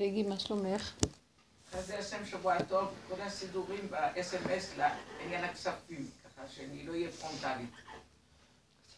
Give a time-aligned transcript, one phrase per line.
[0.00, 0.92] פגי, מה שלומך?
[1.86, 7.70] זה השם שבוע טוב, כל הסידורים ב-SMS לעניין הכספים, ככה שאני לא אהיה פרונטלית.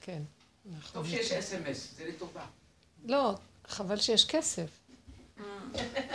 [0.01, 0.23] כן.
[0.65, 0.93] נכון.
[0.93, 2.45] טוב שיש SMS, זה לטובה.
[3.05, 3.35] לא,
[3.69, 4.67] חבל שיש כסף.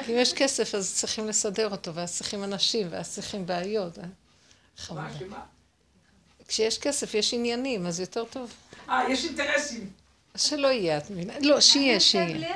[0.05, 3.99] כי אם יש כסף אז צריכים לסדר אותו, ואז צריכים אנשים, ואז צריכים בעיות.
[3.99, 4.03] אה?
[4.89, 5.45] מה, שמה?
[6.47, 8.53] כשיש כסף יש עניינים, אז יותר טוב.
[8.89, 9.91] אה, יש אינטרסים.
[10.37, 11.33] שלא יהיה, את מבינה?
[11.39, 12.55] לא, שיהיה, שיהיה.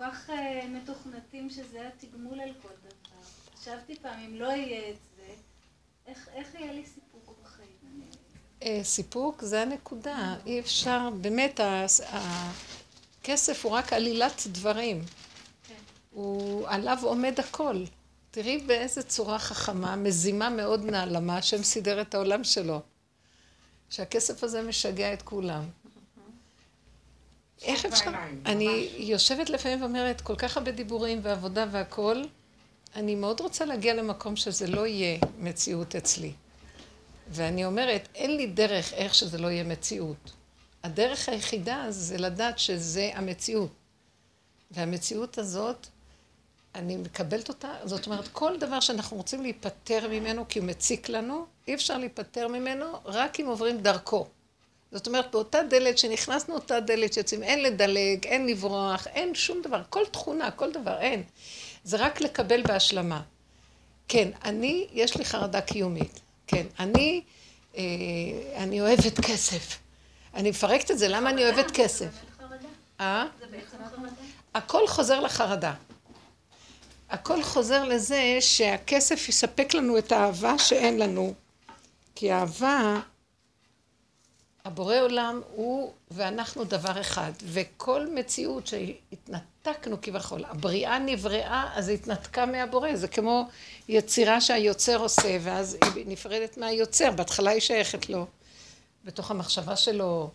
[0.00, 3.20] כל כך אה, מתוכנתים שזה התגמול על כל דבר.
[3.60, 5.34] חשבתי פעם, אם לא יהיה את זה,
[6.06, 8.02] איך יהיה לי סיפוק בחיים?
[8.62, 11.60] אה, סיפוק זה הנקודה, אי אפשר, באמת,
[13.20, 15.04] הכסף הוא רק עלילת דברים.
[15.68, 15.74] כן.
[16.10, 17.84] הוא, עליו עומד הכל.
[18.30, 22.80] תראי באיזה צורה חכמה, מזימה מאוד נעלמה, השם סידר את העולם שלו.
[23.90, 25.64] שהכסף הזה משגע את כולם.
[27.62, 28.10] איך אפשר?
[28.46, 32.26] אני יושבת לפעמים ואומרת, כל כך הרבה דיבורים ועבודה והכול,
[32.96, 36.32] אני מאוד רוצה להגיע למקום שזה לא יהיה מציאות אצלי.
[37.28, 40.32] ואני אומרת, אין לי דרך איך שזה לא יהיה מציאות.
[40.82, 43.70] הדרך היחידה זה לדעת שזה המציאות.
[44.70, 45.86] והמציאות הזאת,
[46.74, 51.46] אני מקבלת אותה, זאת אומרת, כל דבר שאנחנו רוצים להיפטר ממנו כי הוא מציק לנו,
[51.68, 54.26] אי אפשר להיפטר ממנו רק אם עוברים דרכו.
[54.92, 59.82] זאת אומרת, באותה דלת שנכנסנו, אותה דלת שיוצאים, אין לדלג, אין לברוח, אין שום דבר,
[59.90, 61.22] כל תכונה, כל דבר, אין.
[61.84, 63.22] זה רק לקבל בהשלמה.
[64.08, 66.20] כן, אני, יש לי חרדה קיומית.
[66.46, 67.22] כן, אני,
[67.76, 67.82] אה,
[68.56, 69.78] אני אוהבת כסף.
[70.34, 72.08] אני מפרקת את זה, למה אני אוהבת כסף?
[73.00, 73.26] אה?
[74.54, 75.74] הכל חוזר לחרדה.
[77.10, 81.34] הכל חוזר לזה שהכסף יספק לנו את האהבה שאין לנו.
[82.14, 83.00] כי אהבה
[84.64, 92.46] הבורא עולם הוא ואנחנו דבר אחד, וכל מציאות שהתנתקנו כביכול, הבריאה נבראה, אז היא התנתקה
[92.46, 93.48] מהבורא, זה כמו
[93.88, 98.26] יצירה שהיוצר עושה, ואז היא נפרדת מהיוצר, בהתחלה היא שייכת לו,
[99.04, 100.30] בתוך המחשבה שלו,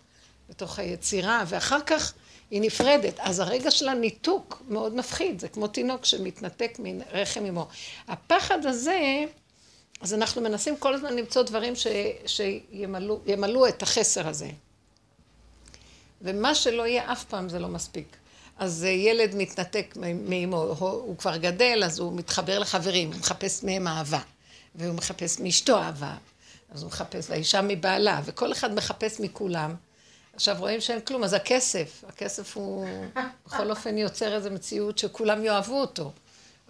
[0.49, 2.13] בתוך היצירה, ואחר כך
[2.51, 7.67] היא נפרדת, אז הרגע של הניתוק מאוד מפחיד, זה כמו תינוק שמתנתק מרחם אמו.
[8.07, 9.25] הפחד הזה
[10.05, 11.87] אז אנחנו מנסים כל הזמן למצוא דברים ש,
[12.25, 14.49] שימלאו את החסר הזה.
[16.21, 18.15] ומה שלא יהיה אף פעם זה לא מספיק.
[18.57, 19.93] אז ילד מתנתק
[20.29, 24.19] מאמו, הוא כבר גדל, אז הוא מתחבר לחברים, הוא מחפש מהם אהבה.
[24.75, 26.15] והוא מחפש מאשתו אהבה.
[26.71, 29.75] אז הוא מחפש, והאישה מבעלה, וכל אחד מחפש מכולם.
[30.33, 32.87] עכשיו רואים שאין כלום, אז הכסף, הכסף הוא
[33.45, 36.11] בכל אופן יוצר איזו מציאות שכולם יאהבו אותו.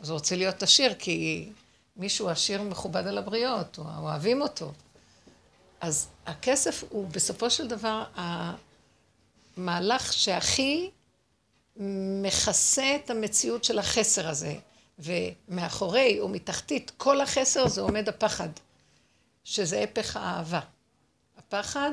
[0.02, 1.50] אז הוא רוצה להיות עשיר, כי
[1.98, 4.72] מישהו עשיר מכובד על הבריות, או אוהבים אותו.
[5.82, 8.04] אז הכסף הוא בסופו של דבר
[9.58, 10.92] המהלך שהכי
[12.22, 14.56] מכסה את המציאות של החסר הזה.
[15.00, 18.50] ומאחורי או מתחתית כל החסר זה עומד הפחד,
[19.44, 20.60] שזה הפך האהבה.
[21.38, 21.92] הפחד,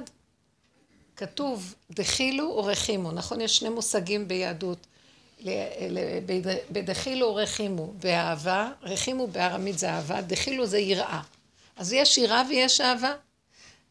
[1.16, 3.40] כתוב דחילו או רחימו, נכון?
[3.40, 4.86] יש שני מושגים ביהדות.
[6.72, 11.22] בדחילו רחימו, באהבה, רחימו בארמית זה אהבה, דחילו זה יראה.
[11.76, 13.14] אז יש יראה ויש אהבה.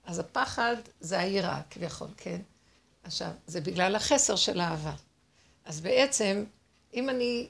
[0.06, 2.42] אז הפחד זה היראה כביכול, כן?
[3.04, 4.94] עכשיו, זה בגלל החסר של האהבה.
[5.66, 6.44] אז בעצם,
[6.94, 7.48] אם אני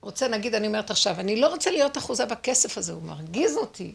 [0.00, 3.92] רוצה, נגיד, אני אומרת עכשיו, אני לא רוצה להיות אחוזה בכסף הזה, הוא מרגיז אותי.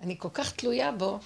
[0.00, 1.18] אני כל כך תלויה בו,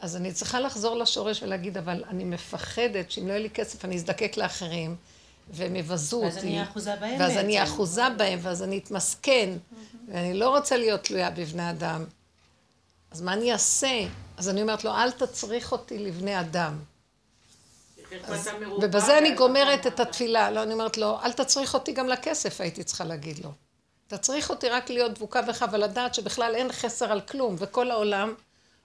[0.00, 3.96] אז אני צריכה לחזור לשורש ולהגיד, אבל אני מפחדת שאם לא יהיה לי כסף אני
[3.96, 4.96] אזדקק לאחרים.
[5.50, 6.36] והם יבזו אותי.
[6.36, 9.50] ואז אני אהיה אחוזה בהם ואז אני אחוזה בהם, ואז אני אתמסכן,
[10.08, 12.04] ואני לא רוצה להיות תלויה בבני אדם.
[13.10, 14.06] אז מה אני אעשה?
[14.36, 16.78] אז אני אומרת לו, אל תצריך אותי לבני אדם.
[18.24, 18.48] אז,
[18.82, 20.50] ובזה אני גומרת את התפילה.
[20.50, 23.52] לא, אני אומרת לו, אל תצריך אותי גם לכסף, הייתי צריכה להגיד לו.
[24.06, 28.34] תצריך אותי רק להיות דבוקה בך ולדעת שבכלל אין חסר על כלום, וכל העולם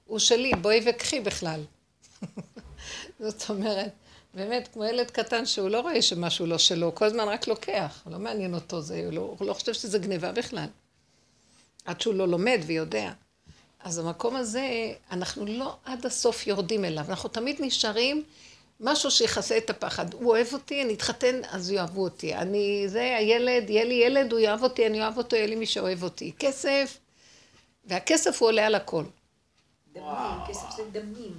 [0.05, 1.61] הוא שלי, בואי וקחי בכלל.
[3.19, 3.91] זאת אומרת,
[4.35, 8.03] באמת, כמו ילד קטן שהוא לא רואה שמשהו לא שלו, הוא כל הזמן רק לוקח,
[8.11, 10.67] לא מעניין אותו זה, הוא לא, הוא לא חושב שזה גניבה בכלל.
[11.85, 13.11] עד שהוא לא לומד ויודע.
[13.79, 18.23] אז המקום הזה, אנחנו לא עד הסוף יורדים אליו, אנחנו תמיד נשארים
[18.79, 20.13] משהו שיכסה את הפחד.
[20.13, 22.35] הוא אוהב אותי, אני אתחתן, אז יאהבו אותי.
[22.35, 25.65] אני, זה, הילד, יהיה לי ילד, הוא יאהב אותי, אני אוהב אותו, יהיה לי מי
[25.65, 26.31] שאוהב אותי.
[26.39, 26.97] כסף,
[27.85, 29.03] והכסף הוא עולה על הכל.
[29.93, 31.33] דמים, כסף זה דמים.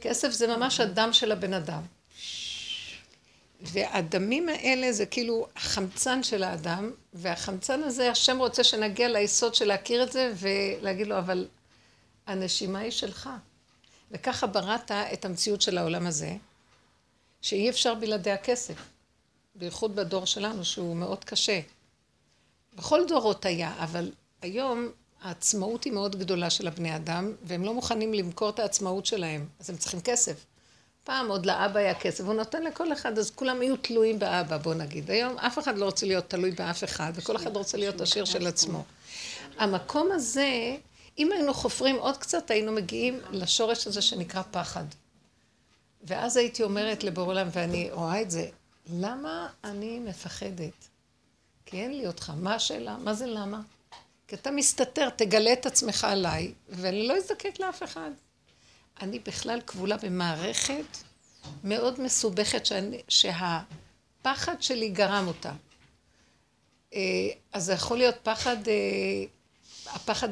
[0.00, 1.99] כסף זה ממש הדם של הבן אדם.
[3.62, 10.02] והדמים האלה זה כאילו החמצן של האדם, והחמצן הזה, השם רוצה שנגיע ליסוד של להכיר
[10.02, 11.48] את זה ולהגיד לו, אבל
[12.26, 13.30] הנשימה היא שלך.
[14.10, 16.36] וככה בראת את המציאות של העולם הזה,
[17.42, 18.74] שאי אפשר בלעדי הכסף.
[19.54, 21.60] בייחוד בדור שלנו, שהוא מאוד קשה.
[22.74, 24.88] בכל דורות היה, אבל היום
[25.22, 29.70] העצמאות היא מאוד גדולה של הבני אדם, והם לא מוכנים למכור את העצמאות שלהם, אז
[29.70, 30.44] הם צריכים כסף.
[31.10, 34.74] פעם עוד לאבא היה כסף, הוא נותן לכל אחד, אז כולם יהיו תלויים באבא, בוא
[34.74, 35.10] נגיד.
[35.10, 38.46] היום אף אחד לא רוצה להיות תלוי באף אחד, וכל אחד רוצה להיות עשיר של
[38.46, 38.84] עצמו.
[39.58, 40.76] המקום הזה,
[41.18, 44.84] אם היינו חופרים עוד קצת, היינו מגיעים לשורש הזה שנקרא פחד.
[46.02, 48.48] ואז הייתי אומרת לבורא עולם, ואני רואה את זה,
[48.92, 50.88] למה אני מפחדת?
[51.66, 52.32] כי אין לי אותך.
[52.36, 52.96] מה השאלה?
[52.96, 53.60] מה זה למה?
[54.28, 58.10] כי אתה מסתתר, תגלה את עצמך עליי, ואני לא אזדקק לאף אחד.
[59.00, 60.96] אני בכלל כבולה במערכת
[61.64, 65.52] מאוד מסובכת שאני, שהפחד שלי גרם אותה.
[66.94, 67.00] אה,
[67.52, 69.24] אז זה יכול להיות פחד, אה,
[69.86, 70.28] הפחד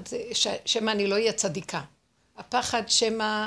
[0.65, 1.83] שמא אני לא אהיה צדיקה.
[2.37, 3.47] הפחד שמא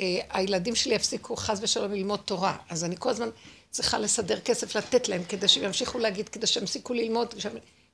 [0.00, 2.56] אה, הילדים שלי יפסיקו חס ושלום ללמוד תורה.
[2.68, 3.28] אז אני כל הזמן
[3.70, 7.34] צריכה לסדר כסף לתת להם כדי שהם ימשיכו להגיד, כדי שהם יפסיקו ללמוד.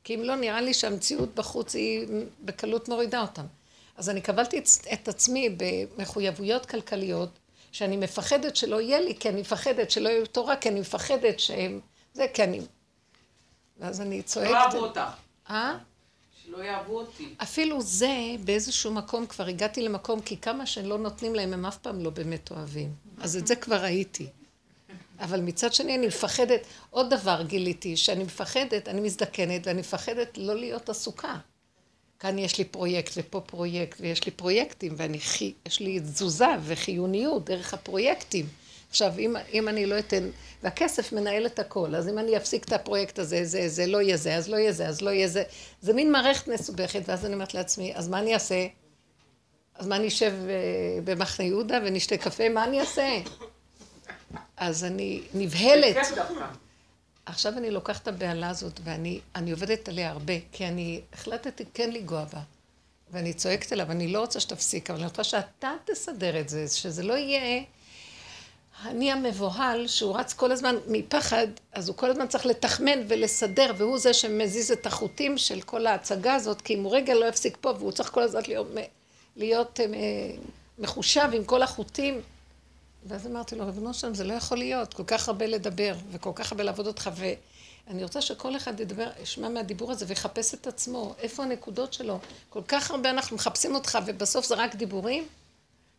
[0.05, 2.07] כי אם לא, נראה לי שהמציאות בחוץ היא
[2.41, 3.45] בקלות מורידה אותם.
[3.99, 4.63] אז אני קבלתי
[4.93, 7.31] את עצמי במחויבויות כלכליות,
[7.73, 11.81] שאני מפחדת שלא יהיה לי, כי אני מפחדת שלא יהיו תורה, כי אני מפחדת שהם...
[12.15, 12.61] זה, כי אני...
[13.79, 14.51] ואז אני צועקת...
[14.51, 15.01] לא אהבו אותך.
[15.51, 15.79] אה?
[16.45, 17.35] שלא יאהבו אותי.
[17.43, 22.05] אפילו זה, באיזשהו מקום כבר הגעתי למקום, כי כמה שלא נותנים להם, הם אף פעם
[22.05, 22.93] לא באמת אוהבים.
[23.21, 24.27] אז את זה כבר ראיתי.
[25.21, 26.61] אבל מצד שני אני מפחדת,
[26.91, 31.37] עוד דבר גיליתי, שאני מפחדת, אני מזדקנת, ואני מפחדת לא להיות עסוקה.
[32.21, 35.19] כאן יש לי פרויקט ופה פרויקט, ויש לי פרויקטים, ואני,
[35.67, 38.47] יש לי תזוזה וחיוניות דרך הפרויקטים.
[38.91, 40.31] עכשיו, אם, אם אני לא אתן,
[40.63, 44.17] והכסף מנהל את הכל, אז אם אני אפסיק את הפרויקט הזה, זה, זה לא יהיה
[44.17, 45.43] זה, אז לא יהיה זה, אז לא יהיה זה,
[45.81, 48.67] זה מין מערכת מסובכת, ואז אני אומרת לעצמי, אז מה אני אעשה?
[49.75, 52.49] אז מה אני אשב אה, במחנה יהודה ונשתה קפה?
[52.49, 53.19] מה אני אעשה?
[54.57, 55.97] אז אני נבהלת.
[57.29, 62.25] עכשיו אני לוקחת את הבהלה הזאת ואני עובדת עליה הרבה, כי אני החלטתי כן לנגוע
[62.25, 62.41] בה.
[63.11, 67.03] ואני צועקת אליו, אני לא רוצה שתפסיק, אבל אני רוצה שאתה תסדר את זה, שזה
[67.03, 67.63] לא יהיה...
[68.87, 73.99] אני המבוהל, שהוא רץ כל הזמן מפחד, אז הוא כל הזמן צריך לתחמן ולסדר, והוא
[73.99, 77.73] זה שמזיז את החוטים של כל ההצגה הזאת, כי אם הוא רגע לא יפסיק פה,
[77.79, 78.69] והוא צריך כל הזמן להיות,
[79.37, 79.87] להיות אה,
[80.79, 82.21] מחושב עם כל החוטים.
[83.09, 86.53] ואז אמרתי לו, רבנו שם, זה לא יכול להיות, כל כך הרבה לדבר, וכל כך
[86.53, 91.43] הרבה לעבוד אותך, ואני רוצה שכל אחד ידבר, ישמע מהדיבור הזה ויחפש את עצמו, איפה
[91.43, 92.19] הנקודות שלו.
[92.51, 95.27] כל כך הרבה אנחנו מחפשים אותך, ובסוף זה רק דיבורים,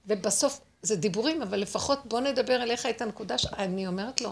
[0.05, 4.31] ובסוף זה דיבורים, אבל לפחות בוא נדבר אליך את הנקודה שאני אומרת לו,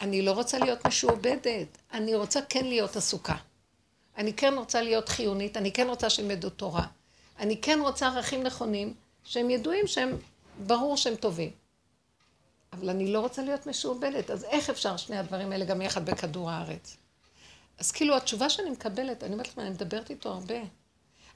[0.00, 3.36] אני לא רוצה להיות משועבדת, אני רוצה כן להיות עסוקה.
[4.16, 6.86] אני כן רוצה להיות חיונית, אני כן רוצה שהם ידעו תורה.
[7.38, 8.94] אני כן רוצה ערכים נכונים,
[9.24, 10.16] שהם ידועים שהם,
[10.66, 11.61] ברור שהם טובים.
[12.72, 16.50] אבל אני לא רוצה להיות משועבדת, אז איך אפשר שני הדברים האלה גם יחד בכדור
[16.50, 16.96] הארץ?
[17.78, 20.54] אז כאילו התשובה שאני מקבלת, אני אומרת לכם, אני מדברת איתו הרבה.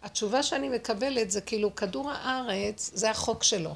[0.03, 3.75] התשובה שאני מקבלת זה כאילו כדור הארץ, זה החוק שלו.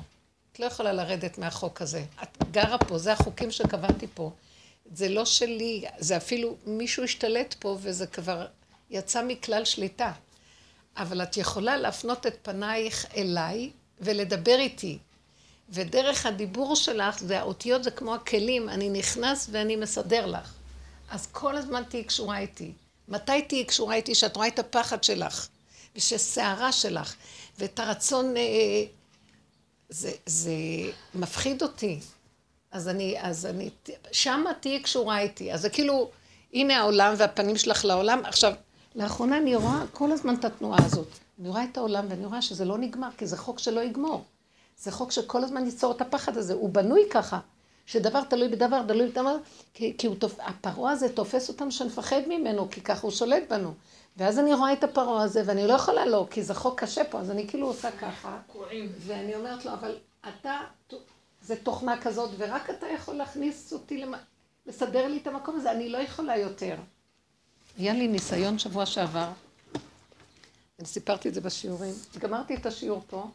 [0.53, 2.05] את לא יכולה לרדת מהחוק הזה.
[2.23, 4.31] את גרה פה, זה החוקים שקבעתי פה.
[4.95, 8.47] זה לא שלי, זה אפילו מישהו השתלט פה וזה כבר
[8.91, 10.13] יצא מכלל שליטה.
[10.97, 13.71] אבל את יכולה להפנות את פנייך אליי
[14.01, 14.99] ולדבר איתי.
[15.71, 20.55] ודרך הדיבור שלך, זה האותיות זה כמו הכלים, אני נכנס ואני מסדר לך.
[21.11, 22.73] אז כל הזמן תהיי קשורה איתי.
[23.09, 24.15] מתי תהיי קשורה איתי?
[24.15, 25.49] שאת רואה את הפחד שלך,
[25.97, 27.15] ושסערה שלך,
[27.59, 28.43] ואת הרצון, אה,
[29.89, 30.53] זה, זה
[31.15, 32.01] מפחיד אותי.
[32.71, 33.71] אז אני, אז אני,
[34.13, 35.53] שמה תהיי קשורה איתי.
[35.53, 36.11] אז זה כאילו,
[36.53, 38.21] הנה העולם והפנים שלך לעולם.
[38.25, 38.53] עכשיו,
[38.95, 41.09] לאחרונה אני רואה כל הזמן את התנועה הזאת.
[41.41, 44.25] אני רואה את העולם ואני רואה שזה לא נגמר, כי זה חוק שלא יגמור.
[44.81, 47.39] זה חוק שכל הזמן ייצור את הפחד הזה, הוא בנוי ככה,
[47.87, 49.37] שדבר תלוי בדבר, תלוי בדבר,
[49.75, 50.41] כי, כי תופ...
[50.41, 53.75] הפרעה הזה תופס אותנו שנפחד ממנו, כי ככה הוא שולט בנו.
[54.17, 57.21] ואז אני רואה את הפרעה הזה, ואני לא יכולה לא, כי זה חוק קשה פה,
[57.21, 58.39] אז אני כאילו עושה ככה,
[59.07, 59.97] ואני אומרת לו, אבל
[60.29, 60.59] אתה,
[61.43, 64.15] זה תוכנה כזאת, ורק אתה יכול להכניס אותי, למ...
[64.67, 66.77] לסדר לי את המקום הזה, אני לא יכולה יותר.
[67.79, 69.29] היה לי ניסיון שבוע שעבר,
[70.79, 73.27] אני סיפרתי את זה בשיעורים, גמרתי את השיעור פה,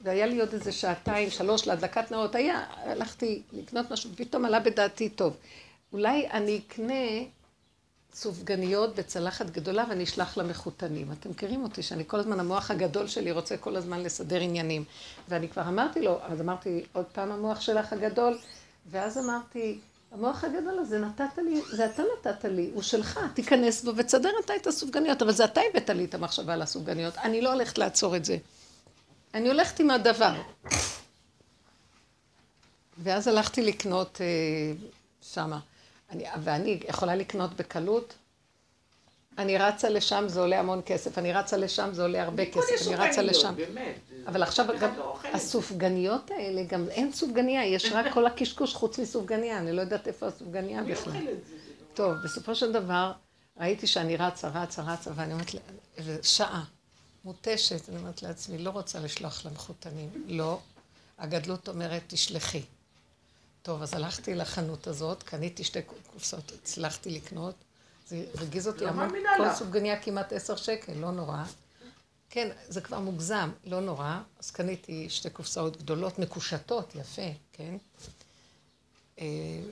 [0.00, 5.08] והיה לי עוד איזה שעתיים, שלוש להדלקת נאות, היה, הלכתי לקנות משהו, ופתאום עלה בדעתי,
[5.08, 5.36] טוב,
[5.92, 7.04] אולי אני אקנה
[8.14, 11.12] סופגניות בצלחת גדולה ואני אשלח למחותנים.
[11.12, 14.84] אתם מכירים אותי, שאני כל הזמן, המוח הגדול שלי רוצה כל הזמן לסדר עניינים.
[15.28, 18.38] ואני כבר אמרתי לו, אז אמרתי, עוד פעם המוח שלך הגדול,
[18.90, 19.78] ואז אמרתי,
[20.12, 24.56] המוח הגדול הזה נתת לי, זה אתה נתת לי, הוא שלך, תיכנס בו ותסדר אתה
[24.56, 28.16] את הסופגניות, אבל זה אתה הבאת לי את המחשבה על הסופגניות, אני לא הולכת לעצור
[28.16, 28.36] את זה.
[29.34, 30.32] אני הולכת עם הדבר.
[32.98, 34.26] ואז הלכתי לקנות אה,
[35.22, 35.58] שמה.
[36.10, 38.14] אני, ואני יכולה לקנות בקלות,
[39.38, 42.96] אני רצה לשם, זה עולה המון כסף, אני רצה לשם, זה עולה הרבה כסף, אני
[42.96, 43.54] רצה לשם.
[43.56, 43.94] באמת.
[44.26, 45.18] אבל עכשיו גם לא.
[45.32, 50.26] הסופגניות האלה, גם אין סופגניה, יש רק כל הקשקוש חוץ מסופגניה, אני לא יודעת איפה
[50.26, 51.12] הסופגניה מי בכלל.
[51.24, 51.30] לא-
[51.94, 53.12] טוב, בסופו של דבר,
[53.60, 55.50] ראיתי שאני רצה, רצה, רצה, ואני אומרת,
[56.22, 56.64] שעה,
[57.24, 60.60] מותשת, אני אומרת לעצמי, לא רוצה לשלוח למחותנים, לא.
[61.18, 62.62] הגדלות אומרת, תשלחי.
[63.62, 67.54] טוב, אז הלכתי לחנות הזאת, קניתי שתי קופסאות, הצלחתי לקנות.
[68.08, 69.54] זה הרגיז אותי לא המון, כל.
[69.54, 71.44] סופגניה כמעט עשר שקל, לא נורא.
[72.30, 74.20] כן, זה כבר מוגזם, לא נורא.
[74.38, 77.76] אז קניתי שתי קופסאות גדולות, מקושטות, יפה, כן?
[79.20, 79.26] אה,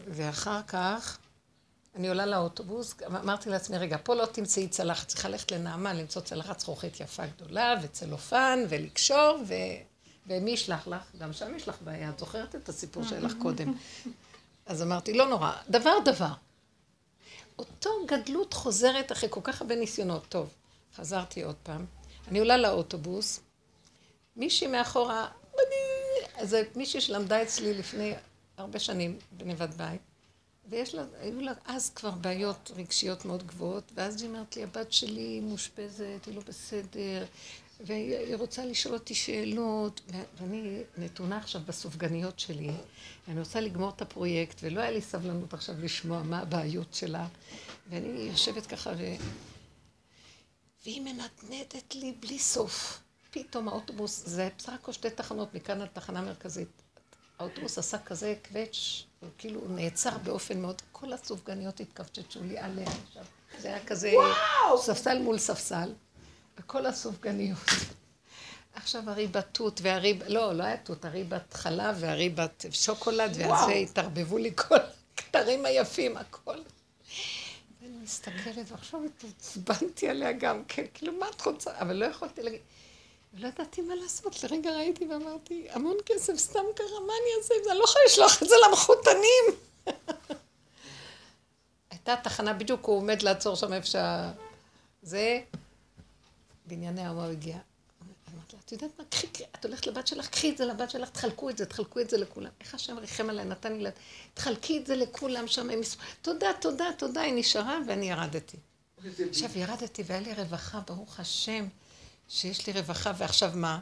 [0.08, 1.18] ואחר כך,
[1.94, 6.60] אני עולה לאוטובוס, אמרתי לעצמי, רגע, פה לא תמצאי צלחת, צריכה ללכת לנעמה, למצוא צלחת
[6.60, 9.54] זכוכית יפה גדולה, וצלופן, ולקשור, ו...
[10.26, 11.02] ומי ישלח לך?
[11.18, 13.74] גם שם יש לך בעיה, את זוכרת את הסיפור שלך קודם.
[14.66, 16.32] אז אמרתי, לא נורא, דבר דבר.
[17.58, 20.26] אותו גדלות חוזרת אחרי כל כך הרבה ניסיונות.
[20.28, 20.54] טוב,
[20.96, 21.86] חזרתי עוד פעם.
[22.28, 23.40] אני עולה לאוטובוס,
[24.36, 25.28] מישהי מאחורה.
[26.42, 28.14] זה מישהי שלמדה אצלי לפני
[28.56, 30.00] הרבה שנים בנבד בית,
[30.68, 34.92] ויש לה, היו לה אז כבר בעיות רגשיות מאוד גבוהות, ואז היא אומרת לי, הבת
[34.92, 37.24] שלי מאושפזת, היא לא בסדר,
[37.80, 40.00] והיא רוצה לשאול אותי שאלות,
[40.40, 42.70] ואני נתונה עכשיו בסופגניות שלי,
[43.28, 47.26] אני רוצה לגמור את הפרויקט, ולא היה לי סבלנות עכשיו לשמוע מה הבעיות שלה,
[47.90, 49.04] ואני יושבת ככה ו...
[50.84, 53.02] והיא ממדנדת לי בלי סוף.
[53.30, 56.82] פתאום האוטובוס, זה בסך הכל שתי תחנות מכאן עד תחנה מרכזית.
[57.38, 63.24] האוטובוס עשה כזה קווץ', הוא כאילו נעצר באופן מאוד, כל הסופגניות התכווצצו לי עליה עכשיו.
[63.58, 64.12] זה היה כזה
[64.76, 65.92] ספסל מול ספסל,
[66.58, 67.58] וכל הסופגניות.
[68.74, 74.52] עכשיו הריבת תות והריב, לא, לא היה תות, הריבת חלב והריבת שוקולד, והזה התערבבו לי
[74.56, 74.76] כל
[75.14, 76.56] הכתרים היפים, הכל.
[77.82, 81.70] ואני מסתכלת, ועכשיו התעצבנתי עליה גם כן, כאילו, מה את רוצה?
[81.80, 82.60] אבל לא יכולתי להגיד,
[83.34, 87.64] לא ידעתי מה לעשות, לרגע ראיתי ואמרתי, המון כסף סתם קרה, מה אני אעשה עם
[87.64, 87.70] זה?
[87.70, 89.44] אני לא יכולה לשלוח את זה למחותנים.
[91.90, 94.32] הייתה תחנה, בדיוק הוא עומד לעצור שם איפה שה...
[95.02, 95.40] זה,
[96.66, 97.58] בענייני האומה הוא הגיע.
[98.34, 99.26] אמרתי לה, את יודעת מה, קחי,
[99.58, 102.16] את הולכת לבת שלך, קחי את זה לבת שלך, תחלקו את זה, תחלקו את זה
[102.18, 102.50] לכולם.
[102.60, 103.90] איך השם ריחם עליי, נתן לי, לה-
[104.34, 108.56] תחלקי את זה לכולם שם, הם יספרו, תודה, תודה, תודה, היא נשארה ואני ירדתי.
[109.30, 111.66] עכשיו ירדתי והיה לי רווחה, ברוך השם,
[112.32, 113.80] שיש לי רווחה, ועכשיו מה?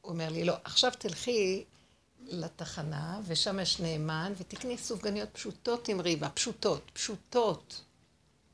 [0.00, 1.64] הוא אומר לי, לא, עכשיו תלכי
[2.26, 7.80] לתחנה, ושם יש נאמן, ותקני סופגניות פשוטות עם ריבה, פשוטות, פשוטות.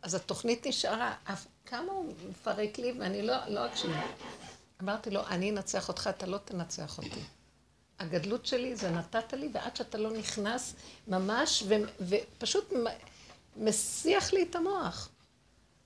[0.02, 3.90] אז התוכנית נשארה, אף כמה הוא מפרק לי, ואני לא, לא אקשיב.
[4.82, 7.22] אמרתי לו, אני אנצח אותך, אתה לא תנצח אותי.
[7.98, 10.74] הגדלות שלי זה נתת לי, ועד שאתה לא נכנס
[11.08, 12.72] ממש, ו, ופשוט
[13.56, 15.08] מסיח לי את המוח.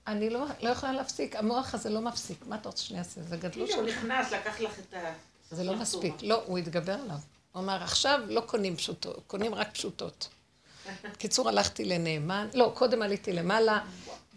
[0.07, 2.37] אני לא, לא יכולה להפסיק, המוח הזה לא מפסיק.
[2.47, 3.21] מה אתה רוצה שאני אעשה?
[3.23, 3.91] זה גדלות כאילו שלי.
[3.91, 5.13] נכנס, לקח לך את ה...
[5.51, 6.13] זה לא מספיק.
[6.21, 7.17] לא, הוא התגבר עליו.
[7.51, 10.29] הוא אמר, עכשיו לא קונים פשוטות, קונים רק פשוטות.
[11.13, 13.79] בקיצור, הלכתי לנאמן, לא, קודם עליתי למעלה,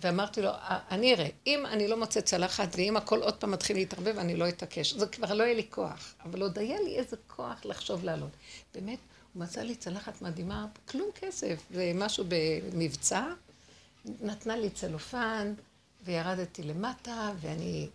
[0.01, 3.77] ואמרתי לו, "אה, אני אראה, אם אני לא מוצאת צלחת, ואם הכל עוד פעם מתחיל
[3.77, 4.93] להתערבב, אני לא אתעקש.
[4.95, 8.31] זה כבר לא יהיה לי כוח, אבל עוד היה לי איזה כוח לחשוב לעלות.
[8.75, 8.99] באמת,
[9.35, 13.25] הוא מצא לי צלחת מדהימה, כלום כסף, זה משהו במבצע,
[14.21, 15.55] נתנה לי צלופן,
[16.05, 17.89] וירדתי למטה, ואני...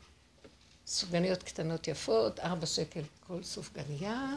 [0.88, 4.36] סופגניות קטנות יפות, ארבע שקל כל סופגניה,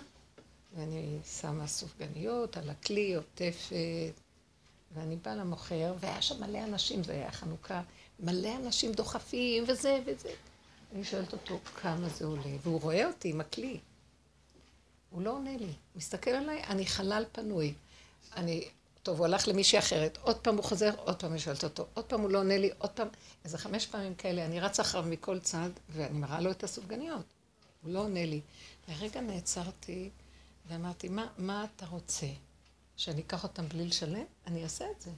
[0.77, 4.13] ואני שמה סופגניות על הכלי, עוטפת,
[4.95, 7.83] ואני באה למוכר, והיה שם מלא אנשים, זה היה חנוכה,
[8.21, 10.31] מלא אנשים דוחפים, וזה וזה.
[10.95, 12.57] אני שואלת אותו, כמה זה עולה?
[12.63, 13.79] והוא רואה אותי עם הכלי.
[15.11, 15.73] הוא לא עונה לי.
[15.97, 17.75] מסתכל עליי, אני חלל פנוי.
[18.37, 18.69] אני,
[19.05, 22.05] טוב, הוא הלך למישהי אחרת, עוד פעם הוא חוזר, עוד פעם אני שואלת אותו, עוד
[22.05, 23.09] פעם הוא לא עונה לי, עוד פעם,
[23.45, 27.25] איזה חמש פעמים כאלה, אני רצה אחריו מכל צד, ואני מראה לו את הסופגניות.
[27.83, 28.41] הוא לא עונה לי.
[28.89, 30.11] לרגע נעצרתי
[30.69, 32.27] ואמרתי, מה, מה אתה רוצה?
[32.97, 34.25] שאני אקח אותם בלי לשלם?
[34.47, 35.11] אני אעשה את זה.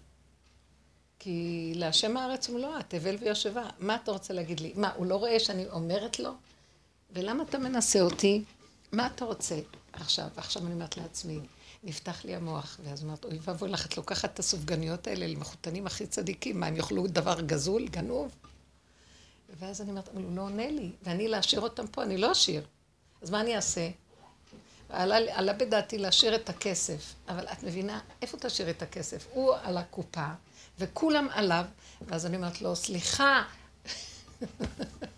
[1.18, 3.68] כי להשם הארץ ומלואה, תבל ויושבה.
[3.78, 4.72] מה אתה רוצה להגיד לי?
[4.76, 6.30] מה, הוא לא רואה שאני אומרת לו?
[7.10, 8.44] ולמה אתה מנסה אותי?
[8.92, 9.58] מה אתה רוצה?
[9.92, 11.40] עכשיו, עכשיו אני אומרת לעצמי,
[11.85, 16.06] נפתח לי המוח, ואז אומרת, אוי ואבוי לך, את לוקחת את הסופגניות האלה למחותנים הכי
[16.06, 18.35] צדיקים, מה, הם יאכלו דבר גזול, גנוב?
[19.59, 22.66] ואז אני אומרת, אבל הוא לא עונה לי, ואני להשאיר אותם פה, אני לא אשאיר.
[23.23, 23.90] אז מה אני אעשה?
[24.88, 29.26] עלה, עלה בדעתי להשאיר את הכסף, אבל את מבינה, איפה תשאיר את הכסף?
[29.33, 30.26] הוא על הקופה,
[30.78, 31.64] וכולם עליו,
[32.02, 33.42] ואז אני אומרת לו, סליחה.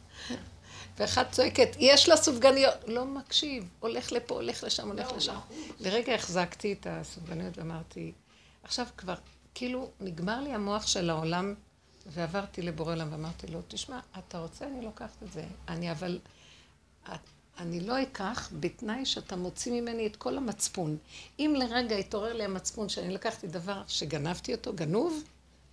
[0.99, 2.75] ואחת צועקת, יש לה סופגניות.
[2.87, 5.39] לא מקשיב, הולך לפה, הולך לשם, הולך לשם.
[5.81, 8.13] לרגע החזקתי את הסופגניות ואמרתי,
[8.63, 9.15] עכשיו כבר,
[9.55, 11.55] כאילו, נגמר לי המוח של העולם
[12.07, 15.45] ועברתי לבורא עולם ואמרתי לו, תשמע, אתה רוצה, אני לוקחת את זה.
[15.69, 16.19] אני אבל,
[17.59, 20.97] אני לא אקח בתנאי שאתה מוציא ממני את כל המצפון.
[21.39, 25.23] אם לרגע יתעורר לי המצפון שאני לקחתי דבר שגנבתי אותו, גנוב,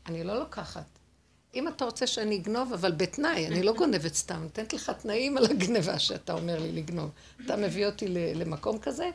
[0.05, 0.94] אני לא לוקחת.
[1.55, 5.45] אם אתה רוצה שאני אגנוב, אבל בתנאי, אני לא גונבת סתם, נותנת לך תנאים על
[5.45, 7.09] הגניבה שאתה אומר לי לגנוב.
[7.45, 9.09] אתה מביא אותי למקום כזה,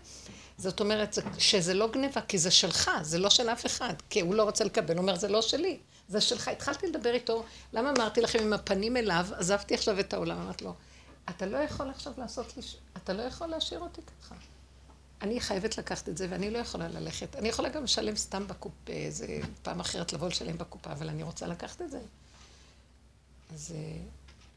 [0.59, 3.94] זאת אומרת שזה לא גניבה, כי זה שלך, זה לא של אף אחד.
[4.11, 5.78] כי הוא לא רוצה לקבל, הוא אומר, זה לא שלי,
[6.09, 6.49] זה שלך.
[6.49, 10.75] התחלתי לדבר איתו, למה אמרתי לכם עם הפנים אליו, עזבתי עכשיו את העולם, אמרתי לו,
[11.28, 12.62] אתה לא יכול עכשיו לעשות לי,
[12.97, 14.35] אתה לא יכול להשאיר אותי ככה.
[15.23, 17.37] אני חייבת לקחת את זה, ואני לא יכולה ללכת.
[17.37, 21.47] אני יכולה גם לשלם סתם בקופה, איזה פעם אחרת לבוא לשלם בקופה, אבל אני רוצה
[21.47, 21.99] לקחת את זה.
[23.54, 23.97] אז אה,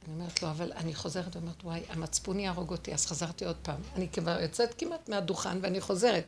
[0.06, 3.82] אני אומרת לו, אבל אני חוזרת ואומרת, וואי, המצפון יהרוג אותי, אז חזרתי עוד פעם.
[3.96, 6.26] אני כבר יוצאת כמעט מהדוכן ואני חוזרת.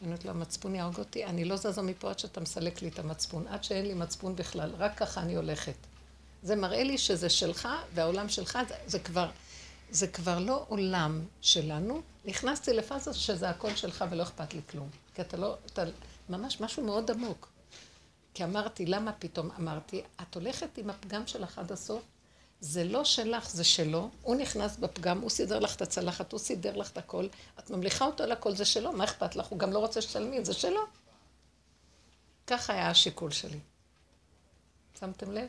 [0.00, 2.98] אני אומרת לו, המצפון יהרוג אותי, אני לא זזה מפה עד שאתה מסלק לי את
[2.98, 5.76] המצפון, עד שאין לי מצפון בכלל, רק ככה אני הולכת.
[6.42, 9.30] זה מראה לי שזה שלך, והעולם שלך זה, זה כבר,
[9.90, 12.00] זה כבר לא עולם שלנו.
[12.24, 14.88] נכנסתי לפאזה שזה הכל שלך ולא אכפת לי כלום.
[15.14, 15.82] כי אתה לא, אתה,
[16.28, 17.53] ממש משהו מאוד עמוק.
[18.34, 22.02] כי אמרתי, למה פתאום אמרתי, את הולכת עם הפגם שלך עד הסוף,
[22.60, 26.76] זה לא שלך, זה שלו, הוא נכנס בפגם, הוא סידר לך את הצלחת, הוא סידר
[26.76, 27.26] לך את הכל,
[27.58, 29.46] את ממליכה אותו על הכל, זה שלו, מה אכפת לך?
[29.46, 30.80] הוא גם לא רוצה שתשלמי, זה שלו.
[32.46, 33.58] ככה היה השיקול שלי.
[35.00, 35.48] שמתם לב?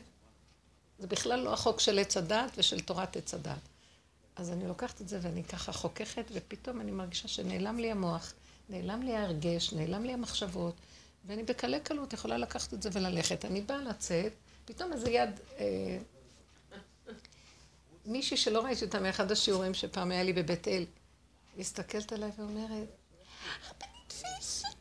[0.98, 3.58] זה בכלל לא החוק של עץ הדעת ושל תורת עץ הדעת.
[4.36, 8.32] אז אני לוקחת את זה ואני ככה חוככת, ופתאום אני מרגישה שנעלם לי המוח,
[8.68, 10.74] נעלם לי ההרגש, נעלם לי המחשבות,
[11.26, 13.44] ואני בקלי קלות יכולה לקחת את זה וללכת.
[13.44, 14.32] אני באה לצאת,
[14.64, 15.40] פתאום איזה יד...
[15.58, 15.98] אה,
[18.06, 20.84] מישהי שלא ראיתי אותה מאחד השיעורים שפעם היה לי בבית אל,
[21.56, 22.88] מסתכלת עליי ואומרת,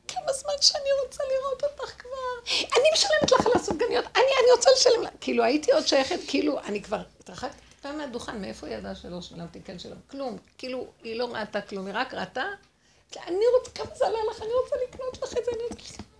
[0.08, 2.54] כמה זמן שאני רוצה לראות אותך כבר.
[2.54, 5.10] אני משלמת לך על הסופגניות, אני, אני רוצה לשלם לה.
[5.22, 9.62] כאילו, הייתי עוד שייכת, כאילו, אני כבר התרחקתי טיפה מהדוכן, מאיפה היא ידעה שלא שלמתי,
[9.62, 10.00] כן שלום?
[10.08, 10.38] כלום.
[10.58, 12.44] כאילו, היא לא ראתה כלום, היא רק ראתה,
[13.28, 16.15] אני רוצה, כמה זה עלה לך, אני רוצה לקנות לך את זה, אני רוצה...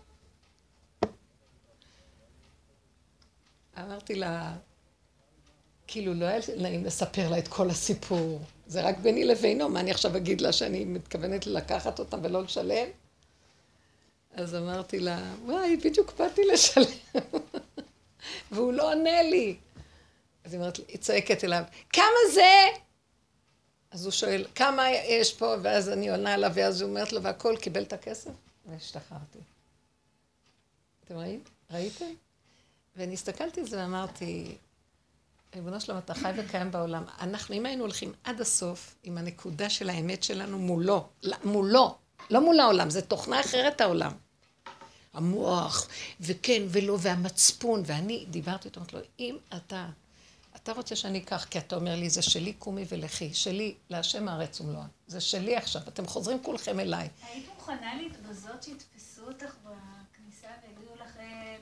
[3.80, 4.56] אמרתי לה,
[5.88, 8.42] כאילו לא היה נעים לספר לה את כל הסיפור.
[8.68, 12.88] זה רק ביני לבינו, מה אני עכשיו אגיד לה שאני מתכוונת לקחת אותם ולא לשלם?
[14.34, 16.86] אז אמרתי לה, וואי, בדיוק באתי לשלם.
[18.52, 19.56] והוא לא עונה לי.
[20.44, 22.68] אז היא אומרת היא צועקת אליו, כמה זה?
[23.92, 25.56] אז הוא שואל, כמה יש פה?
[25.62, 28.32] ואז אני עונה עליו, ואז הוא אומרת לו, והכל קיבל את הכסף?
[28.66, 29.40] והשתחררתי.
[31.06, 31.52] אתם ראיתם?
[31.72, 32.25] ראיתם?
[32.96, 34.58] ואני הסתכלתי על זה ואמרתי,
[35.56, 37.04] ריבונו שלום, אתה חי וקיים בעולם.
[37.20, 41.08] אנחנו, אם היינו הולכים עד הסוף עם הנקודה של האמת שלנו מולו,
[41.44, 41.98] מולו,
[42.30, 44.12] לא מול העולם, זה תוכנה אחרת העולם.
[45.14, 45.88] המוח,
[46.22, 49.90] וכן ולא, והמצפון, ואני דיברתי איתו, אמרתי לו, אם אתה,
[50.56, 54.62] אתה רוצה שאני אקח, כי אתה אומר לי, זה שלי קומי ולכי, שלי להשם הארץ
[54.62, 57.10] ומלואה, זה שלי עכשיו, אתם חוזרים כולכם אליי.
[57.22, 59.95] היית מוכנה להתבזות שיתפסו אותך אה,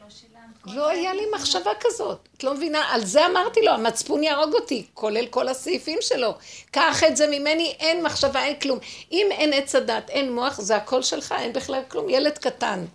[0.04, 0.76] לא שילמת?
[0.76, 2.30] לא היה לי מחשבה כזאת.
[2.38, 2.94] את לא מבינה?
[2.94, 6.38] על זה אמרתי לו, המצפון יהרוג אותי, כולל כל הסעיפים שלו.
[6.72, 8.80] קח את זה ממני, אין מחשבה, אין כלום.
[9.12, 12.10] אם אין עץ הדת, אין מוח, זה הכל שלך, אין בכלל כלום.
[12.10, 12.86] ילד קטן,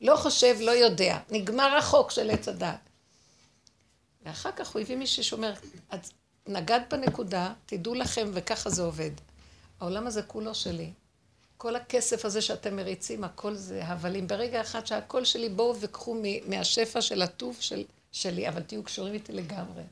[0.00, 1.18] לא חושב, לא יודע.
[1.30, 2.90] נגמר החוק של עץ הדת.
[4.26, 5.52] ואחר כך הוא הביא מישהו שאומר,
[5.94, 6.00] את
[6.46, 9.10] נגעת בנקודה, תדעו לכם, וככה זה עובד.
[9.80, 10.90] העולם הזה כולו שלי.
[11.60, 14.26] כל הכסף הזה שאתם מריצים, הכל זה הבלים.
[14.26, 19.32] ברגע אחד שהכל שלי, בואו וקחו מהשפע של הטוב של, שלי, אבל תהיו קשורים איתי
[19.32, 19.82] לגמרי.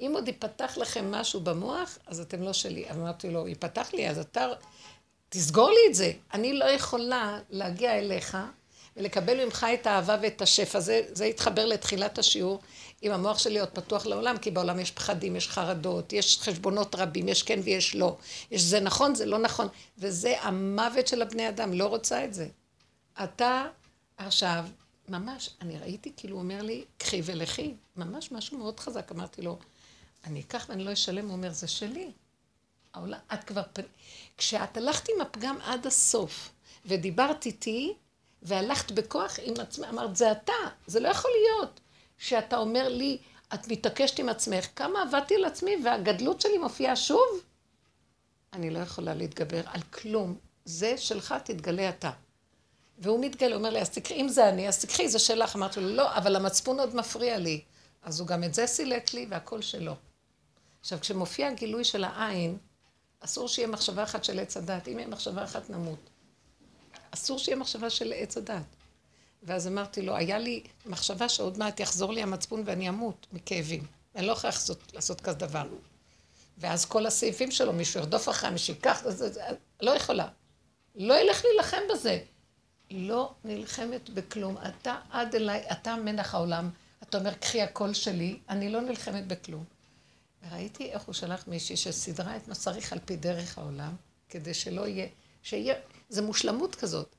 [0.00, 2.90] אם עוד ייפתח לכם משהו במוח, אז אתם לא שלי.
[2.90, 4.46] אמרתי לו, ייפתח לי, אז אתה...
[5.28, 6.12] תסגור לי את זה.
[6.34, 8.36] אני לא יכולה להגיע אליך
[8.96, 10.80] ולקבל ממך את האהבה ואת השפע.
[10.80, 12.60] זה, זה יתחבר לתחילת השיעור.
[13.02, 17.28] אם המוח שלי עוד פתוח לעולם, כי בעולם יש פחדים, יש חרדות, יש חשבונות רבים,
[17.28, 18.16] יש כן ויש לא.
[18.50, 19.68] יש זה נכון, זה לא נכון.
[19.98, 22.48] וזה המוות של הבני אדם, לא רוצה את זה.
[23.24, 23.64] אתה
[24.16, 24.64] עכשיו,
[25.08, 27.74] ממש, אני ראיתי, כאילו הוא אומר לי, קחי ולכי.
[27.96, 29.12] ממש משהו מאוד חזק.
[29.12, 29.58] אמרתי לו,
[30.24, 32.10] אני אקח ואני לא אשלם, הוא אומר, זה שלי.
[32.94, 33.62] העולם, את כבר.
[34.38, 36.50] כשאת הלכת עם הפגם עד הסוף,
[36.86, 37.94] ודיברת איתי,
[38.42, 40.52] והלכת בכוח עם עצמך, אמרת, זה אתה,
[40.86, 41.80] זה לא יכול להיות.
[42.18, 43.18] שאתה אומר לי,
[43.54, 47.42] את מתעקשת עם עצמך, כמה עבדתי על עצמי והגדלות שלי מופיעה שוב?
[48.52, 50.36] אני לא יכולה להתגבר על כלום.
[50.64, 52.10] זה שלך, תתגלה אתה.
[52.98, 55.56] והוא מתגלה, הוא אומר לי, אז תקחי, אם זה אני, אז תקחי, זה שלך.
[55.56, 57.60] אמרתי לו, לא, אבל המצפון עוד מפריע לי.
[58.02, 59.94] אז הוא גם את זה סילק לי, והכל שלו.
[60.80, 62.58] עכשיו, כשמופיע הגילוי של העין,
[63.20, 64.88] אסור שיהיה מחשבה אחת של עץ הדת.
[64.88, 66.10] אם יהיה מחשבה אחת, נמות.
[67.14, 68.62] אסור שיהיה מחשבה של עץ הדת.
[69.42, 73.86] ואז אמרתי לו, היה לי מחשבה שעוד מעט יחזור לי המצפון ואני אמות מכאבים.
[74.16, 75.68] אני לא יכולה לעשות, לעשות כזה דבר.
[76.58, 79.02] ואז כל הסעיפים שלו, מישהו ירדוף אחרי, מישהו ייקח,
[79.80, 80.28] לא יכולה.
[80.94, 82.20] לא ילך להילחם בזה.
[82.90, 84.56] לא נלחמת בכלום.
[84.68, 86.70] אתה עד אליי, אתה מלך העולם.
[87.02, 89.64] אתה אומר, קחי הקול שלי, אני לא נלחמת בכלום.
[90.48, 93.96] וראיתי איך הוא שלח מישהי שסידרה את מה שצריך על פי דרך העולם,
[94.28, 95.06] כדי שלא יהיה,
[95.42, 95.74] שיהיה,
[96.12, 97.16] זה מושלמות כזאת.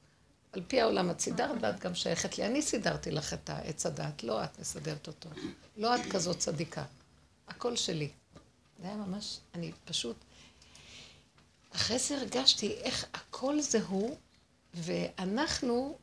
[0.51, 2.45] על פי העולם את סידרת ואת גם שייכת לי.
[2.45, 5.29] אני סידרתי לך את העץ הדת, לא את מסדרת אותו.
[5.77, 6.83] לא את כזאת צדיקה.
[7.47, 8.09] הכל שלי.
[8.81, 10.15] זה היה ממש, אני פשוט...
[11.75, 14.15] אחרי זה הרגשתי איך הכל זה הוא,
[14.73, 15.97] ואנחנו,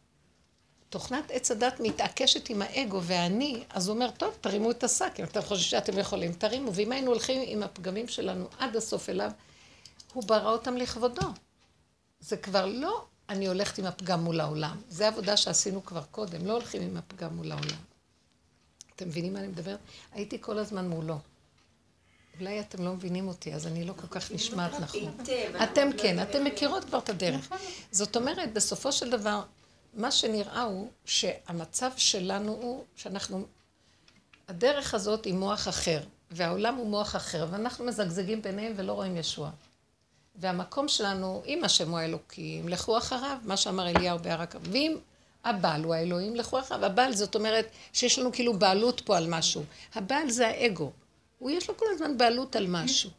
[0.89, 5.25] תוכנת עץ הדת מתעקשת עם האגו והאני, אז הוא אומר, טוב, תרימו את השק, אם
[5.25, 6.75] אתם חושבים שאתם יכולים, תרימו.
[6.75, 9.31] ואם היינו הולכים עם הפגמים שלנו עד הסוף אליו,
[10.13, 11.27] הוא ברא אותם לכבודו.
[12.21, 14.81] זה כבר לא אני הולכת עם הפגם מול העולם.
[14.89, 17.81] זה עבודה שעשינו כבר קודם, לא הולכים עם הפגם מול העולם.
[18.97, 19.79] אתם מבינים מה אני מדברת?
[20.13, 21.19] הייתי כל הזמן מולו.
[22.41, 25.17] אולי אתם לא מבינים אותי, אז אני לא כל כך נשמעת נכון.
[25.63, 27.53] אתם כן, אתם מכירות כבר את הדרך.
[27.91, 29.43] זאת אומרת, בסופו של דבר,
[29.95, 33.47] מה שנראה הוא שהמצב שלנו הוא שאנחנו...
[34.49, 39.51] הדרך הזאת היא מוח אחר, והעולם הוא מוח אחר, ואנחנו מזגזגים ביניהם ולא רואים ישוע.
[40.37, 44.69] והמקום שלנו, אם השם הוא האלוקים, לכו אחריו, מה שאמר אליהו בהר הכבוד.
[44.73, 44.97] ואם
[45.45, 46.85] הבעל הוא האלוהים, לכו אחריו.
[46.85, 49.65] הבעל זאת אומרת שיש לנו כאילו בעלות פה על משהו.
[49.95, 50.91] הבעל זה האגו.
[51.39, 53.11] הוא יש לו כל הזמן בעלות על משהו.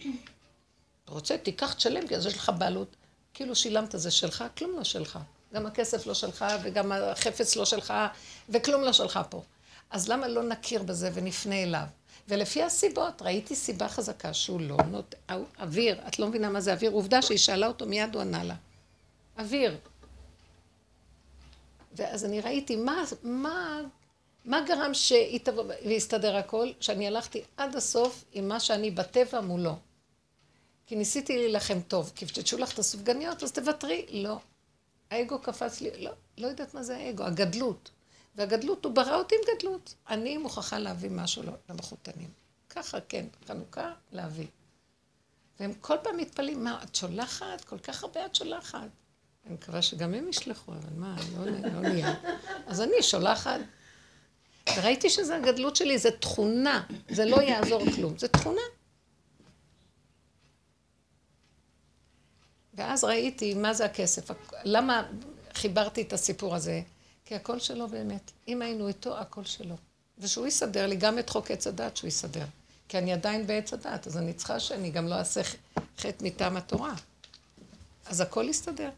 [1.06, 2.95] אתה רוצה, תיקח, תשלם, כי אז יש לך בעלות.
[3.34, 5.19] כאילו שילמת זה שלך, כלום לא שלך.
[5.54, 7.93] גם הכסף לא שלך, וגם החפץ לא שלך,
[8.50, 9.41] וכלום לא שלך פה.
[9.89, 11.86] אז למה לא נכיר בזה ונפנה אליו?
[12.32, 15.15] ולפי הסיבות, ראיתי סיבה חזקה שהוא לא נות...
[15.60, 18.56] אוויר, את לא מבינה מה זה אוויר, עובדה שהיא שאלה אותו מיד הוא ענה לה.
[19.38, 19.78] אוויר.
[21.94, 23.82] ואז אני ראיתי מה, מה,
[24.46, 24.91] מה גרם
[25.86, 29.76] ויסתדר הכל, שאני הלכתי עד הסוף עם מה שאני בטבע מולו.
[30.86, 34.06] כי ניסיתי להילחם טוב, כי כשתשאו לך את הסופגניות אז תוותרי.
[34.10, 34.38] לא.
[35.10, 37.91] האגו קפץ לי, לא, לא יודעת מה זה האגו, הגדלות.
[38.36, 39.96] והגדלות, הוא ברא אותי עם גדלות.
[40.10, 42.30] אני מוכרחה להביא משהו למחותנים.
[42.70, 44.48] ככה, כן, חנוכה, להביא.
[45.60, 47.63] והם כל פעם מתפלאים, מה, את שולחת?
[47.65, 48.89] כל כך הרבה את שולחת.
[49.46, 52.13] אני מקווה שגם הם ישלחו, אבל מה, לא, לא נהיה.
[52.67, 53.60] אז אני שולחת.
[54.78, 58.62] וראיתי שזה הגדלות שלי, זה תכונה, זה לא יעזור כלום, זה תכונה.
[62.74, 64.32] ואז ראיתי מה זה הכסף,
[64.63, 65.10] למה
[65.54, 66.82] חיברתי את הסיפור הזה.
[67.32, 68.32] כי הכל שלו באמת.
[68.48, 69.76] אם היינו איתו, הכל שלו.
[70.17, 72.46] ושהוא יסדר לי גם את חוק עץ הדת, שהוא יסדר.
[72.88, 75.41] כי אני עדיין בעץ הדת, אז אני צריכה שאני גם לא אעשה
[75.98, 76.94] חטא מטעם התורה.
[78.06, 78.89] אז הכל יסתדר.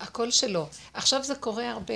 [0.00, 0.68] הכל שלו.
[0.94, 1.94] עכשיו זה קורה הרבה.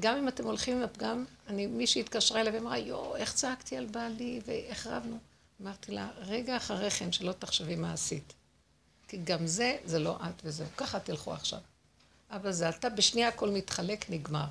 [0.00, 3.86] גם אם אתם הולכים עם הפגם, אני, מישהי התקשרה אליי ואמרה, יואו, איך צעקתי על
[3.86, 5.18] בעלי ואיך רבנו.
[5.62, 8.32] אמרתי לה, רגע אחרי כן, שלא תחשבי מה עשית.
[9.08, 10.66] כי גם זה, זה לא את וזהו.
[10.76, 11.60] ככה תלכו עכשיו.
[12.32, 14.44] אבל זה אתה, בשנייה הכל מתחלק, נגמר.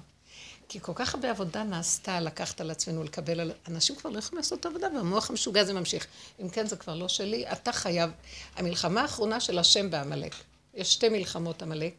[0.70, 3.52] כי כל כך הרבה עבודה נעשתה לקחת על עצמנו, לקבל על...
[3.67, 6.08] אנשים כבר לא יכולים לעשות את העבודה, והמוח המשוגע זה ממשיך.
[6.41, 8.12] אם כן, זה כבר לא שלי, אתה חייב.
[8.56, 10.36] המלחמה האחרונה של השם בעמלק.
[10.74, 11.94] יש שתי מלחמות עמלק.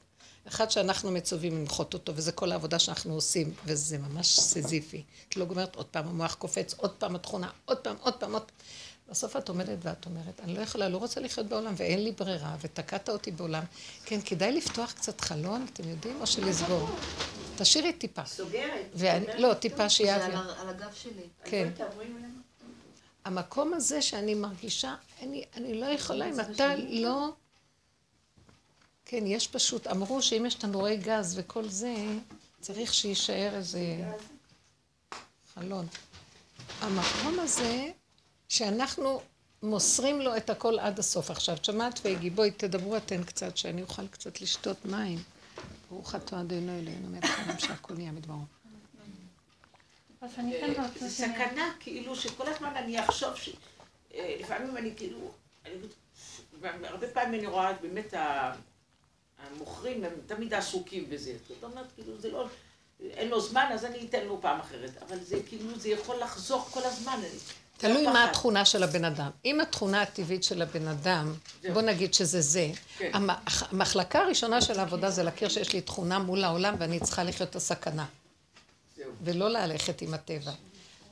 [0.49, 5.03] אחת שאנחנו מצווים למחות אותו, וזה כל העבודה שאנחנו עושים, וזה ממש סזיפי.
[5.29, 8.43] את לא גומרת, עוד פעם המוח קופץ, עוד פעם התכונה, עוד פעם, עוד פעם, עוד
[8.43, 8.57] פעם.
[9.13, 12.57] בסוף את עומדת ואת אומרת, אני לא יכולה, לא רוצה לחיות בעולם ואין לי ברירה,
[12.61, 13.65] ותקעת אותי בעולם.
[14.05, 16.89] כן, כדאי לפתוח קצת חלון, אתם יודעים, או שלסגור.
[17.57, 18.25] תשאירי טיפה.
[18.25, 18.87] סוגרת.
[18.95, 21.23] ואני, לא, טיפה שיהיה זה על, הגב שלי.
[21.45, 21.73] כן.
[23.25, 27.33] המקום הזה שאני מרגישה, אני, אני לא יכולה, אם אתה לא...
[29.05, 31.95] כן, יש פשוט, אמרו שאם יש תנורי גז וכל זה,
[32.61, 33.81] צריך שיישאר איזה
[35.55, 35.87] חלון.
[36.81, 37.91] המקום הזה,
[38.53, 39.21] שאנחנו
[39.63, 41.31] מוסרים לו את הכל עד הסוף.
[41.31, 45.19] עכשיו, שמעת והגיע, בואי תדברו אתן קצת, שאני אוכל קצת לשתות מים.
[45.91, 48.45] ברוך אתה אדינו אלינו, מלך העולם שהכל נהיה מדברו.
[51.01, 53.51] זה סכנה, כאילו, שכל הזמן אני אחשוב ש...
[54.15, 55.19] אה, לפעמים אני כאילו...
[56.63, 58.15] הרבה פעמים אני רואה באמת
[59.39, 61.37] המוכרים, הם תמיד עסוקים בזה.
[61.49, 62.47] זאת אומרת, כאילו, זה לא...
[63.01, 65.03] אין לו זמן, אז אני אתן לו פעם אחרת.
[65.03, 67.21] אבל זה כאילו, זה יכול לחזור כל הזמן.
[67.83, 69.31] תלוי מה התכונה של הבן אדם.
[69.45, 71.35] אם התכונה הטבעית של הבן אדם,
[71.73, 73.11] בוא נגיד שזה זה, כן.
[73.15, 77.57] המחלקה הראשונה של העבודה זה להכיר שיש לי תכונה מול העולם ואני צריכה לחיות את
[77.57, 78.07] הסכנה.
[79.23, 80.53] ולא ללכת עם הטבע.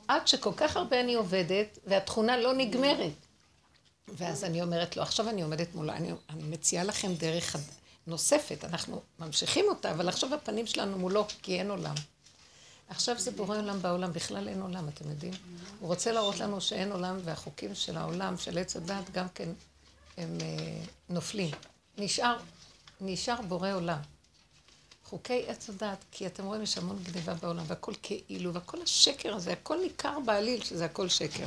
[0.07, 3.11] עד שכל כך הרבה אני עובדת, והתכונה לא נגמרת.
[4.07, 7.55] ואז אני אומרת לו, עכשיו אני עומדת מולו, אני, אני מציעה לכם דרך,
[8.07, 11.95] נוספת, אנחנו ממשיכים אותה, אבל עכשיו הפנים שלנו מולו, כי אין עולם.
[12.91, 15.33] עכשיו בורא עולם בעולם, בכלל אין עולם, אתם יודעים?
[15.79, 19.49] הוא רוצה להראות לנו שאין עולם, והחוקים של העולם, של עץ הדת, גם כן,
[20.17, 21.51] הם אה, נופלים.
[21.97, 22.37] נשאר,
[23.01, 23.99] נשאר בורא עולם.
[25.05, 29.53] חוקי עץ הדת, כי אתם רואים, יש המון גניבה בעולם, והכל כאילו, והכל השקר הזה,
[29.53, 31.45] הכל ניכר בעליל, שזה הכל שקר.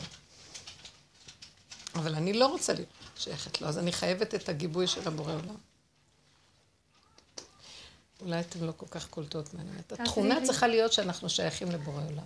[1.94, 5.56] אבל אני לא רוצה להיות שייכת לו, אז אני חייבת את הגיבוי של הבורא עולם.
[8.20, 9.78] אולי אתם לא כל כך קולטות מעניין.
[9.90, 12.24] התכונה צריכה להיות שאנחנו שייכים לבורא עולם.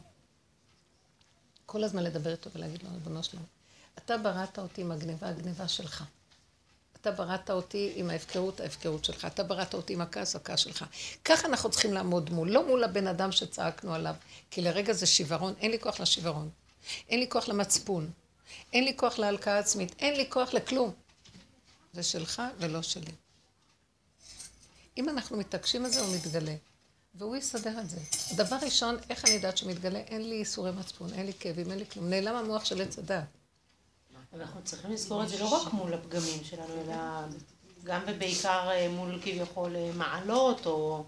[1.67, 3.45] כל הזמן לדבר איתו ולהגיד לו, ריבונו שלנו,
[3.99, 6.05] אתה בראת אותי עם הגניבה, הגניבה שלך.
[7.01, 9.25] אתה בראת אותי עם ההפקרות, ההפקרות שלך.
[9.25, 10.85] אתה בראת אותי עם הכעס, הכעס שלך.
[11.25, 14.15] ככה אנחנו צריכים לעמוד מול, לא מול הבן אדם שצעקנו עליו,
[14.51, 16.51] כי לרגע זה שיוורון, אין לי כוח לשיוורון.
[17.09, 18.11] אין לי כוח למצפון.
[18.73, 19.95] אין לי כוח להלקאה עצמית.
[19.99, 20.93] אין לי כוח לכלום.
[21.93, 23.13] זה שלך ולא שלי.
[24.99, 26.55] אם אנחנו מתעקשים על זה, הוא מתגלה.
[27.15, 28.01] והוא יסדר את זה.
[28.37, 29.99] דבר ראשון, איך אני יודעת שהוא מתגלה?
[29.99, 32.11] אין לי ייסורי מצפון, אין לי כאבים, אין לי כלום.
[32.11, 33.25] נעלם המוח של עץ הדת.
[34.35, 36.95] אנחנו צריכים לזכור את זה לא רק מול הפגמים שלנו, אלא
[37.85, 41.05] גם ובעיקר אה, מול כביכול אה, מעלות, או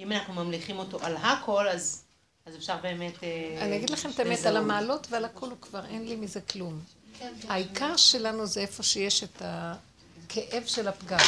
[0.00, 2.02] אם אנחנו ממליכים אותו על הכל, אז,
[2.46, 3.24] אז אפשר באמת...
[3.24, 6.40] אה, אני אגיד לכם את האמת, על המעלות ועל הכל הוא כבר אין לי מזה
[6.40, 6.80] כלום.
[7.48, 11.18] העיקר שלנו זה איפה שיש את הכאב של הפגם.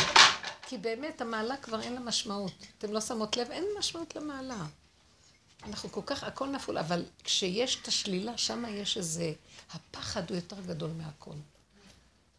[0.73, 2.53] כי באמת המעלה כבר אין לה משמעות.
[2.79, 4.67] אתם לא שמות לב, אין משמעות למעלה.
[5.67, 9.33] אנחנו כל כך, הכל נפול, אבל כשיש את השלילה, שם יש איזה,
[9.73, 11.35] הפחד הוא יותר גדול מהכל.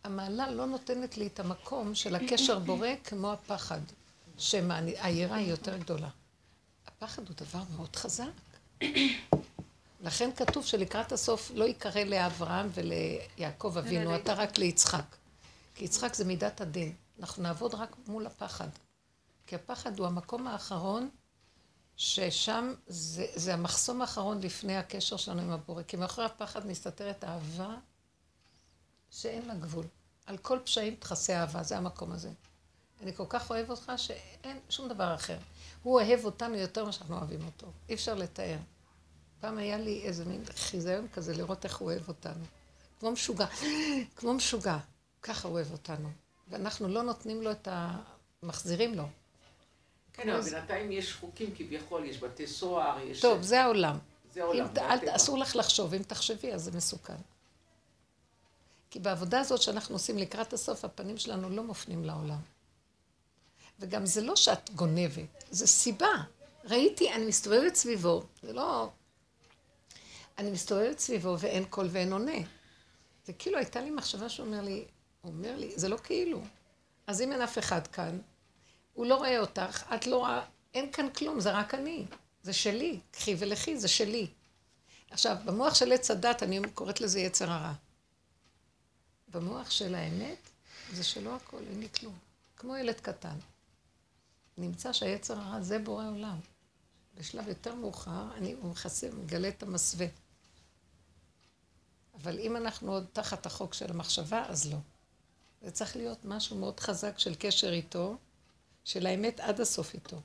[0.04, 3.80] המעלה לא נותנת לי את המקום של הקשר בורא כמו הפחד,
[4.38, 6.10] שהיראה היא יותר גדולה.
[6.88, 8.26] הפחד הוא דבר מאוד חזק.
[10.02, 15.16] לכן כתוב שלקראת הסוף לא ייקרא לאברהם וליעקב אבינו, אתה רק ליצחק.
[15.76, 16.94] כי יצחק זה מידת הדין.
[17.20, 18.68] אנחנו נעבוד רק מול הפחד.
[19.48, 21.10] כי הפחד הוא המקום האחרון
[21.98, 25.84] ששם זה, זה המחסום האחרון לפני הקשר שלנו עם הבורא.
[25.84, 27.76] כי מאחורי הפחד מסתתרת אהבה
[29.10, 29.86] שאין לה גבול.
[30.26, 32.32] על כל פשעים תכסה אהבה, זה המקום הזה.
[33.02, 35.38] אני כל כך אוהב אותך שאין שום דבר אחר.
[35.84, 37.68] הוא אוהב אותנו יותר ממה שאנחנו אוהבים אותו.
[37.90, 38.58] אי אפשר לתאר.
[39.40, 42.46] פעם היה לי איזה מין חיזיון כזה לראות איך הוא אוהב אותנו.
[43.00, 43.46] כמו משוגע,
[44.16, 44.78] כמו משוגע.
[45.22, 46.10] ככה הוא אוהב אותנו.
[46.54, 47.96] ואנחנו לא נותנים לו את ה...
[48.44, 49.04] מחזירים לו.
[50.14, 53.22] כן, אבל בינתיים יש חוקים כביכול, יש בתי סוהר, יש...
[53.22, 53.98] טוב, זה העולם.
[54.34, 54.66] זה העולם.
[54.66, 57.16] אם, אל, אסור לך לחשוב, אם תחשבי, אז זה מסוכן.
[58.90, 62.40] כי בעבודה הזאת שאנחנו עושים לקראת הסוף, הפנים שלנו לא מופנים לעולם.
[63.80, 66.14] וגם זה לא שאת גונבת, זה סיבה.
[66.64, 68.90] ראיתי, אני מסתובבת סביבו, זה לא...
[70.38, 72.38] אני מסתובבת סביבו ואין קול ואין עונה.
[73.26, 74.86] זה כאילו הייתה לי מחשבה שאומר לי,
[75.24, 76.42] אומר לי, זה לא כאילו.
[77.08, 78.20] אז אם אין אף אחד כאן,
[78.94, 82.06] הוא לא רואה אותך, את לא רואה, אין כאן כלום, זה רק אני.
[82.44, 83.00] זה שלי.
[83.12, 84.28] קחי ולכי, זה שלי.
[85.12, 87.74] עכשיו, במוח של עץ הדת, אני קוראת לזה יצר הרע.
[89.28, 90.50] במוח של האמת,
[90.94, 92.18] זה שלא הכל, אין לי כלום.
[92.58, 93.38] כמו ילד קטן.
[94.58, 96.40] נמצא שהיצר הרע זה בורא עולם.
[97.16, 100.08] בשלב יותר מאוחר, אני, מכסה, מגלה את המסווה.
[102.14, 104.78] אבל אם אנחנו עוד תחת החוק של המחשבה, אז לא.
[105.64, 108.18] זה צריך להיות משהו מאוד חזק של קשר איתו,
[108.84, 110.22] של האמת עד הסוף איתו.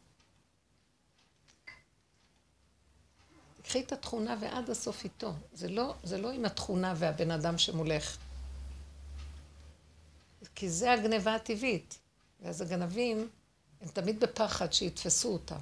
[3.62, 5.33] קחי את התכונה ועד הסוף איתו.
[5.53, 8.16] זה לא, זה לא עם התכונה והבן אדם שמולך.
[10.55, 11.98] כי זה הגניבה הטבעית.
[12.40, 13.29] ואז הגנבים,
[13.81, 15.61] הם תמיד בפחד שיתפסו אותם.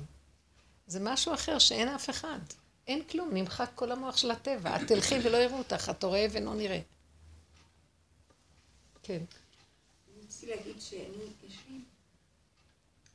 [0.86, 2.38] זה משהו אחר שאין אף אחד.
[2.86, 4.76] אין כלום, נמחק כל המוח של הטבע.
[4.76, 6.80] את תלכי ולא יראו אותך, את רואה ולא נראה.
[9.02, 9.22] כן.
[10.46, 11.80] רציתי להגיד שאני, יש לי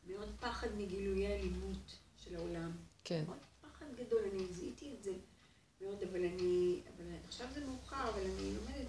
[0.07, 2.71] מאוד פחד מגילויי אלימות של העולם.
[3.03, 3.23] כן.
[3.27, 5.11] מאוד פחד גדול, אני זיהיתי את זה
[5.81, 8.87] מאוד, אבל אני, אבל עכשיו זה מאוחר, אבל אני לומדת.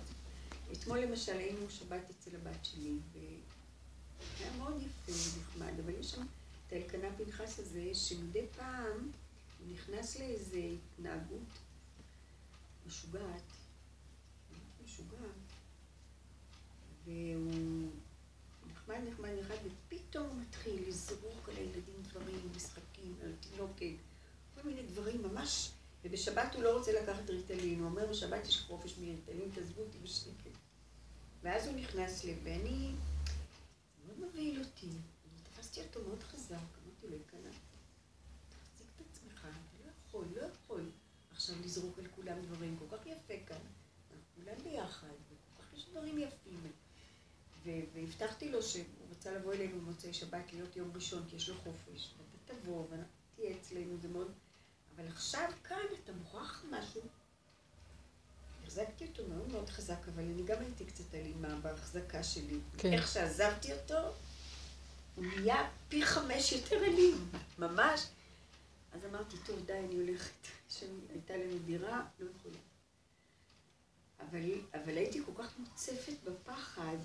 [0.73, 6.23] אתמול למשל היינו שבת אצל הבת שלי, והיה מאוד יפה ונחמד, אבל יש שם
[6.67, 9.11] את האלקנה פנחס הזה, שמדי פעם
[9.59, 11.49] הוא נכנס לאיזו התנהגות
[12.87, 13.53] משוגעת,
[14.85, 15.53] משוגעת,
[17.05, 17.91] והוא
[18.83, 23.97] נחמד, נחמד, נחמד, ופתאום מתחיל לזרוק על הילדים דברים, משחקים, על התינוקת,
[24.55, 25.71] כל מיני דברים, ממש,
[26.05, 30.57] ובשבת הוא לא רוצה לקחת ריטלין, הוא אומר, בשבת יש חופש מריטלין, תעזבו אותי בשקט.
[31.43, 32.93] ואז הוא נכנס לי, ואני,
[34.07, 34.91] מאוד מבהיל אותי,
[35.43, 37.51] תפסתי אותו מאוד חזק, אמרתי לו, יקנה,
[38.49, 40.91] תחזיק את עצמך, אתה לא יכול, לא יכול
[41.31, 45.87] עכשיו לזרוק על כולם דברים, כל כך יפה כאן, אנחנו כולם ביחד, וכל כך יש
[45.91, 46.73] דברים יפים.
[47.65, 52.15] והבטחתי לו שהוא רוצה לבוא אלינו במוצאי שבת להיות יום ראשון, כי יש לו חופש,
[52.19, 53.03] ואתה תבוא, ואתה
[53.37, 54.33] תהיה אצלנו, זה מאוד...
[54.97, 57.01] אבל עכשיו כאן אתה מוכרח משהו.
[58.65, 62.59] החזקתי אותו מאוד מאוד חזק, אבל אני גם הייתי קצת אלימה בהחזקה שלי.
[62.79, 62.93] כן.
[62.93, 63.99] איך שעזבתי אותו,
[65.17, 68.07] הוא נהיה פי חמש יותר אלים, ממש.
[68.93, 70.47] אז אמרתי, טוב, די, אני הולכת.
[70.75, 72.59] שהייתה לנו דירה, לא יכולה.
[74.31, 76.97] אבל, אבל הייתי כל כך מוצפת בפחד,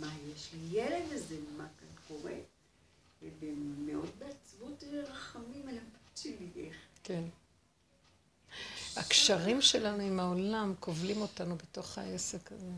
[0.00, 2.34] מה יש לילד הזה, מה כאן קורה?
[3.40, 6.76] ומאוד בעצבות ורחמים על הבת שלי, איך.
[7.04, 7.24] כן.
[8.96, 12.70] הקשרים שלנו עם העולם כובלים אותנו בתוך העסק הזה.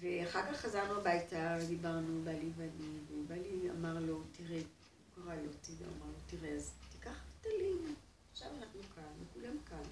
[0.00, 5.84] ואחר כך חזרנו הביתה, דיברנו, בעלי ואני, ובעלי אמר לו, תראה, הוא קרא לו צידה,
[5.84, 7.90] אמר לו, תראה, אז תיקח את הלינה,
[8.32, 9.82] עכשיו אנחנו כאן, וכולם כאן.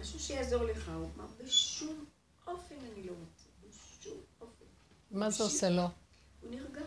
[0.00, 2.04] משהו שיעזור לך, הוא אמר, בשום
[2.48, 4.64] אופן אני לא רוצה, בשום אופן.
[5.10, 5.82] מה זה עושה לו?
[5.82, 6.80] הוא נרגע.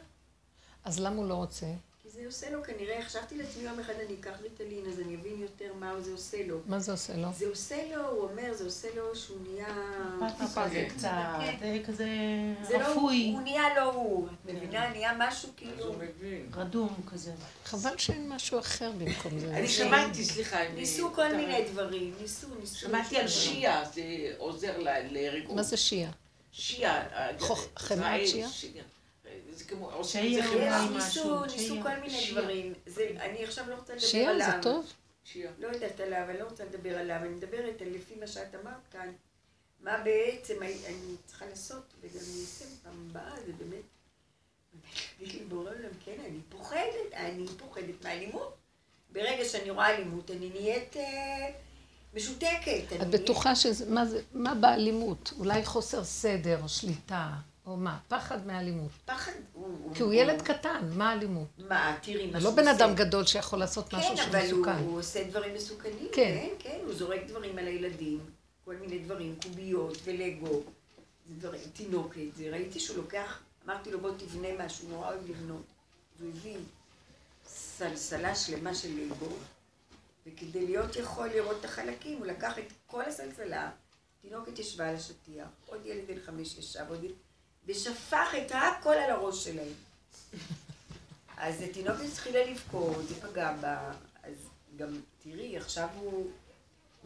[0.84, 1.66] אז למה הוא לא רוצה?
[2.14, 5.74] זה עושה לו כנראה, חשבתי לעצמי יום אחד אני אקח ריטלין, אז אני אבין יותר
[5.80, 6.58] מה זה עושה לו.
[6.68, 7.28] מה זה עושה לו?
[7.38, 9.68] זה עושה לו, הוא אומר, זה עושה לו שהוא נהיה...
[10.72, 11.08] זה קצת,
[11.62, 12.08] אה, כזה
[12.68, 14.90] זה לא, רפוי, הוא נהיה לא הוא, את מבינה?
[14.90, 15.96] נהיה משהו אז כאילו...
[16.54, 17.32] רדום כזה.
[17.66, 19.48] חבל שאין משהו אחר במקום זה.
[19.58, 22.76] אני שמעתי, סליחה, ניסו כל מיני דברים, ניסו, ניסו.
[22.80, 24.02] שמעתי על שיעה, זה
[24.38, 25.56] עוזר ל- לריגול.
[25.56, 26.12] מה זה שיעה?
[26.52, 27.04] שיעה.
[27.40, 28.50] חוכ- חמאת שיעה?
[29.54, 30.50] זה כמו, עושים את זה.
[30.50, 31.76] אולי ניסו, משהו, ניסו.
[31.84, 32.32] כל מיני.
[32.32, 32.74] דברים.
[32.86, 34.48] זה- אני עכשיו לא רוצה לדבר עליו.
[34.56, 34.86] זה טוב?
[35.60, 38.88] לא יודעת עליו, אני לא רוצה לדבר עליו, אני מדברת על לפי מה שאת אמרת
[38.92, 39.12] כאן,
[39.80, 43.82] מה בעצם אני אני צריכה לעשות, וגם אני אעשה בפעם הבאה, זה באמת,
[45.20, 48.58] להגיד לי בורא עולם, כן, אני פוחדת, אני פוחדת מאלימות.
[49.14, 51.50] ברגע שאני רואה אלימות, אני נהיית אה,
[52.14, 52.84] משותקת.
[53.02, 55.34] את בטוחה שזה, מה זה, מה באלימות?
[55.40, 57.30] אולי חוסר סדר, שליטה,
[57.72, 58.00] או מה?
[58.08, 58.92] פחד מאלימות.
[59.06, 59.96] פחד, הוא...
[59.96, 61.48] כי הוא ילד קטן, מה אלימות?
[61.58, 62.86] מה, תראי מה הוא שהוא לא בן עושה.
[62.86, 64.84] אדם גדול שיכול לעשות משהו כן, שהוא אבל הוא, מסוכן.
[64.84, 66.38] הוא עושה דברים מסוכנים, כן.
[66.42, 68.20] כן, כן, הוא זורק דברים על הילדים,
[68.66, 70.62] כל מיני דברים, קוביות ולגו,
[71.38, 75.66] דברים, תינוקת, זה, ראיתי שהוא לוקח, אמרתי לו בוא תבנה משהו, נורא אוהב לבנות,
[76.20, 76.58] והוא הביא
[77.48, 79.32] סלסלה שלמה של לגו,
[80.26, 83.72] וכדי להיות יכול לראות את החלקים, הוא לקח את כל הסלסלה,
[84.22, 87.14] תינוקת ישבה על השטיח, עוד ילד בן חמש ישב, עוד ילד,
[87.72, 89.74] ושפך את הכל על הראש שלהם.
[91.38, 93.92] אז התינוקת התחילה לבכות, זה פגע בה,
[94.24, 94.34] אז
[94.78, 94.88] גם,
[95.24, 96.32] תראי, עכשיו הוא, הוא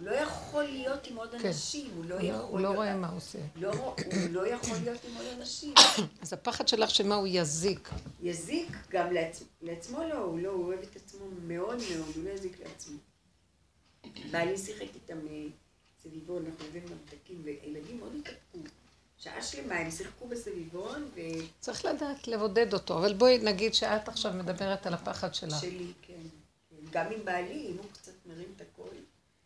[0.06, 1.48] לא יכול להיות עם עוד כן.
[1.48, 2.42] אנשים, הוא לא הוא לא- יכול...
[2.50, 3.40] הוא לא להיות- רואה מה הוא עושה.
[3.56, 3.96] לא, הוא
[4.32, 5.74] לא יכול להיות עם עוד אנשים.
[6.22, 7.90] אז הפחד שלך שמה הוא יזיק.
[8.22, 9.44] יזיק גם לעצ...
[9.62, 12.98] לעצמו לא, הוא לא, הוא אוהב את עצמו מאוד מאוד, הוא לא יזיק לעצמו.
[14.32, 15.44] בעלי שיחק איתם אה,
[16.04, 18.58] סביבון, אנחנו הבאנו ממתקים, וילדים מאוד התאפקו.
[19.26, 21.12] שעה שלמה הם שיחקו בסביבון,
[21.60, 25.54] צריך לדעת לבודד אותו, אבל בואי נגיד שאת עכשיו מדברת על הפחד שלך.
[25.58, 26.14] ושלי, כן.
[26.70, 26.76] כן.
[26.92, 28.94] גם עם בעלי, אם הוא קצת מרים את הקול,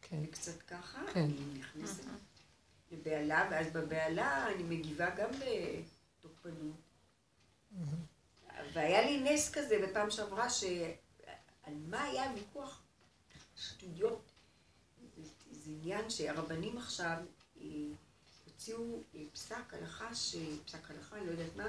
[0.02, 0.18] כן.
[0.18, 1.20] אני קצת ככה, כן.
[1.20, 2.04] אני נכנסת
[2.92, 5.30] לבהלה, ואז בבהלה אני מגיבה גם
[6.20, 6.76] בתוקפנות.
[8.74, 12.82] והיה לי נס כזה בפעם שעברה, שעל מה היה הוויכוח?
[13.56, 14.22] שטויות.
[15.18, 17.18] זה- זה עניין שהרבנים עכשיו
[17.62, 17.66] אה,
[18.72, 20.36] הוציאו אה, פסק הלכה, ש...
[20.66, 21.64] פסק הלכה, אני לא יודעת מה,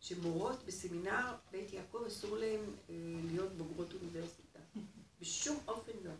[0.00, 2.60] שמורות בסמינר בית יעקב אסור להם
[2.90, 2.94] אה,
[3.30, 4.58] להיות בוגרות אוניברסיטה.
[5.20, 6.10] בשום אופן לא.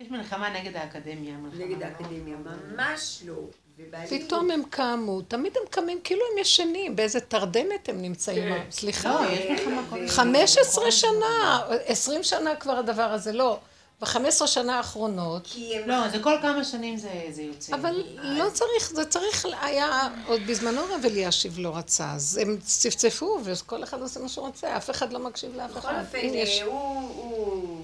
[0.00, 1.36] יש מלחמה נגד האקדמיה.
[1.36, 3.34] מלחמה נגד מאוד האקדמיה, ממש לא.
[3.78, 4.20] ובעלי...
[4.20, 8.54] פתאום הם קמו, תמיד הם קמים כאילו הם ישנים, באיזה תרדמת הם נמצאים.
[8.54, 8.70] כן.
[8.70, 10.08] סליחה, לא, יש מלחמה כל הזמן.
[10.08, 13.60] 15 כל שנה, 20 שנה כבר הדבר הזה, לא.
[14.02, 15.88] ב-15 שנה האחרונות, כי הם...
[15.88, 17.74] לא, זה כל כמה שנים זה זה יוצא.
[17.74, 19.88] אבל לא צריך, זה צריך היה,
[20.26, 24.76] עוד בזמנו רב אלישיב לא רצה, אז הם צפצפו, וכל אחד עושה מה שהוא רוצה,
[24.76, 26.00] אף אחד לא מקשיב לאף בכל אחד.
[26.06, 26.74] אופן, אם יש- אה, הוא...
[27.00, 27.82] הוא-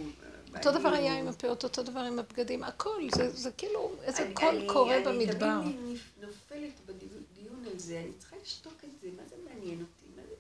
[0.57, 4.23] אותו דבר אני- היה עם הפאות, אותו דבר עם הבגדים, הכל, זה, זה כאילו איזה
[4.23, 5.61] אני- קול אני- קורא אני במדבר.
[5.63, 10.07] תמיד נפ- נופלת בדיון על זה, אני צריכה לשתוק את זה, מה זה מעניין אותי?
[10.17, 10.35] מה זה?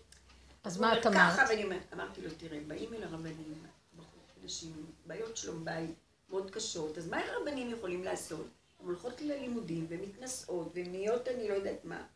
[0.64, 1.33] אז הוא מה אומר את אמרת?
[1.37, 3.55] ככה, ואני אומרת- אמרתי לו, תראה, באים אל הרבנים,
[3.97, 4.12] בחורות
[4.43, 5.90] אנשים עם בעיות שלום בית
[6.30, 8.46] מאוד קשות, אז מה הרבנים יכולים לעשות?
[8.80, 12.06] הן הולכות ללימודים ומתנשאות והן נהיות אני לא יודעת מה.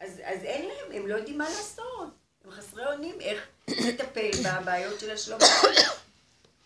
[0.00, 2.08] אז, אז אין להם, הם לא יודעים מה לעשות.
[2.44, 5.40] הם חסרי אונים איך לטפל בבעיות של השלום.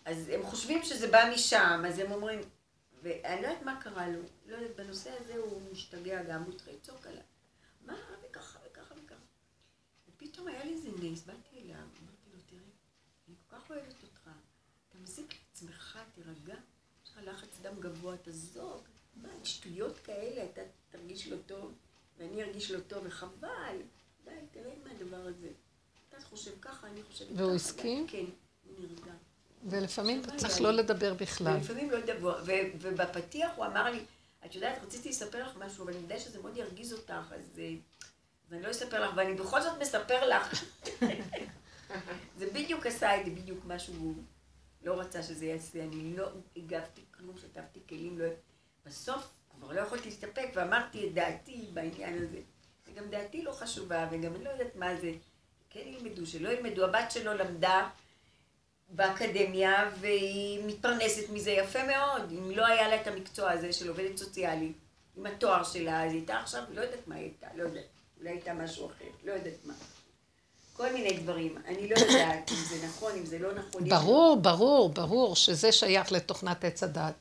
[0.05, 2.41] אז הם חושבים שזה בא משם, אז הם אומרים,
[3.01, 6.73] ואני לא יודעת מה קרה לו, לא יודעת, בנושא הזה הוא משתגע גם, הוא התחיל
[6.73, 7.21] לצעוק עליו.
[7.85, 7.95] מה,
[8.29, 9.15] וככה וככה וככה.
[10.09, 12.61] ופתאום היה לי איזה נס, באתי אליו, אמרתי לו, תראה,
[13.27, 14.29] אני כל כך אוהבת אותך,
[14.89, 16.59] אתה מזיק לעצמך, תירגע,
[17.03, 18.81] יש לך לחץ דם גבוה, תזוג,
[19.15, 21.73] מה, שטויות כאלה, אתה תרגיש לא טוב,
[22.17, 23.77] ואני ארגיש לא טוב, וחבל,
[24.25, 25.47] די, תרד מהדבר הזה.
[26.09, 27.43] אחד חושב ככה, אני חושבת ככה.
[27.43, 28.07] והוא הסכים?
[28.07, 28.25] כן,
[28.63, 29.11] הוא נרגע.
[29.63, 31.57] ולפעמים אתה צריך לא לדבר בכלל.
[31.57, 31.97] ולפעמים לא
[32.45, 32.51] ו-
[32.81, 33.99] ובפתיח הוא אמר לי,
[34.45, 37.75] את יודעת, רציתי לספר לך משהו, אבל אני יודע שזה מאוד ירגיז אותך, אז אה,
[38.47, 40.63] אז אני לא אספר לך, ואני בכל זאת מספר לך.
[42.39, 44.15] זה בדיוק עשה את זה, בדיוק מה שהוא
[44.85, 45.83] לא רצה שזה יעשה.
[45.83, 46.27] אני לא
[46.57, 48.25] הגבתי כלום, שטפתי כלים, לא...
[48.85, 52.39] בסוף כבר לא יכולתי להסתפק, ואמרתי את דעתי בעניין הזה.
[52.87, 55.11] וגם דעתי לא חשובה, וגם אני לא יודעת מה זה.
[55.69, 56.85] כן ילמדו, שלא ילמדו.
[56.85, 57.89] הבת שלו למדה
[58.89, 62.31] באקדמיה, והיא מתפרנסת מזה יפה מאוד.
[62.31, 64.77] אם לא היה לה את המקצוע הזה של עובדת סוציאלית,
[65.17, 67.85] עם התואר שלה, אז היא הייתה עכשיו, לא יודעת מה היא הייתה, לא יודעת.
[68.19, 69.73] אולי הייתה משהו אחר, לא יודעת מה.
[70.77, 71.55] כל מיני דברים.
[71.67, 73.89] אני לא יודעת אם זה נכון, אם זה לא נכון.
[73.89, 77.13] ברור, ברור, ברור שזה שייך לתוכנת עץ הדת.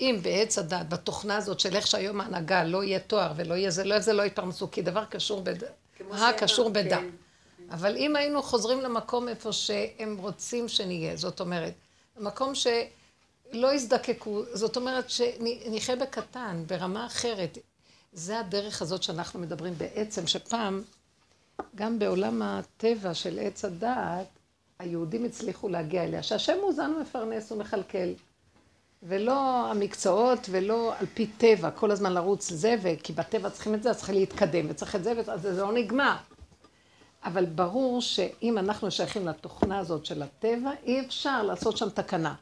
[0.00, 3.84] אם בעץ הדת, בתוכנה הזאת של איך שהיום ההנהגה לא יהיה תואר ולא יהיה זה,
[3.84, 5.56] לא יהיה זה, לא יתפרנסו, כי דבר קשור בד...
[6.12, 6.98] אה, קשור בדה.
[6.98, 7.08] כן.
[7.70, 11.74] אבל אם היינו חוזרים למקום איפה שהם רוצים שנהיה, זאת אומרת,
[12.18, 17.58] מקום שלא יזדקקו, זאת אומרת שנחיה בקטן, ברמה אחרת.
[18.12, 20.82] זה הדרך הזאת שאנחנו מדברים בעצם, שפעם,
[21.74, 24.26] גם בעולם הטבע של עץ הדעת,
[24.78, 28.12] היהודים הצליחו להגיע אליה, שהשם מאוזן ומפרנס ומכלכל.
[29.02, 33.90] ולא המקצועות ולא על פי טבע, כל הזמן לרוץ זה, וכי בטבע צריכים את זה,
[33.90, 36.16] אז צריכים להתקדם, וצריך את זה, אז זה לא נגמר.
[37.24, 42.34] אבל ברור שאם אנחנו שייכים לתוכנה הזאת של הטבע, אי אפשר לעשות שם תקנה.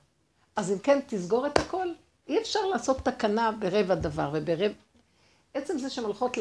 [0.57, 1.89] אז אם כן, תסגור את הכל.
[2.29, 4.75] אי אפשר לעשות תקנה ברבע דבר וברבע...
[5.55, 6.39] עצם זה שהן הולכות.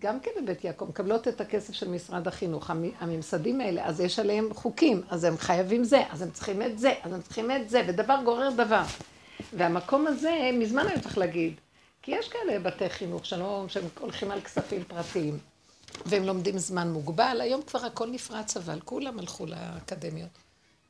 [0.00, 4.18] גם כן בבית יעקב, מקבלות את הכסף של משרד החינוך, המ- הממסדים האלה, אז יש
[4.18, 7.68] עליהם חוקים, אז הם חייבים זה, אז הם צריכים את זה, אז הם צריכים את
[7.70, 8.82] זה, ודבר גורר דבר.
[9.52, 11.54] והמקום הזה, מזמן היה צריך להגיד,
[12.02, 15.38] כי יש כאלה בתי חינוך שלא, שהם הולכים על כספים פרטיים,
[16.06, 20.28] והם לומדים זמן מוגבל, היום כבר הכל נפרץ אבל, כולם הלכו לאקדמיות.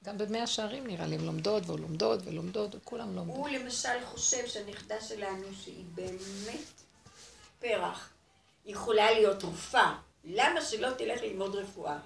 [0.05, 3.37] גם במאה שערים נראה לי, הם לומדות ולומדות ולומדות, וכולם לומדים.
[3.37, 6.61] הוא למשל חושב שהנכדה שלנו, שהיא באמת
[7.61, 8.11] פרח,
[8.67, 9.85] יכולה להיות תרופה.
[10.25, 11.99] למה שלא תלך ללמוד רפואה?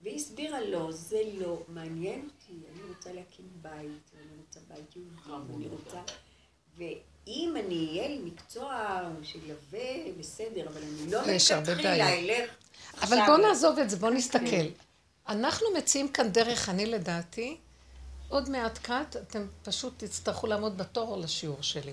[0.00, 5.52] והיא הסבירה לו, זה לא מעניין אותי, אני רוצה להקים בית, ואני רוצה בית יהודי,
[5.52, 5.98] ואני רוצה...
[6.76, 9.88] ואם אני אהיה לי מקצוע שילווה,
[10.18, 11.20] בסדר, אבל אני לא
[11.82, 12.30] בעיות.
[12.30, 12.50] אלך
[13.02, 14.46] אבל ל- נעזוב את זה, בואו נסתכל.
[14.50, 14.66] כן.
[15.28, 17.56] אנחנו מציעים כאן דרך, אני לדעתי,
[18.28, 21.92] עוד מעט קט, אתם פשוט תצטרכו לעמוד בתור לשיעור שלי.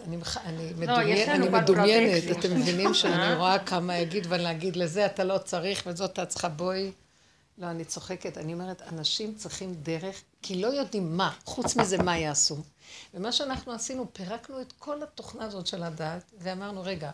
[0.00, 2.38] אני, אני, מדומיין, לנו אני כבר מדומיינת.
[2.38, 6.92] אתם מבינים שאני רואה כמה יגיד ולהגיד לזה אתה לא צריך וזאת את צריכה בואי.
[7.58, 12.18] לא, אני צוחקת, אני אומרת, אנשים צריכים דרך, כי לא יודעים מה, חוץ מזה מה
[12.18, 12.56] יעשו.
[13.14, 17.10] ומה שאנחנו עשינו, פירקנו את כל התוכנה הזאת של הדת, ואמרנו, רגע,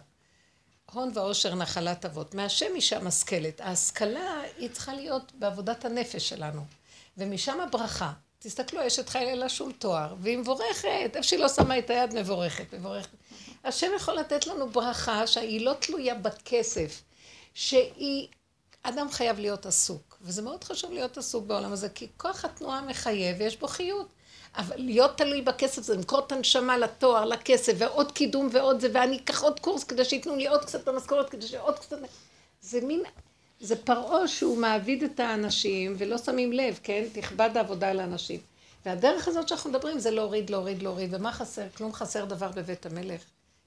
[0.92, 2.34] הון ועושר נחלת אבות.
[2.34, 3.60] מהשם אישה משכלת.
[3.60, 6.64] ההשכלה היא צריכה להיות בעבודת הנפש שלנו.
[7.18, 8.12] ומשם הברכה.
[8.42, 12.14] תסתכלו, אשת חיל אין לה שום תואר, והיא מבורכת, איפה שהיא לא שמה את היד,
[12.14, 13.08] מבורכת, מבורכת.
[13.64, 17.02] השם יכול לתת לנו ברכה שהיא לא תלויה בכסף,
[17.54, 18.28] שהיא...
[18.82, 23.36] אדם חייב להיות עסוק, וזה מאוד חשוב להיות עסוק בעולם הזה, כי כוח התנועה מחייב
[23.38, 24.08] ויש בו חיות.
[24.56, 29.16] אבל להיות תלוי בכסף זה למכור את הנשמה לתואר, לכסף, ועוד קידום ועוד זה, ואני
[29.16, 31.96] אקח עוד קורס כדי שייתנו לי עוד קצת במשכורת, כדי שעוד קצת...
[32.60, 33.02] זה מין...
[33.60, 37.04] זה פרעה שהוא מעביד את האנשים ולא שמים לב, כן?
[37.12, 38.40] תכבד העבודה על האנשים.
[38.86, 41.14] והדרך הזאת שאנחנו מדברים זה להוריד, להוריד, להוריד.
[41.14, 41.66] ומה חסר?
[41.76, 43.22] כלום חסר דבר בבית המלך.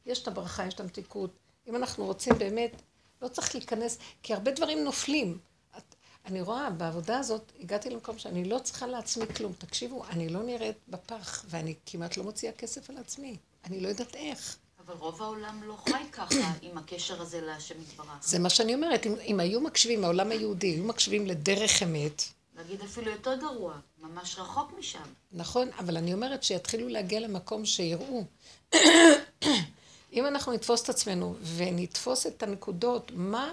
[0.05, 1.29] יש את הברכה, יש את המתיקות.
[1.67, 2.81] אם אנחנו רוצים באמת,
[3.21, 5.37] לא צריך להיכנס, כי הרבה דברים נופלים.
[5.77, 9.53] את, אני רואה, בעבודה הזאת, הגעתי למקום שאני לא צריכה לעצמי כלום.
[9.57, 13.37] תקשיבו, אני לא נראית בפח, ואני כמעט לא מוציאה כסף על עצמי.
[13.65, 14.57] אני לא יודעת איך.
[14.85, 18.07] אבל רוב העולם לא חי ככה עם הקשר הזה להשם יתברך.
[18.21, 22.23] זה מה שאני אומרת, אם, אם היו מקשיבים, העולם היהודי, היו מקשיבים לדרך אמת,
[22.55, 25.03] נגיד אפילו יותר גרוע, ממש רחוק משם.
[25.31, 28.23] נכון, אבל אני אומרת שיתחילו להגיע למקום שיראו.
[30.13, 33.51] אם אנחנו נתפוס את עצמנו ונתפוס את הנקודות, מה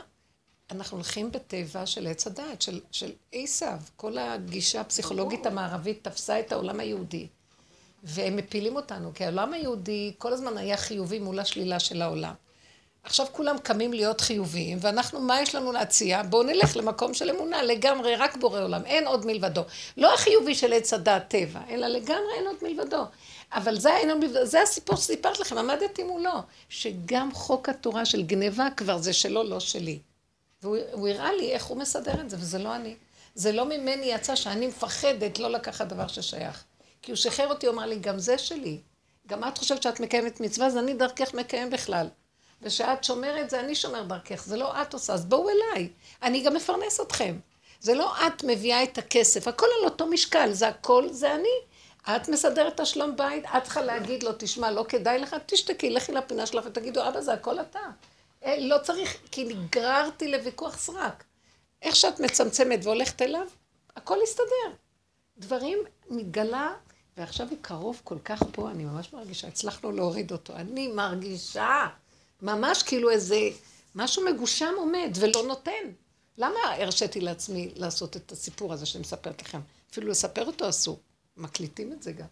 [0.71, 3.79] אנחנו הולכים בטבע של עץ הדעת, של, של עשיו.
[3.97, 7.29] כל הגישה הפסיכולוגית המערבית תפסה את העולם היהודי.
[8.03, 12.35] והם מפילים אותנו, כי העולם היהודי כל הזמן היה חיובי מול השלילה של העולם.
[13.03, 16.23] עכשיו כולם קמים להיות חיוביים, ואנחנו, מה יש לנו להציע?
[16.23, 19.63] בואו נלך למקום של אמונה, לגמרי, רק בורא עולם, אין עוד מלבדו.
[19.97, 23.05] לא החיובי של עץ הדעת טבע, אלא לגמרי אין עוד מלבדו.
[23.53, 28.23] אבל זה, אין עוד מלבדו, זה הסיפור שסיפרתי לכם, עמדתי מולו, שגם חוק התורה של
[28.23, 29.99] גניבה כבר זה שלו, לא שלי.
[30.63, 32.95] והוא הוא הראה לי איך הוא מסדר את זה, וזה לא אני.
[33.35, 36.65] זה לא ממני יצא שאני מפחדת לא לקחת דבר ששייך.
[37.03, 38.81] כי הוא שחרר אותי, הוא אמר לי, גם זה שלי.
[39.27, 42.09] גם את חושבת שאת מקיימת מצווה, אז אני דרכך מקיים בכלל.
[42.63, 45.89] ושאת שומרת, זה אני שומר דרכך, זה לא את עושה, אז בואו אליי.
[46.23, 47.39] אני גם מפרנס אתכם.
[47.81, 51.49] זה לא את מביאה את הכסף, הכל על אותו משקל, זה הכל, זה אני.
[52.17, 56.13] את מסדרת את השלום בית, את צריכה להגיד לו, תשמע, לא כדאי לך, תשתקי, לכי
[56.13, 57.81] לפינה שלך ותגידו, אבא, זה הכל אתה.
[58.45, 61.25] אה, לא צריך, כי נגררתי לוויכוח סרק.
[61.83, 63.47] איך שאת מצמצמת והולכת אליו,
[63.97, 64.77] הכל יסתדר.
[65.39, 65.79] דברים
[66.11, 66.75] מתגלה,
[67.21, 70.57] ועכשיו הוא קרוב כל כך פה, אני ממש מרגישה, הצלחנו להוריד אותו.
[70.57, 71.87] אני מרגישה,
[72.43, 73.49] ממש כאילו איזה
[73.95, 75.91] משהו מגושם עומד ולא נותן.
[76.39, 79.61] למה הרשיתי לעצמי לעשות את הסיפור הזה שאני מספרת לכם?
[79.91, 81.01] אפילו לספר אותו אסור.
[81.37, 82.27] מקליטים את זה גם.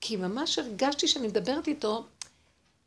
[0.00, 2.04] כי ממש הרגשתי שאני מדברת איתו,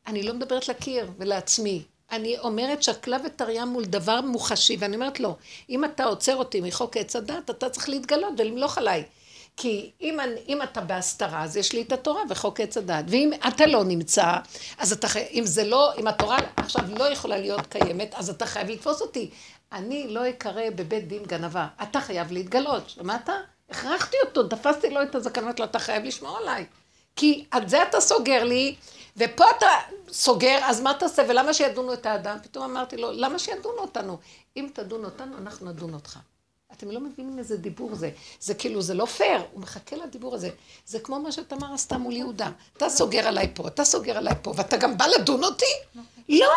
[0.07, 1.83] אני לא מדברת לקיר ולעצמי.
[2.11, 5.35] אני אומרת שקלה וטריה מול דבר מוחשי, ואני אומרת לו,
[5.69, 9.03] אם אתה עוצר אותי מחוק עץ הדת, אתה צריך להתגלות ולמלוך עליי.
[9.57, 13.05] כי אם, אם אתה בהסתרה, אז יש לי את התורה וחוק עץ הדת.
[13.07, 14.33] ואם אתה לא נמצא,
[14.77, 18.45] אז אתה חייב, אם זה לא, אם התורה עכשיו לא יכולה להיות קיימת, אז אתה
[18.45, 19.29] חייב לתפוס אותי.
[19.71, 21.67] אני לא אקרא בבית דין גנבה.
[21.83, 23.29] אתה חייב להתגלות, שמעת?
[23.69, 26.65] הכרחתי אותו, תפסתי לו את אמרתי לו, אתה חייב לשמור עליי.
[27.15, 28.75] כי על זה אתה סוגר לי,
[29.17, 29.67] ופה אתה
[30.11, 31.23] סוגר, אז מה תעשה?
[31.29, 32.37] ולמה שידונו את האדם?
[32.43, 34.17] פתאום אמרתי לו, למה שידונו אותנו?
[34.57, 36.19] אם תדון אותנו, אנחנו נדון אותך.
[36.71, 38.11] אתם לא מבינים איזה דיבור זה.
[38.39, 40.49] זה כאילו, זה לא פייר, הוא מחכה לדיבור הזה.
[40.85, 42.49] זה כמו מה שתמר עשתה מול יהודה.
[42.77, 45.99] אתה סוגר עליי פה, אתה סוגר עליי פה, ואתה גם בא לדון אותי?
[46.29, 46.51] לא.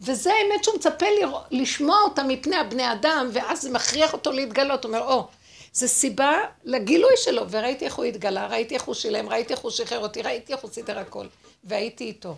[0.00, 1.06] וזה האמת שהוא מצפה
[1.50, 4.84] לשמוע אותה מפני הבני אדם, ואז זה מכריח אותו להתגלות.
[4.84, 5.24] הוא אומר, או, oh,
[5.72, 9.70] זה סיבה לגילוי שלו, וראיתי איך הוא התגלה, ראיתי איך הוא שילם, ראיתי איך הוא
[9.70, 11.26] שחרר אותי, ראיתי איך הוא סידר הכל,
[11.64, 12.36] והייתי איתו.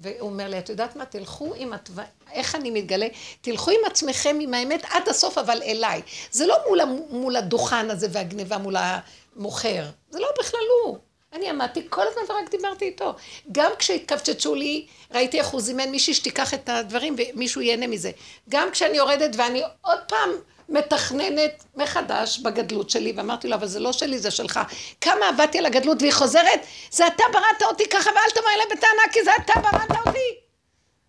[0.00, 1.92] והוא אומר לי, את יודעת מה, תלכו עם התו...
[2.32, 3.06] איך אני מתגלה?
[3.40, 6.02] תלכו עם עצמכם, עם האמת, עד הסוף, אבל אליי.
[6.30, 6.80] זה לא מול,
[7.10, 10.98] מול הדוכן הזה והגניבה מול המוכר, זה לא בכלל הוא.
[11.32, 13.14] אני עמדתי כל הזמן ורק דיברתי איתו.
[13.52, 18.10] גם כשהתקפצצו לי, ראיתי איך הוא זימן מישהי שתיקח את הדברים ומישהו ייהנה מזה.
[18.48, 20.30] גם כשאני יורדת ואני עוד פעם
[20.70, 24.60] מתכננת מחדש בגדלות שלי, ואמרתי לו, אבל זה לא שלי, זה שלך.
[25.00, 26.60] כמה עבדתי על הגדלות, והיא חוזרת,
[26.90, 30.40] זה אתה בראת אותי ככה, ואל תבוא אליי בטענה, כי זה אתה בראת אותי.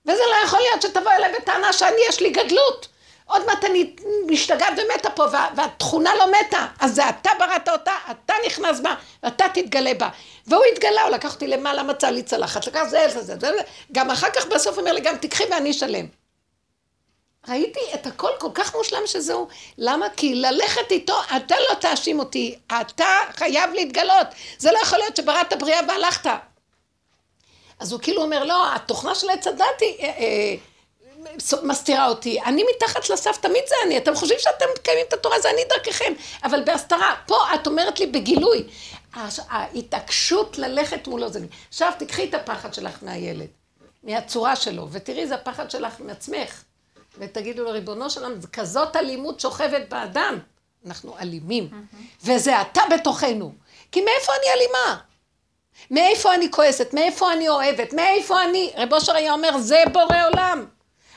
[0.06, 2.88] וזה לא יכול להיות שתבוא אליי בטענה שאני, יש לי גדלות.
[3.26, 3.96] עוד מעט אני
[4.28, 6.66] משתגעת ומתה פה, וה, והתכונה לא מתה.
[6.80, 10.10] אז זה אתה בראת אותה, אתה נכנס בה, ואתה תתגלה בה.
[10.48, 13.52] והוא התגלה, הוא לקח אותי למעלה, מצא לי צלחת, לקח זה, זה, זה, זה,
[13.92, 16.21] גם אחר כך בסוף אומר לי, גם תקחי ואני אשלם.
[17.50, 19.48] ראיתי את הכל כל כך מושלם שזהו.
[19.78, 20.10] למה?
[20.18, 24.28] כי ללכת איתו, אתה לא תאשים אותי, אתה חייב להתגלות.
[24.58, 26.30] זה לא יכול להיות שבראת בריאה והלכת.
[27.80, 30.00] אז הוא כאילו אומר, לא, התוכנה של עץ הדת היא...
[30.00, 30.56] אה, אה,
[31.64, 35.50] מסתירה אותי, אני מתחת לסף, תמיד זה אני, אתם חושבים שאתם מקיימים את התורה, זה
[35.50, 36.14] אני דרככם,
[36.44, 38.64] אבל בהסתרה, פה את אומרת לי בגילוי,
[39.50, 41.40] ההתעקשות ללכת מולו זה...
[41.70, 43.48] עכשיו תקחי את הפחד שלך מהילד,
[44.04, 46.64] מהצורה שלו, ותראי זה הפחד שלך מעצמך.
[47.18, 50.40] ותגידו לו, ריבונו שלנו, כזאת אלימות שוכבת באדם.
[50.86, 51.70] אנחנו אלימים.
[52.24, 53.54] וזה אתה בתוכנו.
[53.92, 54.98] כי מאיפה אני אלימה?
[55.92, 56.94] מאיפה אני כועסת?
[56.94, 57.94] מאיפה אני אוהבת?
[57.94, 58.72] מאיפה אני...
[58.78, 60.66] רב אושר היה אומר, זה בורא עולם.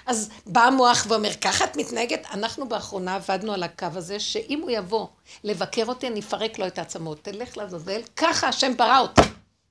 [0.06, 2.26] אז בא המוח ואומר, ככה את מתנהגת?
[2.32, 5.06] אנחנו באחרונה עבדנו על הקו הזה, שאם הוא יבוא
[5.44, 7.18] לבקר אותי, אני אפרק לו את העצמות.
[7.22, 9.22] תלך לעזאזל, ככה השם ברא אותי.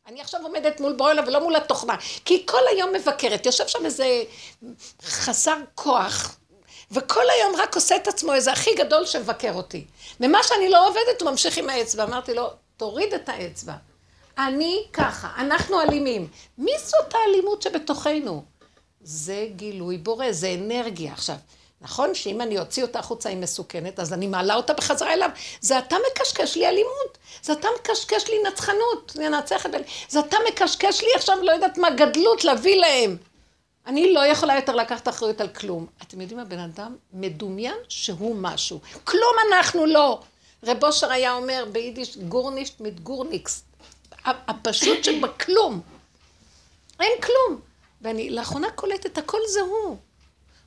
[0.07, 1.95] אני עכשיו עומדת מול בורלה ולא מול התוכנה,
[2.25, 4.23] כי כל היום מבקרת, יושב שם איזה
[5.01, 6.37] חסר כוח,
[6.91, 9.85] וכל היום רק עושה את עצמו איזה הכי גדול שמבקר אותי.
[10.19, 12.03] ומה שאני לא עובדת, הוא ממשיך עם האצבע.
[12.03, 13.73] אמרתי לו, תוריד את האצבע.
[14.37, 16.27] אני ככה, אנחנו אלימים.
[16.57, 18.43] מי זאת האלימות שבתוכנו?
[19.01, 21.13] זה גילוי בורא, זה אנרגיה.
[21.13, 21.35] עכשיו,
[21.83, 25.29] נכון שאם אני אוציא אותה החוצה היא מסוכנת, אז אני מעלה אותה בחזרה אליו.
[25.61, 29.71] זה אתה מקשקש לי אלימות, זה אתה מקשקש לי נצחנות, לנצח את...
[30.09, 33.17] זה אתה מקשקש לי עכשיו, לא יודעת מה, גדלות להביא להם.
[33.85, 35.85] אני לא יכולה יותר לקחת אחריות על כלום.
[36.01, 38.79] אתם יודעים, הבן אדם מדומיין שהוא משהו.
[39.03, 40.19] כלום אנחנו לא.
[40.63, 43.63] רב אושר היה אומר ביידיש גורנישט מיט גורניקס.
[44.25, 45.81] הפשוט שבכלום.
[46.99, 47.59] אין כלום.
[48.01, 49.97] ואני לאחרונה קולטת, הכל זה הוא.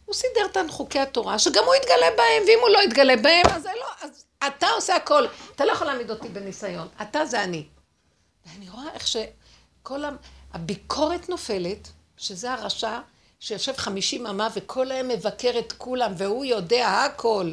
[0.07, 3.67] הוא סידר את חוקי התורה, שגם הוא יתגלה בהם, ואם הוא לא יתגלה בהם, אז,
[3.67, 5.27] לא, אז אתה עושה הכל.
[5.55, 7.67] אתה לא יכול להעמיד אותי בניסיון, אתה זה אני.
[8.47, 10.03] ואני רואה איך שכל
[10.53, 13.01] הביקורת נופלת, שזה הרשע
[13.41, 17.53] שיושב חמישים אמה וכל היום מבקר את כולם, והוא יודע הכל.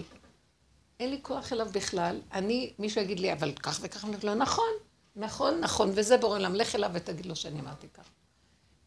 [1.00, 2.20] אין לי כוח אליו בכלל.
[2.34, 4.74] אני, מישהו יגיד לי, אבל כך וכך, אני לא, נכון,
[5.16, 8.04] נכון, נכון, וזה בורא עולם, לך אליו ותגיד לו שאני אמרתי כך.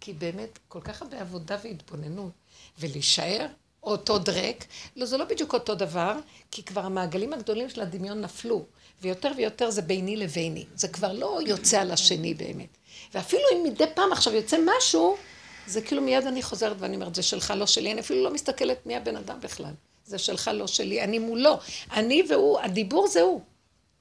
[0.01, 2.33] כי באמת, כל כך הרבה עבודה והתבוננות.
[2.79, 3.47] ולהישאר
[3.83, 4.64] אותו דרק.
[4.97, 6.12] לא, זה לא בדיוק אותו דבר,
[6.51, 8.64] כי כבר המעגלים הגדולים של הדמיון נפלו,
[9.03, 10.64] ויותר ויותר זה ביני לביני.
[10.74, 12.68] זה כבר לא יוצא על השני באמת.
[13.14, 15.16] ואפילו אם מדי פעם עכשיו יוצא משהו,
[15.66, 17.93] זה כאילו מיד אני חוזרת ואני אומרת, זה שלך, לא שלי.
[17.93, 19.72] אני אפילו לא מסתכלת מי הבן אדם בכלל.
[20.07, 21.05] זה שלך, לא שלי.
[21.05, 21.59] אני מולו.
[21.93, 23.41] אני והוא, הדיבור זה הוא.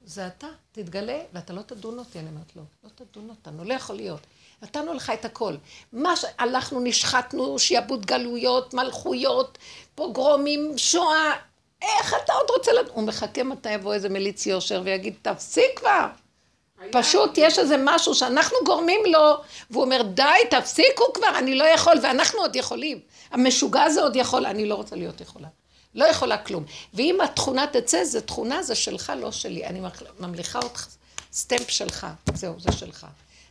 [0.04, 2.18] זה אתה, תתגלה, ואתה לא תדון אותי.
[2.18, 4.20] אני אומרת, לא, לא תדון אותנו, לא יכול להיות.
[4.62, 5.54] נתנו לך את הכל.
[5.92, 9.58] מה שהלכנו, נשחטנו, שיעבוד גלויות, מלכויות,
[9.94, 11.32] פוגרומים, שואה.
[11.82, 12.92] איך אתה עוד רוצה לדעת?
[12.94, 16.06] הוא מחכה מתי יבוא איזה מליץ יושר ויגיד, תפסיק כבר.
[16.92, 19.36] פשוט יש איזה משהו שאנחנו גורמים לו,
[19.70, 23.00] והוא אומר, די, תפסיקו כבר, אני לא יכול, ואנחנו עוד יכולים.
[23.30, 25.48] המשוגע הזה עוד יכול, אני לא רוצה להיות יכולה.
[25.94, 26.64] לא יכולה כלום.
[26.94, 29.66] ואם התכונה תצא, זו תכונה, זה שלך, לא שלי.
[29.66, 29.80] אני
[30.18, 30.86] ממליכה אותך,
[31.32, 33.06] סטמפ שלך, זהו, זה שלך.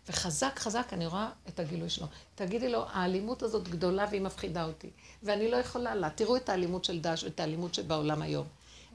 [0.10, 2.08] וחזק חזק אני רואה את הגילוי שלו.
[2.36, 4.90] תגידי לו, האלימות הזאת גדולה והיא מפחידה אותי,
[5.24, 6.10] ואני לא יכולה לה.
[6.10, 8.48] תראו את האלימות של דאעש ואת האלימות שבעולם היום.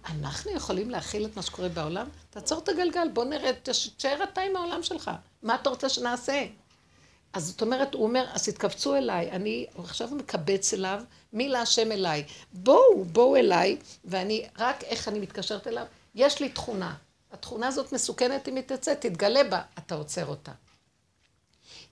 [0.04, 2.08] אנחנו יכולים להכיל את מה שקורה בעולם?
[2.30, 5.10] תעצור את הגלגל, בוא נראה, תשאר אתה עם העולם שלך.
[5.42, 6.46] מה אתה רוצה שנעשה?
[7.32, 11.02] אז זאת אומרת, הוא אומר, אז תתכווצו אליי, אני עכשיו מקבץ אליו,
[11.32, 12.24] מי להשם אליי.
[12.52, 16.94] בואו, בואו אליי, ואני, רק איך אני מתקשרת אליו, יש לי תכונה.
[17.32, 20.52] התכונה הזאת מסוכנת אם היא תצא, תתגלה בה, אתה עוצר אותה.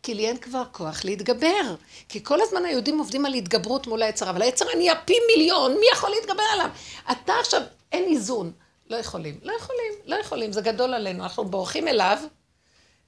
[0.02, 1.74] כי לי אין כבר כוח להתגבר.
[2.08, 5.86] כי כל הזמן היהודים עובדים על התגברות מול היצר, אבל היצר נהיה פי מיליון, מי
[5.92, 6.70] יכול להתגבר עליו?
[7.12, 8.52] אתה עכשיו, אין איזון.
[8.90, 11.22] לא יכולים, לא יכולים, לא יכולים, זה גדול עלינו.
[11.22, 12.18] אנחנו בורחים אליו,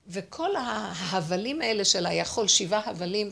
[0.07, 3.31] וכל ההבלים האלה של היכול, שבעה הבלים,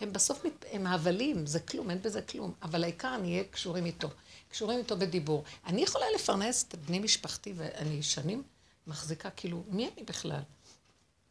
[0.00, 2.52] הם בסוף, הם הבלים, זה כלום, אין בזה כלום.
[2.62, 4.08] אבל העיקר נהיה קשורים איתו.
[4.48, 5.44] קשורים איתו בדיבור.
[5.66, 8.42] אני יכולה לפרנס את בני משפחתי, ואני שנים
[8.86, 10.40] מחזיקה, כאילו, מי אני בכלל?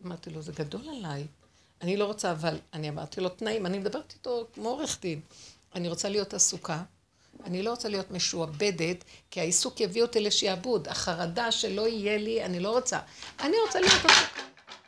[0.05, 1.27] אמרתי לו, זה גדול עליי.
[1.83, 5.21] אני לא רוצה, אבל אני אמרתי לו תנאים, אני מדברת איתו כמו עורך דין.
[5.75, 6.81] אני רוצה להיות עסוקה,
[7.45, 10.87] אני לא רוצה להיות משועבדת, כי העיסוק יביא אותי לשעבוד.
[10.87, 12.99] החרדה שלא יהיה לי, אני לא רוצה.
[13.39, 14.43] אני רוצה להיות עסוקה.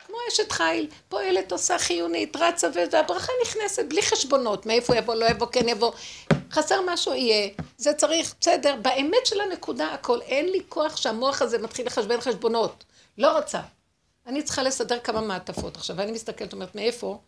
[0.06, 5.46] כמו אשת חיל, פועלת, עושה חיונית, רצה, והברכה נכנסת בלי חשבונות, מאיפה יבוא, לא יבוא,
[5.46, 5.92] כן יבוא.
[6.50, 11.58] חסר משהו יהיה, זה צריך, בסדר, באמת של הנקודה הכל, אין לי כוח שהמוח הזה
[11.58, 12.84] מתחיל לחשבן חשבונות.
[13.18, 13.60] לא רוצה.
[14.26, 15.76] אני צריכה לסדר כמה מעטפות.
[15.76, 17.20] עכשיו, אני מסתכלת, אומרת, מאיפה?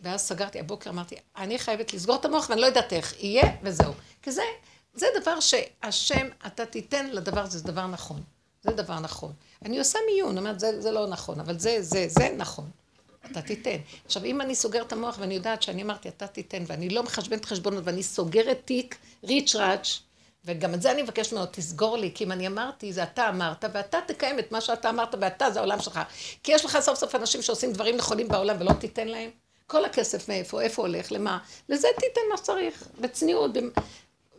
[0.00, 3.92] ואז סגרתי, הבוקר אמרתי, אני חייבת לסגור את המוח ואני לא יודעת איך, יהיה וזהו.
[4.22, 4.42] כי זה,
[4.94, 8.22] זה דבר שהשם, אתה תיתן לדבר הזה, זה דבר נכון.
[8.62, 9.32] זה דבר נכון.
[9.64, 12.70] אני עושה מיון, אומרת, זה, זה לא נכון, אבל זה, זה, זה נכון.
[13.30, 13.76] אתה תיתן.
[14.04, 17.44] עכשיו, אם אני סוגרת את המוח ואני יודעת שאני אמרתי, אתה תיתן, ואני לא מחשבנת
[17.44, 19.98] חשבונות, ואני סוגרת תיק, ריץ' ראץ',
[20.44, 23.64] וגם את זה אני מבקשת ממנו, תסגור לי, כי אם אני אמרתי, זה אתה אמרת,
[23.72, 26.00] ואתה תקיים את מה שאתה אמרת, ואתה זה העולם שלך.
[26.42, 29.30] כי יש לך סוף סוף אנשים שעושים דברים נכונים בעולם ולא תיתן להם.
[29.66, 31.38] כל הכסף מאיפה, איפה הולך, למה?
[31.68, 33.50] לזה תיתן מה שצריך, בצניעות.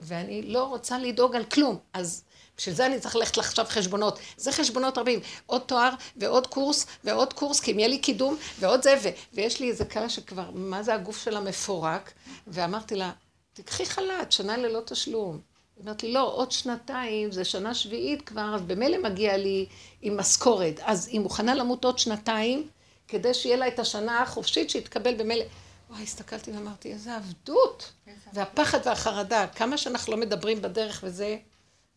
[0.01, 1.77] ואני לא רוצה לדאוג על כלום.
[1.93, 2.23] אז
[2.57, 4.19] בשביל זה אני צריך ללכת לחשב חשבונות.
[4.37, 5.19] זה חשבונות רבים.
[5.45, 9.09] עוד תואר ועוד קורס ועוד קורס, כי אם יהיה לי קידום ועוד זה, ו...
[9.33, 12.11] ויש לי איזה כלה שכבר, מה זה הגוף שלה מפורק,
[12.47, 13.11] ואמרתי לה,
[13.53, 15.54] תקחי חל"ת, שנה ללא תשלום.
[15.75, 19.65] היא אומרת לי, לא, עוד שנתיים, זה שנה שביעית כבר, אז במילא מגיע לי
[20.01, 20.79] עם משכורת.
[20.83, 22.67] אז היא מוכנה למות עוד שנתיים,
[23.07, 25.43] כדי שיהיה לה את השנה החופשית, שיתקבל במילא.
[25.89, 27.91] וואי, הסתכלתי ואמרתי, איזה עבדות.
[28.33, 31.37] והפחד והחרדה, כמה שאנחנו לא מדברים בדרך וזה,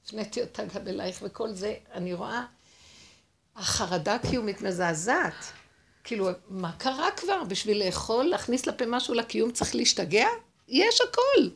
[0.04, 2.44] הפניתי אותה גם אלייך וכל זה, אני רואה,
[3.56, 5.44] החרדה הקיומית מזעזעת.
[6.04, 7.44] כאילו, מה קרה כבר?
[7.44, 10.26] בשביל לאכול, להכניס לפה משהו לקיום צריך להשתגע?
[10.68, 11.48] יש הכל.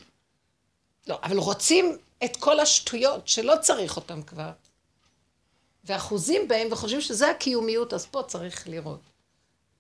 [1.07, 4.51] לא, אבל רוצים את כל השטויות שלא צריך אותן כבר.
[5.85, 9.01] ואחוזים בהם וחושבים שזה הקיומיות, אז פה צריך לראות.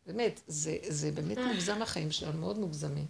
[0.06, 3.06] באמת, זה, זה באמת מוגזם החיים שלנו, מאוד מוגזמים.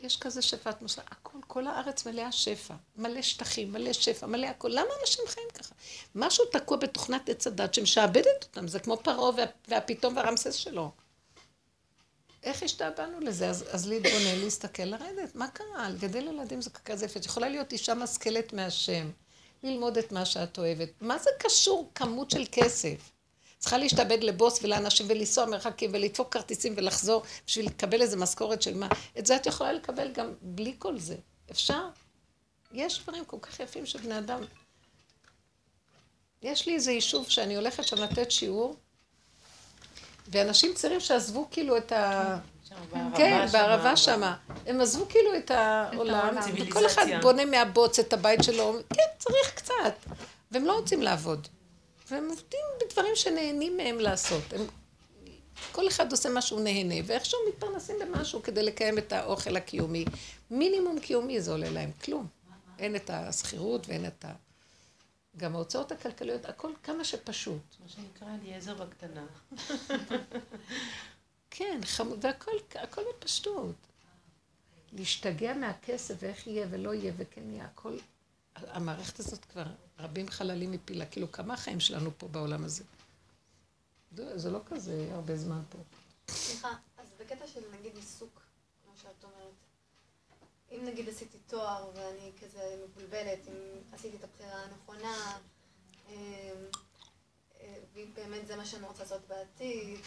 [0.00, 4.68] יש כזה שפע, מושג, הכל, כל הארץ מלאה שפע, מלא שטחים, מלא שפע, מלא הכל.
[4.68, 5.74] למה אנשים חיים ככה?
[6.14, 10.90] משהו תקוע בתוכנת עץ הדת שמשעבדת אותם, זה כמו פרעה וה, והפיתום והרמסס שלו.
[12.42, 13.48] איך השתעבדנו לזה?
[13.48, 15.90] אז, אז להתבונן, להסתכל, לרדת, מה קרה?
[15.90, 17.20] לגדל ילדים זה כזה יפה.
[17.24, 19.10] יכולה להיות אישה משכלת מהשם,
[19.62, 20.88] ללמוד את מה שאת אוהבת.
[21.00, 23.10] מה זה קשור כמות של כסף?
[23.58, 28.88] צריכה להשתעבד לבוס ולאנשים ולנסוע מרחקים ולדפוק כרטיסים ולחזור בשביל לקבל איזה משכורת של מה.
[29.18, 31.16] את זה את יכולה לקבל גם בלי כל זה.
[31.50, 31.88] אפשר?
[32.72, 34.42] יש דברים כל כך יפים של בני אדם.
[36.42, 38.76] יש לי איזה יישוב שאני הולכת שם לתת שיעור,
[40.30, 42.38] ואנשים צעירים שעזבו כאילו את ה...
[43.16, 44.36] כן, בערבה שמה.
[44.66, 49.94] הם עזבו כאילו את העולם, וכל אחד בונה מהבוץ את הבית שלו, כן, צריך קצת.
[50.50, 51.48] והם לא רוצים לעבוד.
[52.10, 54.42] והם עובדים בדברים שנהנים מהם לעשות.
[54.52, 54.60] הם,
[55.72, 60.04] כל אחד עושה מה שהוא נהנה, ואיכשהו מתפרנסים במשהו כדי לקיים את האוכל הקיומי.
[60.50, 62.26] מינימום קיומי זה עולה להם, כלום.
[62.78, 64.32] אין את השכירות ואין את ה...
[65.38, 67.62] גם ההוצאות הכלכליות, הכל כמה שפשוט.
[67.80, 69.26] מה שנקרא אליעזר בקטנה.
[71.50, 73.74] כן, חמוד, והכל הכל בפשטות.
[74.92, 77.96] להשתגע מהכסף ואיך יהיה ולא יהיה וכן יהיה, הכל,
[78.56, 79.64] המערכת הזאת כבר
[79.98, 82.84] רבים חללים מפילה, כאילו כמה החיים שלנו פה בעולם הזה.
[84.12, 85.78] זה, זה לא כזה הרבה זמן פה.
[86.30, 86.68] סליחה,
[86.98, 88.37] אז בקטע של נגיד עיסוק,
[90.78, 93.54] אם נגיד עשיתי תואר ואני כזה מבולבלת, אם
[93.92, 95.36] עשיתי את הבחירה הנכונה,
[96.08, 96.14] אמ,
[97.60, 99.98] אה, ואם באמת זה מה שאני רוצה לעשות בעתיד,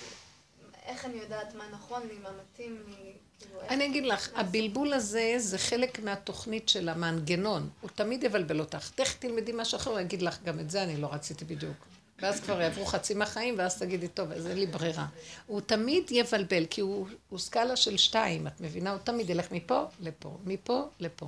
[0.86, 3.61] איך אני יודעת מה נכון לי, מה מתאים לי, כאילו.
[3.61, 4.30] אני אגיד לך?
[4.36, 7.69] הבלבול הזה זה חלק מהתוכנית של המנגנון.
[7.82, 8.91] הוא תמיד יבלבל אותך.
[8.95, 11.78] תכף תלמדי משהו אחר, הוא יגיד לך, גם את זה אני לא רציתי בדיוק.
[12.22, 15.07] ואז כבר יעברו חצי מהחיים, ואז תגידי, טוב, אז אין לי ברירה.
[15.47, 18.91] הוא תמיד יבלבל, כי הוא, הוא סקאלה של שתיים, את מבינה?
[18.91, 21.28] הוא תמיד ילך מפה לפה, מפה לפה.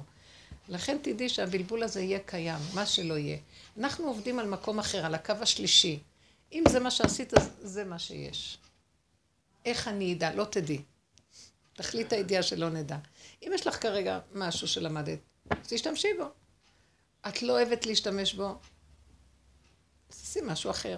[0.69, 3.37] לכן תדעי שהבלבול הזה יהיה קיים, מה שלא יהיה.
[3.79, 5.99] אנחנו עובדים על מקום אחר, על הקו השלישי.
[6.51, 8.57] אם זה מה שעשית, אז זה מה שיש.
[9.65, 10.35] איך אני אדע?
[10.35, 10.81] לא תדעי.
[11.73, 12.97] תכלית הידיעה שלא נדע.
[13.43, 15.19] אם יש לך כרגע משהו שלמדת,
[15.49, 16.25] אז תשתמשי בו.
[17.27, 18.55] את לא אוהבת להשתמש בו,
[20.19, 20.97] תעשי משהו אחר.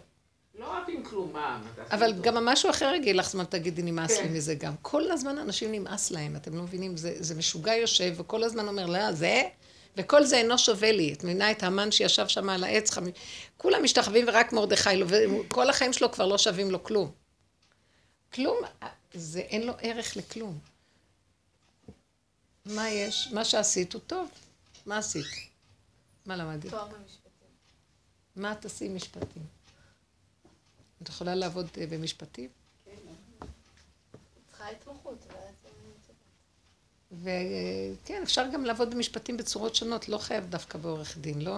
[0.60, 1.62] לא אוהבים כלום, מה?
[1.92, 2.14] אבל?
[2.22, 4.34] גם המשהו אחר יגיד לך זמן, תגידי, נמאס לי כן.
[4.34, 4.76] מזה גם.
[4.82, 6.98] כל הזמן אנשים נמאס להם, אתם לא מבינים?
[6.98, 9.44] זה, זה משוגע יושב, וכל הזמן אומר, לא, זה,
[9.98, 11.14] וכל זה אינו שווה לי.
[11.14, 13.04] את מבינה את המן שישב שם על העץ, חמ...
[13.58, 17.12] כולם משתחווים ורק מרדכי לא, וכל החיים שלו כבר לא שווים לו כלום.
[18.34, 18.58] כלום,
[19.14, 20.60] זה אין לו ערך לכלום.
[22.66, 23.30] מה יש?
[23.32, 24.30] מה שעשית הוא טוב.
[24.86, 25.26] מה עשית?
[26.26, 26.70] מה למדת?
[26.70, 27.25] תואר במשפטים.
[28.36, 29.44] מה תעשי עם משפטים?
[31.04, 32.50] את יכולה לעבוד אה, במשפטים?
[34.48, 35.56] צריכה התמחות, ואז...
[35.66, 35.72] אני-
[38.04, 41.58] וכן, אפשר גם לעבוד במשפטים בצורות שונות, לא חייב דווקא בעורך דין, לא?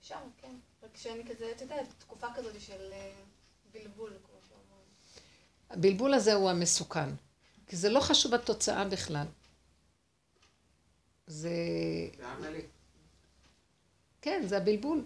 [0.00, 0.54] אפשר, כן.
[0.82, 3.12] רק שאני כזה, את יודעת, תקופה כזאת של אה,
[3.72, 4.86] בלבול, כמו שאומרים.
[5.70, 7.08] הבלבול הזה הוא המסוכן,
[7.66, 9.26] כי זה לא חשוב התוצאה בכלל.
[11.26, 11.50] זה...
[12.16, 12.64] זה עמלק.
[14.22, 15.04] כן, זה הבלבול.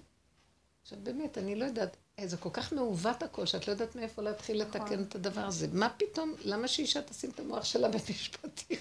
[0.83, 4.23] עכשיו באמת, אני לא יודעת, אה, זה כל כך מעוות הכל, שאת לא יודעת מאיפה
[4.23, 5.67] להתחיל לתקן את הדבר הזה.
[5.73, 8.79] מה פתאום, למה שאישה תשים את המוח שלה במשפטים?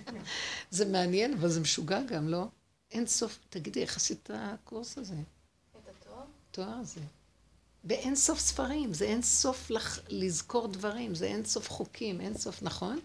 [0.70, 2.44] זה מעניין, אבל זה משוגע גם, לא?
[2.90, 5.14] אין סוף, תגידי, איך עשית את הקורס הזה?
[5.14, 6.24] את התואר?
[6.50, 7.00] התואר הזה.
[7.84, 9.98] באין סוף ספרים, זה אין סוף לח...
[10.08, 13.00] לזכור דברים, זה אין סוף חוקים, אין סוף, נכון?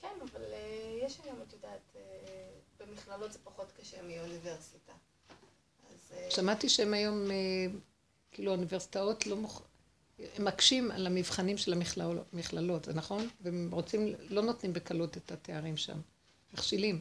[0.00, 2.48] כן, אבל אה, יש היום, את יודעת, אה,
[2.80, 4.85] במכללות זה פחות קשה מאוניברסיטה.
[6.16, 7.36] אה, שמעתי שהם היום, אה,
[8.32, 9.62] כאילו האוניברסיטאות לא מוכ...
[10.36, 11.72] הם מקשים על המבחנים של
[12.32, 13.28] המכללות, זה נכון?
[13.40, 16.00] והם רוצים, לא נותנים בקלות את התארים שם.
[16.54, 17.00] מכשילים.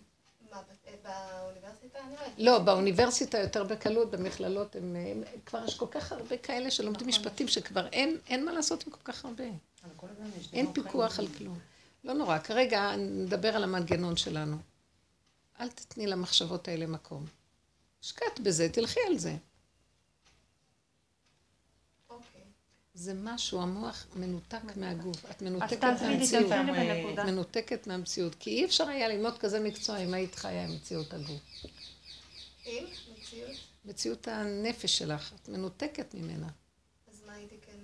[0.52, 0.58] מה,
[1.06, 2.00] אה, באוניברסיטה?
[2.38, 7.48] לא, באוניברסיטה יותר בקלות, במכללות הם, הם כבר יש כל כך הרבה כאלה שלומדים משפטים
[7.48, 9.44] שכבר אין, אין מה לעשות עם כל כך הרבה.
[10.54, 11.20] אין פיקוח.
[11.20, 11.60] על כלום.
[12.04, 14.58] לא נורא, כרגע נדבר על המנגנון שלנו.
[15.60, 17.26] אל תתני למחשבות האלה מקום.
[18.06, 19.36] השקעת בזה, תלכי על זה.
[22.10, 22.42] אוקיי.
[22.94, 25.26] זה משהו, המוח מנותק מהגוף.
[25.32, 26.50] את מנותקת מהמציאות.
[26.50, 27.24] בנקודה.
[27.26, 28.36] מנותקת מהמציאות.
[28.36, 31.42] כי אי אפשר היה ללמוד כזה מקצוע אם היית חיה עם מציאות הגוף.
[32.66, 32.86] עם
[33.18, 36.50] מציאות, מציאות הנפש שלך, את מנותקת ממנה.
[37.08, 37.80] אז מה הייתי כן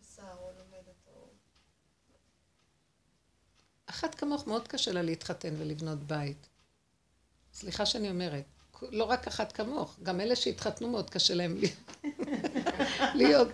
[0.00, 1.26] עושה או לומדת או...
[3.86, 6.48] אחת כמוך מאוד קשה לה להתחתן ולבנות בית.
[7.54, 8.57] סליחה שאני אומרת.
[8.82, 11.56] לא רק אחת כמוך, גם אלה שהתחתנו מאוד קשה להם
[13.14, 13.48] להיות,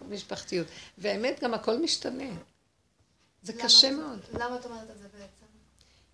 [0.00, 0.66] במשפחתיות.
[0.98, 2.24] והאמת, גם הכל משתנה.
[3.42, 4.18] זה למה קשה מאוד.
[4.32, 5.46] למה את אומרת את זה בעצם?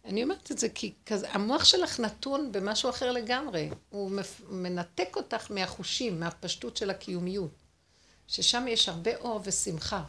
[0.04, 3.70] אני אומרת את זה כי כזה, המוח שלך נתון במשהו אחר לגמרי.
[3.90, 7.50] הוא מפ- מנתק אותך מהחושים, מהפשטות של הקיומיות.
[8.28, 10.04] ששם יש הרבה אור ושמחה.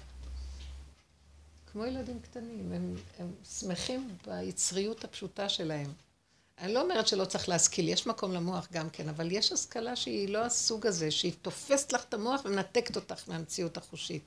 [1.72, 5.94] כמו ילדים קטנים, הם, הם שמחים ביצריות הפשוטה שלהם.
[6.58, 10.30] אני לא אומרת שלא צריך להשכיל, יש מקום למוח גם כן, אבל יש השכלה שהיא
[10.30, 14.24] לא הסוג הזה, שהיא תופסת לך את המוח ומנתקת אותך מהמציאות החושית.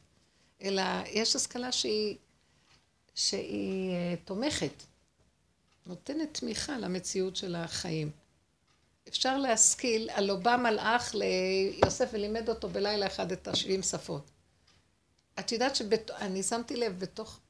[0.63, 2.17] אלא יש השכלה שהיא,
[3.15, 4.83] שהיא אה, תומכת,
[5.87, 8.11] נותנת תמיכה למציאות של החיים.
[9.09, 14.31] אפשר להשכיל, הלא בא מלאך ליוסף ולימד אותו בלילה אחד את השבעים שפות.
[15.39, 17.41] את יודעת שאני שמתי לב בתוך...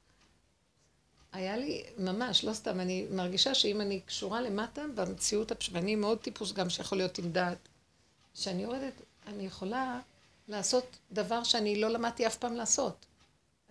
[1.33, 5.71] היה לי, ממש, לא סתם, אני מרגישה שאם אני קשורה למטה במציאות, הפש...
[5.73, 7.69] ואני מאוד טיפוס גם שיכול להיות עם דעת,
[8.35, 10.01] שאני יורדת, אני יכולה
[10.49, 13.07] לעשות דבר שאני לא למדתי אף פעם לעשות.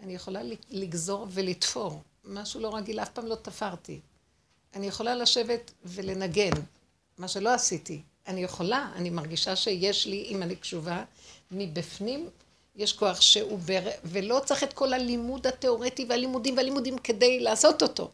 [0.04, 4.00] אני יכולה לגזור ולתפור, משהו לא רגיל, אף פעם לא תפרתי.
[4.76, 6.52] אני יכולה לשבת ולנגן,
[7.18, 8.02] מה שלא עשיתי.
[8.28, 11.04] אני יכולה, אני מרגישה שיש לי, אם אני קשובה,
[11.52, 12.30] מבפנים
[12.80, 13.82] יש כוח שהוא בר...
[14.04, 18.12] ולא צריך את כל הלימוד התיאורטי והלימודים והלימודים כדי לעשות אותו.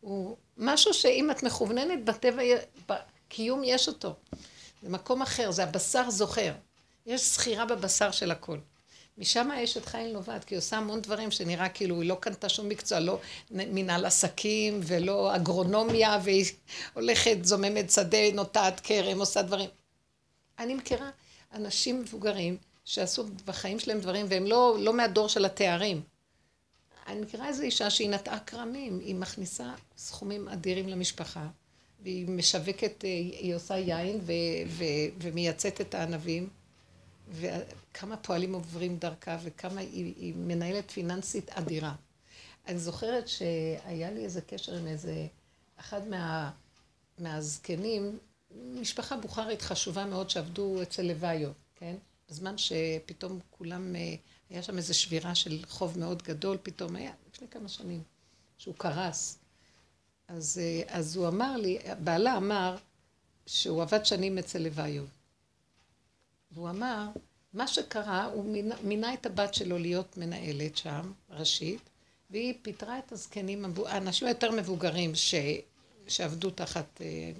[0.00, 2.42] הוא משהו שאם את מכווננת בטבע,
[2.88, 4.14] בקיום יש אותו.
[4.82, 6.52] זה מקום אחר, זה הבשר זוכר.
[7.06, 8.58] יש זכירה בבשר של הכל.
[9.18, 12.68] משם האשת חיל נובעת, כי היא עושה המון דברים שנראה כאילו היא לא קנתה שום
[12.68, 13.18] מקצוע, לא
[13.50, 16.44] מנהל עסקים ולא אגרונומיה, והיא
[16.94, 19.70] הולכת, זוממת שדה, נוטעת כרם, עושה דברים.
[20.58, 21.10] אני מכירה
[21.54, 22.56] אנשים מבוגרים
[22.86, 26.02] שעשו בחיים שלהם דברים, והם לא, לא מהדור של התארים.
[27.06, 31.48] אני מכירה איזו אישה שהיא נטעה כרמים, היא מכניסה סכומים אדירים למשפחה,
[32.02, 34.32] והיא משווקת, אה, היא עושה יין ו,
[34.66, 34.84] ו,
[35.18, 36.48] ומייצאת את הענבים,
[37.30, 41.94] וכמה פועלים עוברים דרכה, וכמה היא, היא מנהלת פיננסית אדירה.
[42.68, 45.26] אני זוכרת שהיה לי איזה קשר עם איזה,
[45.80, 46.50] אחד מה,
[47.18, 48.18] מהזקנים,
[48.80, 51.96] משפחה בוכרית חשובה מאוד שעבדו אצל לוואיו, כן?
[52.28, 54.14] בזמן שפתאום כולם, אה,
[54.50, 58.02] היה שם איזו שבירה של חוב מאוד גדול, פתאום היה, לפני כמה שנים,
[58.58, 59.38] שהוא קרס.
[60.28, 62.76] אז, אה, אז הוא אמר לי, בעלה אמר
[63.46, 65.04] שהוא עבד שנים אצל לוואיו.
[66.50, 67.08] והוא אמר,
[67.52, 71.80] מה שקרה, הוא מינה, מינה את הבת שלו להיות מנהלת שם, ראשית,
[72.30, 75.34] והיא פיטרה את הזקנים, האנשים היותר מבוגרים ש,
[76.08, 77.32] שעבדו תחת אה,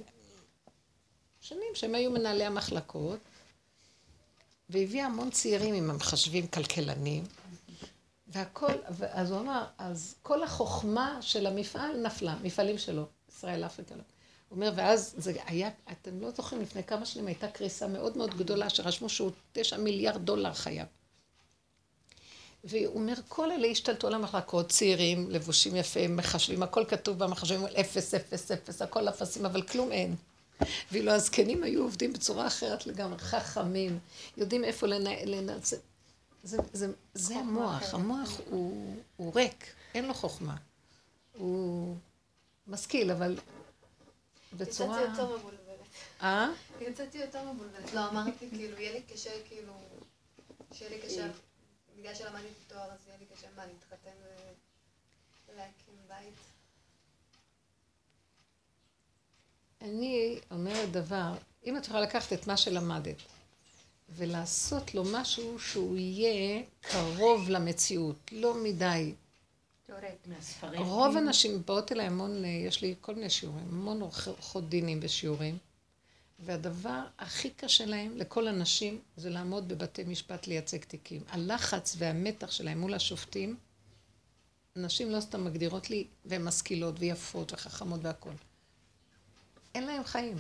[1.41, 3.19] שנים, שהם היו מנהלי המחלקות,
[4.71, 7.25] והביאה המון צעירים עם המחשבים כלכלנים,
[8.29, 8.73] והכל,
[9.11, 13.95] אז הוא אמר, אז כל החוכמה של המפעל נפלה, מפעלים שלו, ישראל אפריקה.
[13.95, 14.03] לא.
[14.49, 18.35] הוא אומר, ואז זה היה, אתם לא זוכרים, לפני כמה שנים הייתה קריסה מאוד מאוד
[18.35, 20.87] גדולה, שרשמו שהוא תשע מיליארד דולר חייב.
[22.65, 28.15] והוא אומר, כל אלה השתלטו על המחלקות, צעירים, לבושים יפים, מחשבים, הכל כתוב במחשבים, אפס,
[28.15, 30.17] אפס, אפס, הכל אפסים, אבל כלום אין.
[30.93, 33.99] ואילו הזקנים היו עובדים בצורה אחרת לגמרי, חכמים,
[34.37, 35.77] יודעים איפה לנהל, זה,
[36.43, 37.95] זה, זה, זה המוח.
[37.95, 40.57] המוח הוא, הוא ריק, אין לו חוכמה.
[41.33, 41.97] הוא
[42.67, 43.39] משכיל, אבל
[44.53, 45.03] בצורה...
[45.03, 45.81] יצאתי יותר מבולבלת.
[46.23, 46.49] אה?
[46.81, 47.95] יצאתי יותר מבולבלת.
[47.95, 49.73] לא, אמרתי, כאילו, יהיה לי קשה, כאילו,
[50.73, 51.29] שיהיה לי קשה,
[51.99, 54.17] בגלל שלמדתי תואר, אז יהיה לי קשה מה, להתחתן
[55.49, 56.56] ולהקים בית.
[59.83, 61.35] אני אומרת דבר,
[61.67, 63.17] אם את יכולה לקחת את מה שלמדת
[64.09, 69.15] ולעשות לו משהו שהוא יהיה קרוב למציאות, לא מדי.
[70.77, 75.59] רוב הנשים באות אליי המון, יש לי כל מיני שיעורים, המון עורכות דינים בשיעורים,
[76.39, 81.23] והדבר הכי קשה להם, לכל הנשים, זה לעמוד בבתי משפט לייצג תיקים.
[81.29, 83.57] הלחץ והמתח שלהם מול השופטים,
[84.77, 88.33] נשים לא סתם מגדירות לי, והן משכילות ויפות וחכמות והכול.
[89.77, 90.37] אין להם חיים.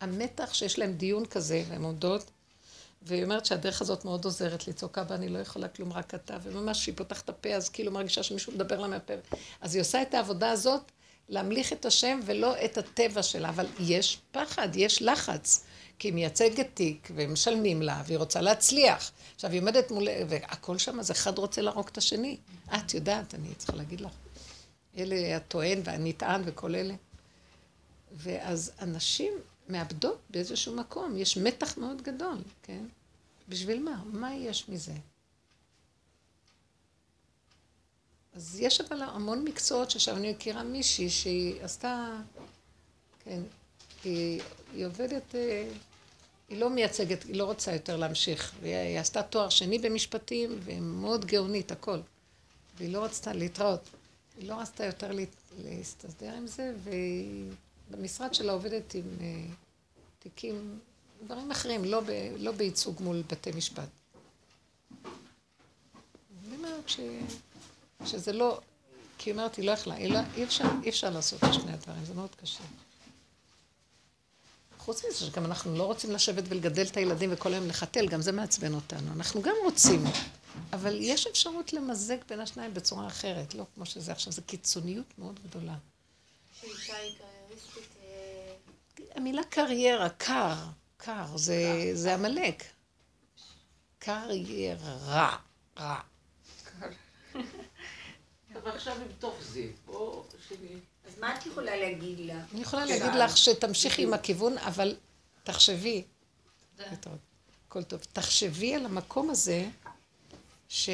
[0.00, 2.30] המתח שיש להם דיון כזה, והן עומדות,
[3.02, 6.80] והיא אומרת שהדרך הזאת מאוד עוזרת צועקה בה, אני לא יכולה כלום, רק אתה, וממש
[6.80, 9.12] כשהיא פותחת את הפה, אז כאילו מרגישה שמישהו מדבר לה מהפה.
[9.60, 10.92] אז היא עושה את העבודה הזאת,
[11.28, 15.64] להמליך את השם ולא את הטבע שלה, אבל יש פחד, יש לחץ,
[15.98, 19.12] כי היא מייצגת תיק, ומשלמים לה, והיא רוצה להצליח.
[19.34, 20.08] עכשיו, היא עומדת מול...
[20.28, 22.36] והכל שם, אז אחד רוצה להרוג את השני.
[22.74, 24.12] את יודעת, אני צריכה להגיד לך.
[24.98, 26.94] אלה הטוען והנטען וכל אלה.
[28.12, 29.32] ואז אנשים
[29.68, 32.84] מאבדות באיזשהו מקום, יש מתח מאוד גדול, כן?
[33.48, 34.02] בשביל מה?
[34.06, 34.92] מה יש מזה?
[38.34, 42.20] אז יש אבל המון מקצועות שעכשיו אני מכירה מישהי שהיא עשתה,
[43.24, 43.40] כן,
[44.04, 44.42] היא,
[44.72, 45.68] היא עובדת, אה,
[46.48, 48.52] היא לא מייצגת, היא לא רוצה יותר להמשיך.
[48.60, 52.00] והיא עשתה תואר שני במשפטים, והיא מאוד גאונית, הכל.
[52.76, 53.80] והיא לא רצתה להתראות.
[54.38, 55.10] היא לא רצתה יותר
[55.58, 57.44] להסתדר עם זה, והיא
[57.90, 59.22] במשרד שלה עובדת עם uh,
[60.18, 60.78] תיקים,
[61.26, 63.88] דברים אחרים, לא, ב, לא בייצוג מול בתי משפט.
[66.46, 67.00] אני אומרת ש,
[68.04, 68.60] שזה לא,
[69.18, 72.04] כי היא אומרת, היא לא יכלה, לא, אי, אפשר, אי אפשר לעשות את שני הדברים,
[72.04, 72.64] זה מאוד קשה.
[74.78, 78.32] חוץ מזה שגם אנחנו לא רוצים לשבת ולגדל את הילדים וכל היום לחתל, גם זה
[78.32, 79.12] מעצבן אותנו.
[79.12, 80.04] אנחנו גם רוצים,
[80.72, 85.40] אבל יש אפשרות למזג בין השניים בצורה אחרת, לא כמו שזה עכשיו, זו קיצוניות מאוד
[85.44, 85.74] גדולה.
[86.60, 87.16] שאישה היא
[89.14, 90.54] המילה קריירה, קר,
[90.96, 92.64] קר, זה, זה עמלק.
[93.98, 95.36] קריירה,
[95.76, 96.00] רע.
[98.52, 100.80] אבל עכשיו עם תוך זה, בוא שני.
[101.06, 102.44] אז מה את יכולה להגיד לה?
[102.52, 104.96] אני יכולה להגיד לך שתמשיכי עם הכיוון, אבל
[105.44, 106.04] תחשבי,
[107.68, 109.68] הכל טוב, תחשבי על המקום הזה,
[110.68, 110.90] ש...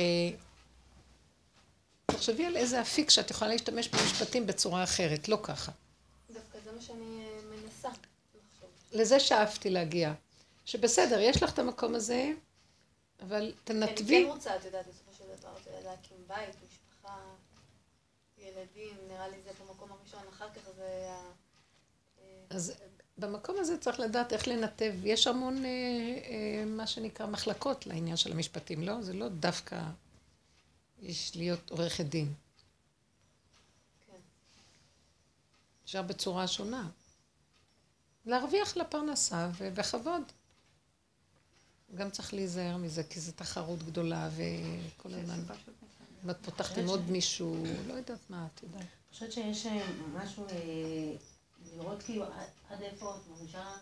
[2.07, 5.73] תחשבי על איזה אפיק שאת יכולה להשתמש במשפטים בצורה אחרת, לא ככה.
[6.31, 7.16] דווקא זה מה שאני.
[8.93, 10.13] לזה שאפתי להגיע.
[10.65, 12.33] שבסדר, יש לך את המקום הזה,
[13.21, 14.17] אבל תנתבי...
[14.17, 17.19] אני כן רוצה, את יודעת, בסופו של דבר, להקים בית, משפחה,
[18.39, 21.09] ילדים, נראה לי זה במקום הראשון, אחר כך זה
[22.51, 22.73] אז
[23.19, 24.93] במקום הזה צריך לדעת איך לנתב.
[25.05, 29.03] יש המון, אה, אה, מה שנקרא, מחלקות לעניין של המשפטים, לא?
[29.03, 29.83] זה לא דווקא
[31.03, 32.35] יש להיות עורכת דין.
[34.07, 34.17] כן.
[35.85, 36.89] אפשר בצורה שונה.
[38.27, 40.23] להרוויח לפרנסה ובכבוד.
[41.95, 45.43] גם צריך להיזהר מזה, כי זו תחרות גדולה וכל הזמן...
[46.25, 48.81] אם את פותחת עם עוד מישהו, לא יודעת מה, את יודעת.
[48.81, 50.53] אני חושבת שיש אה, משהו, אה,
[51.77, 52.25] לראות כאילו
[52.71, 53.73] עד- איפה את מרגישה,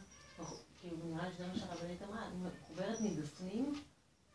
[0.81, 2.33] כאילו נראה לי שזה מה שהרבנית אמרה, את
[2.63, 3.83] מחוברת מבפנים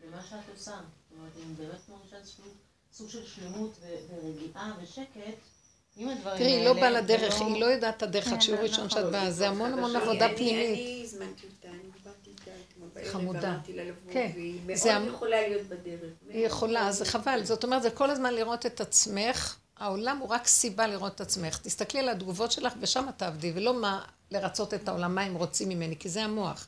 [0.05, 0.71] למה שאת עושה.
[1.09, 2.43] זאת אומרת, אם באמת מרגישה איזשהו
[2.93, 5.37] סוג של שלמות ורגיעה ושקט,
[5.97, 6.65] הדברים תראי, היא.
[6.65, 9.01] לא באה לדרך, ולא- היא לא יודעת את הדרך, כן, עד שיעור לא, ראשון נכון.
[9.01, 10.69] שאת באה, זה המון המון עבודה פנימית.
[10.79, 13.39] אני הזמנתי אותה, אני דיברתי איתה אתמול בערב, חמודה.
[13.49, 14.31] ואמרתי לה לבוא, כן.
[14.35, 16.11] והיא זה מאוד יכולה להיות בדרך.
[16.29, 17.39] היא יכולה, זה חבל.
[17.43, 19.55] זאת אומרת, זה כל הזמן לראות את עצמך.
[19.77, 21.57] העולם הוא רק סיבה לראות את עצמך.
[21.57, 25.95] תסתכלי על התגובות שלך ושם תעבדי, ולא מה לרצות את העולם, מה הם רוצים ממני,
[25.97, 26.67] כי זה המוח.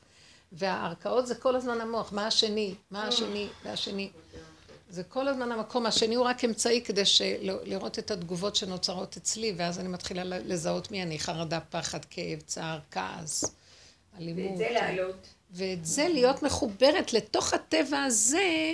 [0.51, 4.09] והערכאות זה כל הזמן המוח, מה השני, מה השני, והשני.
[4.91, 7.01] זה כל הזמן המקום, השני הוא רק אמצעי כדי
[7.41, 12.79] לראות את התגובות שנוצרות אצלי, ואז אני מתחילה לזהות מי אני, חרדה, פחד, כאב, צער,
[12.91, 13.45] כעס,
[14.17, 14.51] אלימות.
[14.51, 15.27] ואת זה להעלות.
[15.51, 18.73] ואת זה להיות מחוברת לתוך הטבע הזה,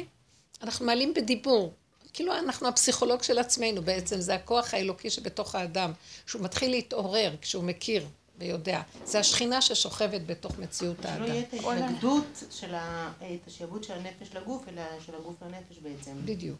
[0.62, 1.74] אנחנו מעלים בדיבור.
[2.14, 5.92] כאילו אנחנו הפסיכולוג של עצמנו בעצם, זה הכוח האלוקי שבתוך האדם,
[6.26, 8.06] שהוא מתחיל להתעורר כשהוא מכיר
[8.38, 8.82] ויודע.
[9.06, 11.26] זה השכינה ששוכבת בתוך מציאות שלא האדם.
[11.26, 13.12] יהיה את ההתנגדות של ה...
[13.20, 16.18] את השעבוד של הנפש לגוף, אלא של הגוף לנפש בעצם.
[16.26, 16.58] בדיוק.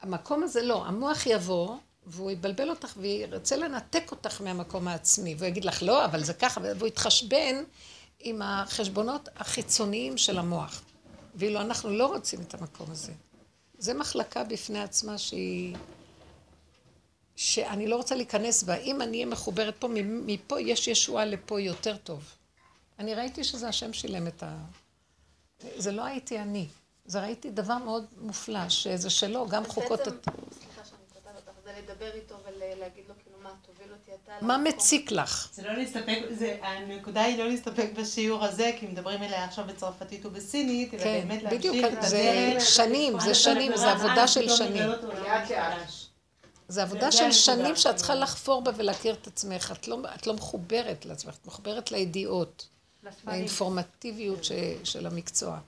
[0.00, 5.64] המקום הזה לא, המוח יבוא, והוא יבלבל אותך וירצה לנתק אותך מהמקום העצמי, והוא יגיד
[5.64, 7.64] לך לא, אבל זה ככה, והוא יתחשבן
[8.20, 10.82] עם החשבונות החיצוניים של המוח.
[11.34, 13.12] ואילו אנחנו לא רוצים את המקום הזה.
[13.78, 15.76] זה מחלקה בפני עצמה שהיא...
[17.36, 18.76] שאני לא רוצה להיכנס בה.
[18.76, 22.32] אם אני אהיה מחוברת פה, מפה יש ישועה לפה יותר טוב.
[22.98, 24.56] אני ראיתי שזה השם שילם את ה...
[25.76, 26.66] זה לא הייתי אני.
[27.06, 29.98] זה ראיתי דבר מאוד מופלא, שזה שלו, גם חוקות...
[29.98, 34.32] בעצם, סליחה שאני קוטעת אותך, זה לדבר איתו ולהגיד לו כאילו מה, תוביל אותי אתה.
[34.40, 35.48] מה למקום." מציק לך?
[35.52, 40.26] זה לא להסתפק, זה, הנקודה היא לא להסתפק בשיעור הזה, כי מדברים אליה עכשיו בצרפתית
[40.26, 42.16] ובסינית, אלא כן, באמת בדיוק, להמשיך את זה
[42.50, 42.62] הדרך.
[42.66, 44.82] שנים, זה שנים, זה עבודה של פתאום שנים.
[44.82, 46.03] עולם לאט לאט.
[46.68, 47.32] זה עבודה של.
[47.32, 49.72] שנים שאת צריכה לחפור בה ולהכיר את עצמך.
[49.80, 52.68] את לא, את לא מחוברת לעצמך, את מחוברת לידיעות,
[53.26, 54.52] לאינפורמטיביות ש,
[54.84, 55.58] של המקצוע.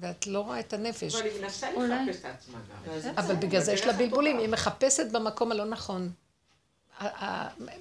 [0.00, 1.14] ואת לא רואה את הנפש.
[1.14, 2.06] אבל היא מנסה אולי.
[2.06, 3.14] לחפש את עצמה גם.
[3.16, 4.38] אבל בגלל זה יש לה בלבולים.
[4.38, 6.10] היא מחפשת במקום הלא נכון.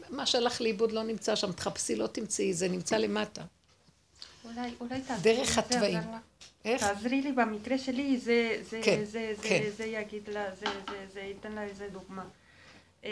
[0.09, 3.41] מה שהלך לאיבוד לא נמצא שם, תחפשי, לא תמצאי, זה נמצא למטה.
[4.45, 5.99] אולי, אולי תעזרי דרך התוואים.
[6.65, 6.83] איך?
[6.83, 9.63] תעזרי לי במקרה שלי, זה, זה, כן, זה, זה, כן.
[9.77, 12.23] זה יגיד לה, זה, זה, זה ייתן לה איזה דוגמה.
[13.03, 13.09] אמ,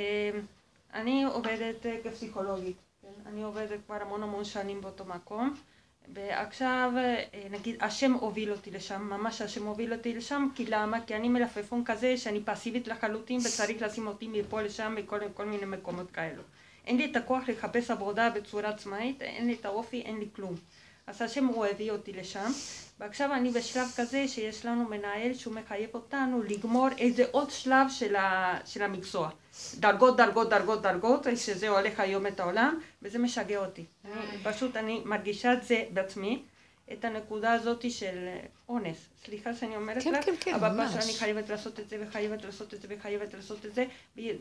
[0.93, 3.29] אני עובדת אה, כפסיכולוגית, כן?
[3.29, 5.55] אני עובדת כבר המון המון שנים באותו מקום,
[6.13, 11.01] ועכשיו אה, נגיד השם הוביל אותי לשם, ממש השם הוביל אותי לשם, כי למה?
[11.05, 15.65] כי אני מלפפון כזה שאני פסיבית לחלוטין וצריך לשים אותי מפה לשם בכל כל מיני
[15.65, 16.41] מקומות כאלו.
[16.87, 20.55] אין לי את הכוח לחפש עבודה בצורה עצמאית, אין לי את האופי, אין לי כלום.
[21.07, 22.51] אז השם הוא הביא אותי לשם,
[22.99, 28.15] ועכשיו אני בשלב כזה שיש לנו מנהל שהוא מחייב אותנו לגמור איזה עוד שלב של,
[28.15, 29.29] ה, של המקצוע.
[29.79, 33.85] דרגות, דרגות, דרגות, דרגות, שזה הולך היום את העולם, וזה משגע אותי.
[34.05, 36.43] אני, פשוט אני מרגישה את זה בעצמי,
[36.93, 38.39] את הנקודה הזאת של אה,
[38.69, 38.97] אונס.
[39.25, 41.05] סליחה שאני אומרת כן, לך, כן, כן, אבל ממש.
[41.05, 43.85] אני חייבת לעשות את זה, וחייבת לעשות את זה, וחייבת לעשות את זה,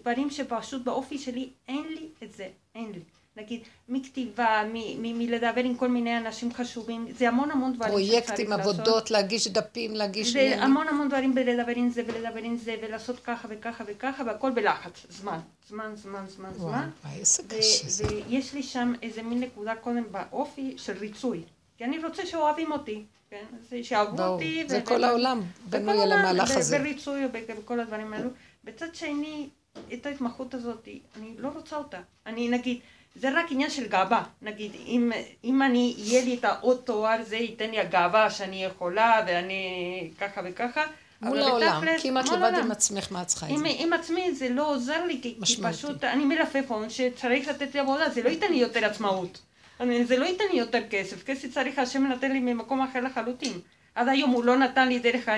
[0.01, 3.01] דברים שפשוט באופי שלי אין לי את זה, אין לי.
[3.37, 8.49] נגיד, מכתיבה, מ- מלדבר עם כל מיני אנשים חשובים, זה המון המון דברים פרויקטים, שצריך
[8.51, 8.75] לעשות.
[8.75, 10.33] עבודות, להגיש דפים, להגיש...
[10.33, 10.63] זה עניינים.
[10.63, 15.07] המון המון דברים בלדבר עם זה ולדבר עם זה ולעשות ככה וככה וככה והכל בלחץ,
[15.11, 16.89] זמן, זמן, זמן, זמן, וואו, זמן.
[17.19, 18.05] איזה קשה זה.
[18.29, 21.43] ויש לי שם איזה מין נקודה קודם באופי של ריצוי,
[21.79, 23.45] כי אני רוצה שאוהבים אותי, כן?
[23.83, 24.65] שאהבו אותי.
[24.69, 26.79] זה ו- כל ו- העולם בנוי על המהלך ב- הזה.
[26.79, 28.31] בריצוי ובכל הדברים האלו.
[28.65, 29.49] בצד שני,
[29.95, 31.99] את ההתמחות הזאת, אני לא רוצה אותה.
[32.27, 32.79] אני נגיד,
[33.15, 34.23] זה רק עניין של גאווה.
[34.43, 35.13] נגיד, אם,
[35.45, 40.41] אם אני, יהיה לי את העוד תואר, זה ייתן לי הגאווה שאני יכולה ואני ככה
[40.45, 40.83] וככה.
[41.23, 42.53] מול העולם, בתכלס, כי אם את לבד.
[42.63, 43.67] עם עצמך, מה את צריכה את זה?
[43.79, 45.57] עם עצמי זה לא עוזר לי, כי, כי.
[45.63, 49.41] פשוט אני מלפפון שצריך לתת לי עבודה, זה לא ייתן לי יותר עצמאות.
[49.81, 53.61] אני, זה לא ייתן לי יותר כסף, כסף צריך השם לתת לי ממקום אחר לחלוטין.
[53.95, 55.29] עד היום הוא לא נתן לי דרך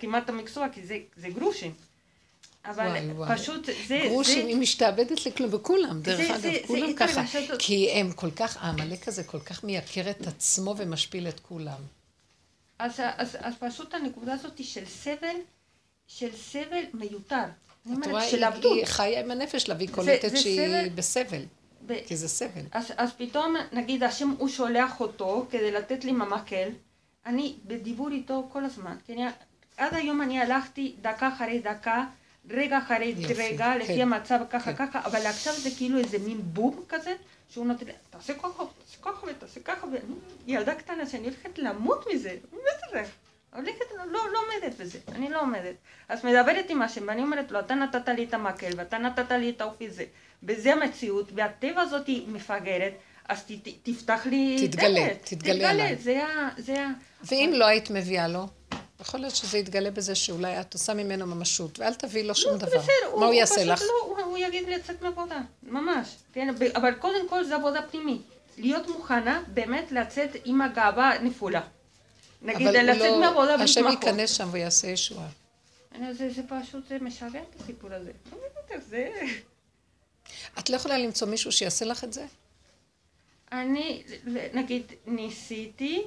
[0.00, 1.72] כמעט המקצוע, כי זה, זה גרושים.
[2.64, 3.36] אבל וואי, וואי.
[3.38, 4.02] פשוט זה...
[4.08, 7.20] גרושים, זה, היא משתעבדת לכלום, וכולם, דרך זה- אגב, זה- כולם זה ככה.
[7.20, 11.80] התרגשות- כי הם כל כך, העמלק הזה כל כך מייקר את עצמו ומשפיל את כולם.
[12.78, 15.36] אז, אז, אז פשוט הנקודה הזאת של סבל,
[16.06, 17.44] של סבל מיותר.
[17.92, 18.76] את רואה, של היא- עבדות.
[18.76, 20.88] היא חיה עם הנפש שלה, והיא זה- קולטת זה שהיא סבל.
[20.94, 21.42] בסבל,
[21.86, 22.62] ב- כי זה סבל.
[22.72, 26.68] אז, אז פתאום, נגיד, השם הוא שולח אותו כדי לתת לי ממקל,
[27.26, 28.96] אני בדיבור איתו כל הזמן.
[29.06, 29.22] כי אני,
[29.76, 32.04] עד היום אני הלכתי דקה אחרי דקה,
[32.50, 34.86] רגע אחרי יופי, רגע, לפי כן, המצב ככה כן.
[34.86, 37.14] ככה, אבל עכשיו זה כאילו איזה מין בום כזה,
[37.48, 40.14] שהוא נותן תעשה ככה, תעשה ככה ותעשה ככה, ואני
[40.46, 43.08] ילדה קטנה שאני הולכת למות מזה, בטח.
[43.54, 45.74] הולכת, לא, לא עומדת בזה, אני לא עומדת.
[46.08, 49.50] אז מדברת עם השם, ואני אומרת לו, אתה נתת לי את המקל, ואתה נתת לי
[49.50, 50.04] את האופי הזה,
[50.42, 52.92] וזה המציאות, והטבע הזאת היא מפגרת,
[53.28, 55.24] אז ת, ת, תפתח לי תתגלה, דלת.
[55.24, 55.96] תתגלה עליי.
[55.96, 56.48] זה ה...
[56.56, 56.88] זה ה...
[57.24, 58.46] ואם לא היית מביאה לו,
[59.00, 62.80] יכול להיות שזה יתגלה בזה שאולי את עושה ממנו ממשות, ואל תביאי לו שום דבר.
[63.18, 63.82] מה הוא יעשה לך?
[63.82, 66.16] לא, הוא, הוא יגיד לצאת מעבודה, ממש.
[66.32, 68.22] כן, אבל קודם כל זה עבודה פנימית.
[68.56, 71.60] להיות מוכנה באמת לצאת עם הגאווה נפולה.
[72.42, 73.86] נגיד, לצאת לא- מעבודה בלי השם.
[73.86, 75.28] ייכנס שם ויעשה ישועה.
[76.12, 78.10] זה, זה פשוט, זה משגע את הסיפור הזה.
[78.32, 78.38] לא.
[80.58, 82.26] את לא יכולה למצוא מישהו שיעשה לך את זה?
[83.52, 84.02] אני,
[84.54, 86.02] נגיד, ניסיתי,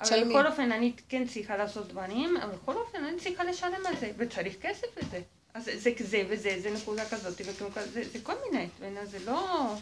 [0.00, 0.28] אבל.
[0.28, 4.12] בכל אופן אני כן צריכה לעשות דברים, אבל בכל אופן אני צריכה לשלם על זה,
[4.16, 5.20] וצריך כסף לזה.
[5.54, 7.40] אז זה זה זה וזה, זה נקודה כזאת,
[7.74, 8.68] כזה, זה, זה כל מיני,
[9.04, 9.74] זה לא...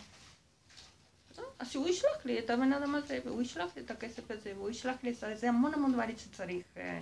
[1.39, 4.53] לא, אז שהוא ישלח לי את הבן אדם הזה, והוא ישלח לי את הכסף הזה,
[4.57, 7.01] והוא ישלח לי, את זה זה המון המון דברים שצריך אה,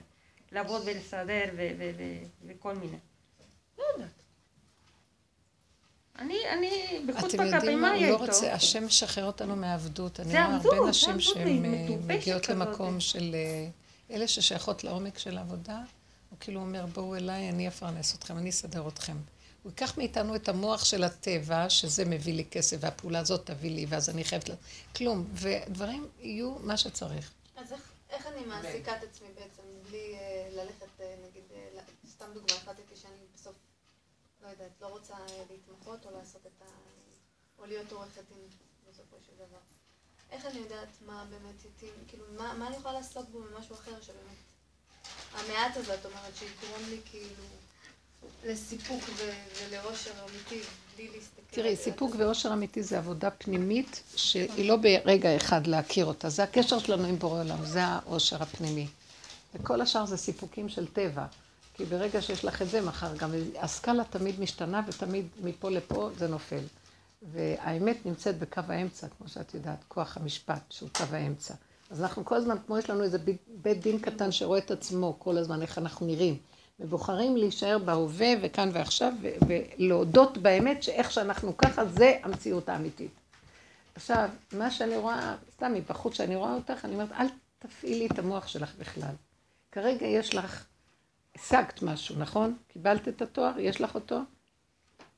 [0.52, 1.44] לעבוד ולסדר
[2.46, 2.98] וכל מיני.
[3.78, 4.15] לא יודעת.
[6.52, 7.88] אני, בחוץ אתם יודעים בקפים, מה?
[7.94, 8.18] הוא לא איתו?
[8.18, 10.20] רוצה, השם משחרר אותנו מעבדות.
[10.20, 12.56] אני זה רואה עבדות, הרבה זה נשים שהן אה, מגיעות כזאת.
[12.56, 13.68] למקום של אה,
[14.10, 15.78] אלה ששייכות לעומק של העבודה,
[16.30, 19.16] הוא כאילו אומר, בואו אליי, אני אפרנס אתכם, אני אסדר אתכם.
[19.62, 23.86] הוא ייקח מאיתנו את המוח של הטבע, שזה מביא לי כסף, והפעולה הזאת תביא לי,
[23.88, 24.48] ואז אני חייבת...
[24.48, 24.52] ל...
[24.96, 25.24] כלום.
[25.32, 27.32] ודברים יהיו מה שצריך.
[27.56, 27.80] אז איך,
[28.10, 31.80] איך אני מעסיקה את עצמי בעצם, בלי אה, ללכת, אה, נגיד, אה,
[32.10, 32.95] סתם דוגמא, החלטתי
[34.46, 36.64] לא יודעת, לא רוצה אה, להתמחות או לעשות את ה...
[37.58, 38.48] או להיות עורכת דין
[38.90, 39.58] בסופו של דבר.
[40.30, 44.00] איך אני יודעת מה באמת איתי, כאילו, מה, מה אני יכולה לעשות בו ממשהו אחר
[44.00, 44.36] שבאמת...
[45.32, 47.44] המעט הזה, את אומרת, שיגרום לי כאילו
[48.44, 49.30] לסיפוק ו-
[49.60, 50.60] ולאושר אמיתי,
[50.96, 51.42] בלי להסתכל...
[51.50, 51.76] תראי.
[51.76, 56.28] סיפוק ואושר אמיתי זה עבודה פנימית, שהיא לא ברגע אחד להכיר אותה.
[56.28, 58.86] זה הקשר שלנו עם בורא עולם, זה האושר הפנימי.
[59.54, 61.26] וכל השאר זה סיפוקים של טבע.
[61.76, 66.28] כי ברגע שיש לך את זה, מחר גם הסקאלה תמיד משתנה, ותמיד מפה לפה זה
[66.28, 66.62] נופל.
[67.22, 71.54] והאמת נמצאת בקו האמצע, כמו שאת יודעת, כוח המשפט, שהוא קו האמצע.
[71.90, 73.18] אז אנחנו כל הזמן, כמו יש לנו איזה
[73.62, 76.38] בית, דין קטן שרואה את עצמו כל הזמן, איך אנחנו נראים.
[76.80, 79.12] ובוחרים להישאר בהווה וכאן ועכשיו,
[79.46, 83.10] ולהודות באמת שאיך שאנחנו ככה, זה המציאות האמיתית.
[83.94, 87.26] עכשיו, מה שאני רואה, סתם מבחוץ שאני רואה אותך, אני אומרת, אל
[87.58, 89.14] תפעילי את המוח שלך בכלל.
[89.72, 90.64] כרגע יש לך,
[91.38, 92.56] השגת משהו, נכון?
[92.68, 94.20] קיבלת את התואר, יש לך אותו?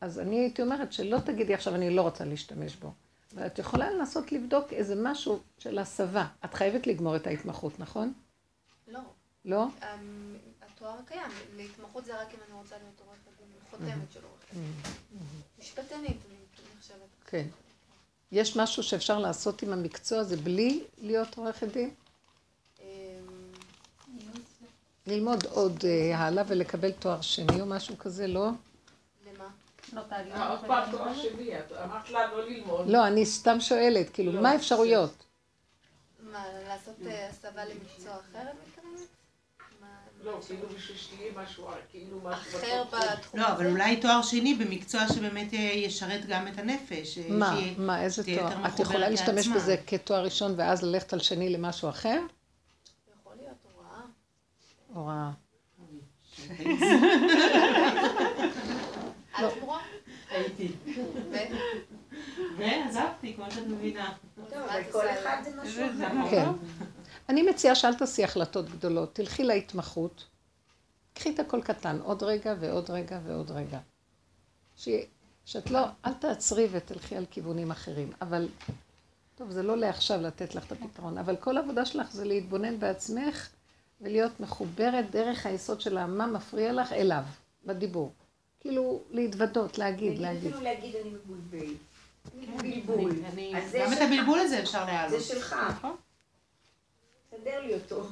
[0.01, 2.93] אז אני הייתי אומרת שלא תגידי עכשיו, אני לא רוצה להשתמש בו.
[3.35, 6.27] אבל את יכולה לנסות לבדוק איזה משהו של הסבה.
[6.45, 8.13] את חייבת לגמור את ההתמחות, נכון?
[8.89, 9.01] לא.
[9.45, 9.65] לא?
[9.65, 14.55] אמ, התואר קיים, להתמחות זה רק אם אני רוצה להיות עורכת דין, חותמת של עורכת
[14.55, 14.73] דין.
[15.59, 16.39] משפטנית, אני
[16.79, 16.99] נחשבת.
[17.27, 17.47] כן.
[18.33, 21.95] יש משהו שאפשר לעשות עם המקצוע הזה בלי להיות עורכת דין?
[25.09, 28.49] ללמוד עוד אה, הלאה ולקבל תואר שני או משהו כזה, לא?
[29.27, 29.45] למה?
[30.13, 32.89] אה, עוד פעם תואר שני, את אמרת לה לא ללמוד.
[32.89, 35.25] לא, אני סתם שואלת, כאילו, לא, מה האפשרויות?
[36.21, 39.09] מה, לעשות אה, הסבה למקצוע אחר, את מתכוונת?
[40.25, 43.41] לא, כאילו בשביל שתהיה משהו, כאילו משהו אחר בתחום.
[43.41, 43.49] לא?
[43.49, 47.19] אבל אולי תואר שני במקצוע שבאמת אה, ישרת גם את הנפש.
[47.19, 48.67] אה, מה, מה, איזה תואר?
[48.67, 49.49] את יכולה להשתמש.
[49.49, 52.21] בזה כתואר ראשון ואז ללכת על שני למשהו אחר?
[54.99, 55.39] את?
[60.31, 60.73] הייתי.
[62.59, 64.15] ועזבתי, כמו שאת מבינה.
[64.35, 65.07] טוב, כל?
[65.09, 66.31] אחד זה משהו אחר.
[66.31, 66.49] כן.
[67.29, 70.25] אני מציעה שאל תעשי החלטות גדולות, תלכי להתמחות,
[71.15, 73.79] קחי את הכל קטן, עוד רגע ועוד רגע ועוד רגע.
[74.77, 74.89] ש...
[75.45, 78.49] שאת לא, אל תעצרי ותלכי על כיוונים אחרים, אבל,
[79.35, 83.49] טוב, זה לא לעכשיו לתת לך את הפתרון, אבל כל העבודה שלך זה להתבונן בעצמך
[84.01, 87.23] ולהיות מחוברת דרך היסוד של מה מפריע לך אליו,
[87.65, 88.13] בדיבור.
[88.61, 90.47] כאילו, להתוודות, להגיד, להגיד.
[90.47, 91.75] אפילו להגיד אני מבולבל.
[92.57, 93.13] בלבול.
[93.71, 93.99] זה גם את.
[94.01, 95.23] הבלבול הזה אפשר זה להעלות.
[95.23, 95.57] שלך.
[95.69, 95.97] נכון.
[97.31, 98.07] סדר לי אותו.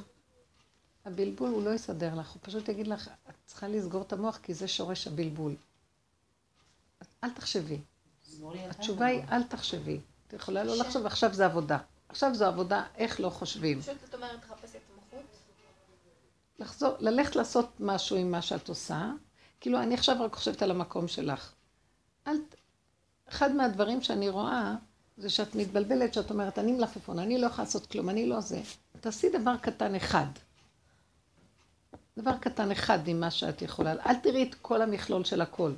[1.05, 4.53] הבלבול הוא לא יסדר לך, הוא פשוט יגיד לך, את צריכה לסגור את המוח כי
[4.53, 5.55] זה שורש הבלבול.
[7.23, 7.79] אל תחשבי.
[8.69, 9.99] התשובה היא, אל תחשבי.
[10.27, 11.77] את יכולה לא לחשוב, עכשיו זה עבודה.
[12.09, 13.81] עכשיו זו עבודה, איך לא חושבים.
[13.81, 14.86] פשוט את אומרת לחפש התמחות?
[16.59, 19.11] לחזור, ללכת לעשות משהו עם מה שאת עושה,
[19.59, 21.53] כאילו, אני עכשיו רק חושבת על המקום שלך.
[22.27, 22.37] אל...
[23.29, 24.75] אחד מהדברים שאני רואה,
[25.17, 28.61] זה שאת מתבלבלת, שאת אומרת, אני מלפפון, אני לא יכולה לעשות כלום, אני לא זה.
[29.01, 30.25] תעשי דבר קטן אחד.
[32.17, 33.91] דבר קטן אחד ממה שאת יכולה.
[34.05, 35.71] אל תראי את כל המכלול של הכל.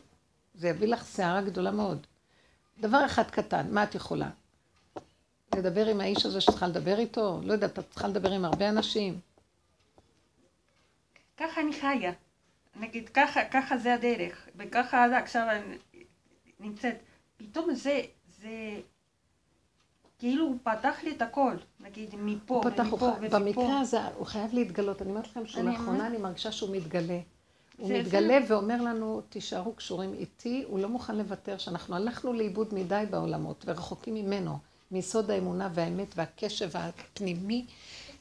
[0.55, 2.07] זה יביא לך סערה גדולה מאוד.
[2.79, 4.29] דבר אחד קטן, מה את יכולה?
[5.55, 7.39] לדבר עם האיש הזה שצריכה לדבר איתו?
[7.43, 9.19] לא יודעת, את צריכה לדבר עם הרבה אנשים.
[11.39, 12.11] ככה אני חיה.
[12.79, 15.77] נגיד, ככה, ככה זה הדרך, וככה עכשיו אני
[16.59, 16.95] נמצאת.
[17.37, 18.01] פתאום זה,
[18.41, 18.49] זה
[20.19, 23.39] כאילו הוא פתח לי את הכל, נגיד, מפה הוא פתח, ומפה הוא, ומפה.
[23.39, 25.01] במקרה הזה הוא חייב להתגלות.
[25.01, 27.19] אני אומרת לכם אני שלאחרונה אומרת- אני מרגישה שהוא מתגלה.
[27.77, 32.73] הוא זה- מתגלה ואומר לנו, תישארו קשורים איתי, הוא לא מוכן לוותר, שאנחנו הלכנו לאיבוד
[32.73, 34.57] מדי בעולמות ורחוקים ממנו,
[34.91, 37.65] מיסוד האמונה והאמת והקשב הפנימי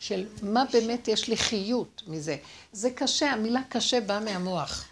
[0.01, 2.37] של מה באמת יש לי חיות מזה.
[2.73, 4.89] זה קשה, המילה קשה באה מהמוח.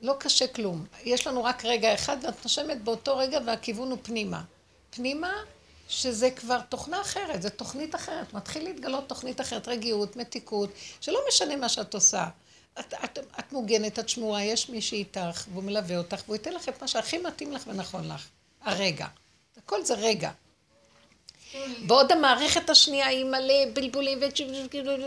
[0.00, 0.84] לא קשה כלום.
[1.04, 4.42] יש לנו רק רגע אחד ואת נושמת באותו רגע והכיוון הוא פנימה.
[4.90, 5.32] פנימה
[5.88, 8.34] שזה כבר תוכנה אחרת, זו תוכנית אחרת.
[8.34, 12.28] מתחיל להתגלות תוכנית אחרת, רגיעות, מתיקות, שלא משנה מה שאת עושה.
[12.80, 16.68] את, את, את מוגנת, את שמורה, יש מי שאיתך, והוא מלווה אותך, והוא ייתן לך
[16.68, 18.28] את מה שהכי מתאים לך ונכון לך.
[18.60, 19.06] הרגע.
[19.56, 20.30] הכל זה רגע.
[21.86, 24.18] בעוד המערכת השנייה היא מלא בלבולים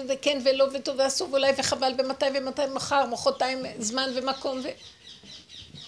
[0.10, 4.68] וכן ולא וטוב ואסור ואולי וחבל ומתי ומתי מחר, מחרתיים, זמן ומקום ו...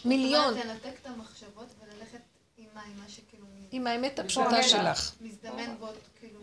[0.05, 0.53] מיליון.
[0.53, 2.19] זאת אומרת, לנתק את המחשבות וללכת
[2.57, 4.63] עם מה, עם מה שכאילו עם האמת הפשוטה.
[4.63, 5.11] שלך.
[5.21, 5.87] מזדמן בו,
[6.19, 6.39] כאילו...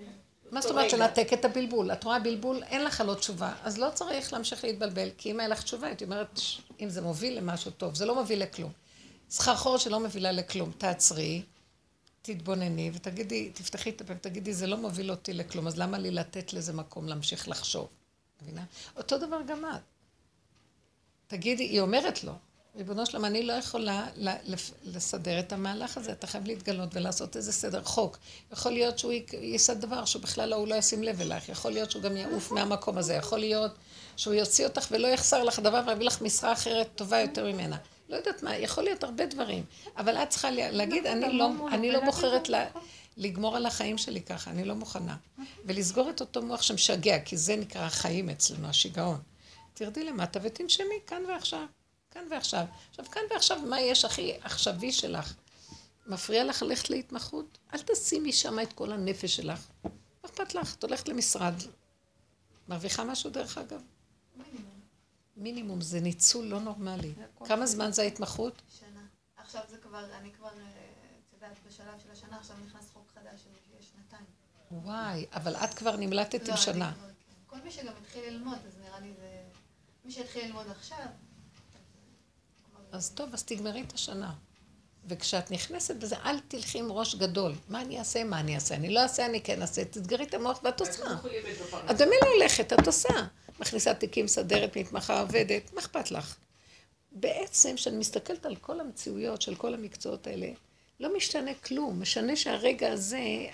[0.51, 1.93] מה זאת אומרת שנתק את הבלבול?
[1.93, 5.49] את רואה בלבול, אין לך לא תשובה, אז לא צריך להמשיך להתבלבל, כי אם היה
[5.49, 8.73] לך תשובה, הייתי אומרת, "ש- אם זה מוביל למשהו טוב, זה לא מוביל לכלום.
[9.31, 11.43] סחרחורת שלא מובילה לכלום, תעצרי,
[12.27, 16.53] תתבונני ותגידי, תפתחי את הפה ותגידי, זה לא מוביל אותי לכלום, אז למה לי לתת
[16.53, 17.89] לזה מקום להמשיך לחשוב?
[18.43, 18.65] מבינה?
[18.97, 19.81] אותו דבר גם את.
[21.27, 22.33] תגידי, היא אומרת לו,
[22.77, 24.07] ריבונו שלום, אני לא יכולה
[24.85, 28.19] לסדר את המהלך הזה, אתה חייב להתגלות ולעשות איזה סדר חוק.
[28.53, 32.17] יכול להיות שהוא יישא דבר שבכלל הוא לא ישים לב אלייך, יכול להיות שהוא גם
[32.17, 33.73] יעוף מהמקום הזה, יכול להיות
[34.17, 37.77] שהוא יוציא אותך ולא יחסר לך דבר ויביא לך משרה אחרת טובה יותר ממנה.
[38.09, 39.65] לא יודעת מה, יכול להיות הרבה דברים,
[39.97, 42.71] אבל את צריכה לה- להגיד, אני לא, אני לא בוחרת לה-
[43.17, 45.17] לגמור על החיים שלי ככה, אני לא מוכנה.
[45.65, 49.19] ולסגור את אותו מוח שמשגע, כי זה נקרא החיים אצלנו, השיגעון.
[49.75, 51.65] תרדי למטה ותנשמי כאן ועכשיו.
[52.11, 52.65] כאן ועכשיו.
[52.91, 55.35] עכשיו, כאן ועכשיו, מה יש הכי עכשווי שלך?
[56.07, 57.59] מפריע לך ללכת להתמחות?
[57.75, 59.61] אל תשימי שם את כל הנפש שלך.
[59.85, 59.91] מה
[60.25, 60.75] אכפת לך?
[60.75, 61.55] את הולכת למשרד.
[62.69, 63.81] מרוויחה משהו דרך אגב?
[65.37, 65.81] מינימום.
[65.81, 67.15] זה ניצול לא נורמלי.
[67.45, 68.63] כמה זמן זה ההתמחות?
[68.69, 69.07] שנה.
[69.37, 70.53] עכשיו זה כבר, אני כבר, אה,
[71.27, 73.51] את יודעת, בשלב של השנה, עכשיו נכנס חוק חדש של
[73.81, 74.25] שנתיים.
[74.71, 76.93] וואי, אבל את כבר נמלטת לא, עם שנה.
[76.93, 77.13] כן.
[77.47, 79.43] כל מי שגם התחיל ללמוד, אז נראה לי זה...
[80.05, 81.07] מי שהתחיל ללמוד עכשיו,
[82.95, 84.35] אז טוב, אז תגמרי את השנה.
[85.09, 87.53] וכשאת נכנסת בזה, אל תלכי עם ראש גדול.
[87.69, 88.75] מה אני אעשה, מה אני אעשה?
[88.75, 89.85] אני לא אעשה, אני כן אעשה.
[89.85, 91.05] תסגרי את המוח ואת עושה.
[91.91, 93.09] את במילא הולכת, את עושה.
[93.61, 96.37] מכניסה תיקים, מסדרת, מתמחה, עובדת, מה אכפת לך?
[97.13, 100.49] בעצם, כשאני מסתכלת על כל המציאויות של כל המקצועות האלה,
[101.01, 102.01] לא משתנה כלום.
[102.01, 103.47] משנה שהרגע הזה,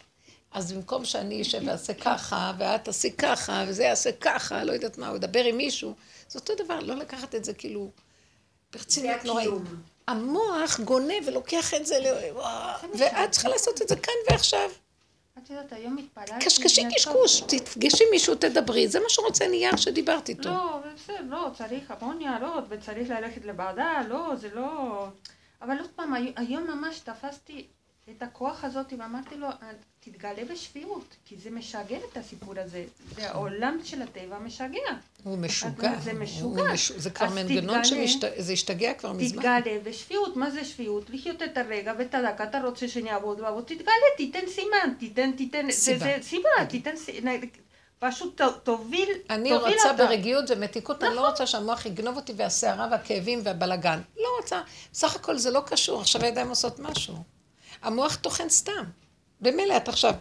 [0.53, 5.09] אז במקום שאני אשב ואעשה ככה, ואת תעשי ככה, וזה יעשה ככה, לא יודעת מה,
[5.09, 5.95] הוא ידבר עם מישהו,
[6.29, 7.91] זה אותו דבר, לא לקחת את זה כאילו
[8.73, 9.51] ברצינות נוראית.
[10.09, 12.37] המוח גונב ולוקח את זה, ל-
[12.99, 14.71] ואת צריכה לעשות את זה כאן ועכשיו.
[15.39, 16.45] את יודעת, היום התפללתי...
[16.47, 20.49] קשקשי קשקוש, תפגשי מישהו, תדברי, זה מה שרוצה נייר שדיברת איתו.
[20.49, 25.07] לא, בסדר, לא, צריך המון ניירות וצריך ללכת לוועדה, לא, זה לא...
[25.63, 27.67] אבל עוד פעם, הי- היום ממש תפסתי
[28.11, 29.71] את הכוח הזאת ואמרתי לו, "אה,
[30.05, 32.85] תתגלה בשפיות, כי זה משגע את הסיפור הזה.
[33.17, 34.79] זה העולם של הטבע משגע.
[35.25, 35.93] הוא משוגע.
[36.01, 36.63] זה משוגע.
[36.73, 37.85] מש- זה כבר מנגנון.
[37.85, 39.43] שזה השתגע כבר מזמן.
[39.61, 41.11] תתגלה בשפיות, מה זה שפיות?
[41.11, 45.67] לחיות את הרגע ואת הדקה, אתה רוצה שאני אעבוד ואעבוד, תתגלה, תיתן סימן, תיתן, תיתן,
[45.67, 45.99] זה- סיבה.
[45.99, 47.41] זה סיבה, תיתן, ס- נ-
[47.99, 50.05] פשוט ת- תוביל, אני תוביל רוצה אותה.
[50.07, 54.01] ברגיעות ומתיקות, אני לא רוצה שהמוח יגנוב אותי והסערה והכאבים והבלגן.
[54.17, 54.61] לא רוצה.
[54.93, 57.15] בסך הכל זה לא קשור, עכשיו הידיים עושות משהו.
[57.83, 58.85] המוח טוחן סתם.
[59.41, 60.15] במילא את עכשיו,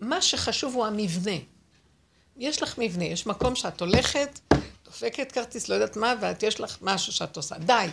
[0.00, 1.36] מה שחשוב הוא המבנה.
[2.36, 4.40] יש לך מבנה, יש מקום שאת הולכת,
[4.84, 7.58] דופקת כרטיס, לא יודעת מה, ואת יש לך משהו שאת עושה.
[7.58, 7.88] די.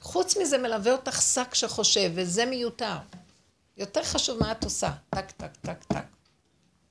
[0.00, 2.96] חוץ מזה מלווה אותך שק שחושב, וזה מיותר.
[3.76, 4.90] יותר חשוב מה את עושה.
[5.10, 6.04] טק, טק, טק, טק.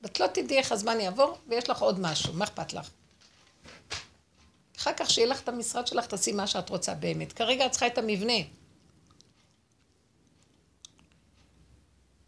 [0.02, 2.90] ואת לא תדעי איך הזמן יעבור, ויש לך עוד משהו, מה אכפת לך?
[4.78, 7.34] אחר כך שיהיה לך את המשרד שלך, תעשי מה שאת רוצה באמת.
[7.34, 8.34] כרגע את צריכה את המבנה.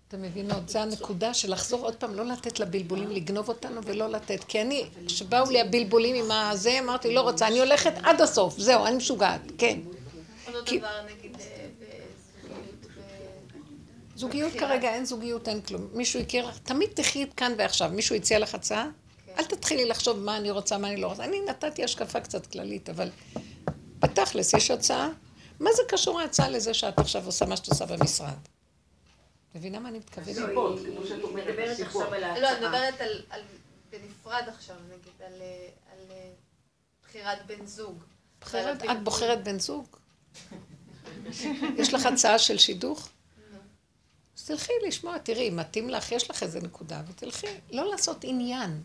[0.09, 0.69] אתם מבינות?
[0.69, 4.43] זה הנקודה של לחזור עוד פעם, לא לתת לבלבולים לגנוב אותנו ולא לתת.
[4.43, 8.85] כי אני, כשבאו לי הבלבולים עם הזה, אמרתי, לא רוצה, אני הולכת עד הסוף, זהו,
[8.85, 9.79] אני משוגעת, כן.
[10.47, 11.67] אותו דבר נגיד אה.
[14.15, 14.53] זוגיות.
[14.53, 15.87] כרגע אין זוגיות, אין כלום.
[15.93, 17.91] מישהו הכיר לך, תמיד תחי כאן ועכשיו.
[17.93, 18.89] מישהו הציע לך הצעה?
[19.25, 19.31] כן.
[19.39, 21.23] אל תתחילי לחשוב מה אני רוצה, מה אני לא רוצה.
[21.23, 23.09] אני נתתי השקפה קצת כללית, אבל
[23.99, 25.09] בתכלס יש הצעה.
[25.59, 28.58] מה זה קשור ההצעה לזה שאת עכשיו עושה מה שאת עושה במשרד?
[29.55, 30.37] מבינה מה אני מתכוונת?
[30.37, 32.11] הסיבות, היא- כמו שאת אומרת, הסיבות.
[32.11, 33.41] לא, אני מדברת על, על
[33.89, 36.29] בנפרד עכשיו, נגיד, על, אה, על אה,
[37.03, 38.03] בחירת בן זוג.
[38.41, 39.03] בחירת, את.
[39.03, 39.85] בוחרת בן זוג?
[41.77, 43.09] יש לך הצעה של שידוך?
[43.51, 43.57] נו.
[44.37, 47.47] אז תלכי לשמוע, תראי, מתאים לך, יש לך איזה נקודה, ותלכי.
[47.71, 48.83] לא לעשות עניין.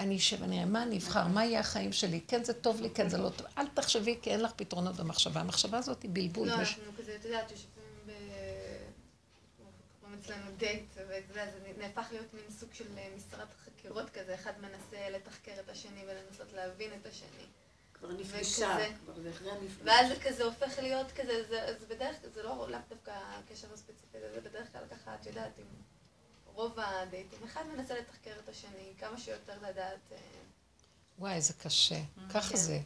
[0.00, 2.90] אני אשב, אני אראה מה אני אבחר, מה יהיה החיים שלי, כן זה טוב לי,
[2.90, 3.46] כן זה לא טוב.
[3.58, 5.40] אל תחשבי, כי אין לך פתרונות במחשבה.
[5.40, 6.48] המחשבה הזאת היא בלבול.
[6.48, 7.70] לא, אנחנו כזה, את יודעת, יושבים
[10.22, 14.52] אצלנו דייט, ואתה יודע, זה נהפך להיות מין סוג של אה, משרד חקירות כזה, אחד
[14.60, 17.46] מנסה לתחקר את השני ולנסות להבין את השני.
[17.94, 18.76] כבר נפגשה.
[19.04, 19.82] כבר זה אחרי המפגש.
[19.84, 23.72] ואז זה כזה הופך להיות כזה, זה, זה בדרך כלל, זה לא לאו דווקא הקשר
[23.74, 25.66] הספציפי, הזה, זה בדרך כלל ככה, את יודעת, עם
[26.54, 30.12] רוב הדייטים, אחד מנסה לתחקר את השני, כמה שיותר לדעת.
[30.12, 30.16] אה,
[31.18, 32.00] וואי, זה קשה.
[32.30, 32.56] ככה כן.
[32.56, 32.80] זה.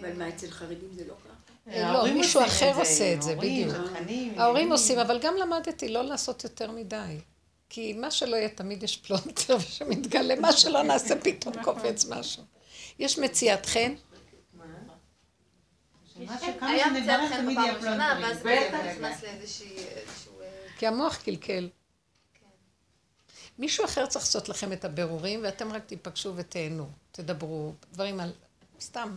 [0.00, 1.52] אבל מה, אצל חרדים זה לא ככה?
[1.68, 3.74] לא, ההורים מישהו אחר עושה את זה, בדיוק.
[4.36, 4.72] ההורים.
[4.72, 7.18] עושים, אבל גם למדתי לא לעשות יותר מדי.
[7.68, 12.42] כי מה שלא יהיה, תמיד יש פלונטר שמתגלה, מה שלא נעשה פתאום קופץ משהו.
[12.98, 13.94] יש מציאת חן,
[16.26, 18.20] מה היה מציאת חן בפעם הראשונה.
[18.22, 18.42] ואז.
[18.42, 19.76] זה נכנס לאיזושהי...
[19.76, 20.46] איזשהו, אה,
[20.78, 21.68] כי המוח קלקל.
[22.34, 22.46] כן.
[23.58, 28.32] מישהו אחר צריך לעשות לכם את הבירורים, ואתם רק תיפגשו ותהנו, תדברו, דברים על...
[28.80, 29.16] סתם,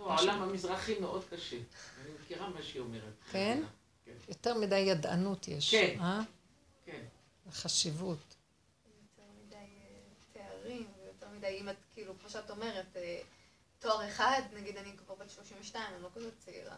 [0.00, 1.56] לא, העולם המזרחי מאוד קשה.
[1.56, 3.14] אני מכירה מה שהיא אומרת.
[3.32, 3.62] כן?
[4.04, 4.12] כן.
[4.28, 5.70] יותר מדי ידענות יש.
[5.70, 6.00] כן.
[6.00, 6.20] אה?
[6.84, 7.02] כן.
[7.50, 8.36] חשיבות.
[9.02, 9.62] יותר מדי אה,
[10.32, 13.20] תארים, ויותר מדי, אם את, כאילו, כמו שאת אומרת, אה,
[13.78, 16.76] תואר אחד, נגיד אני כבר בת 32, אני לא כזאת צעירה.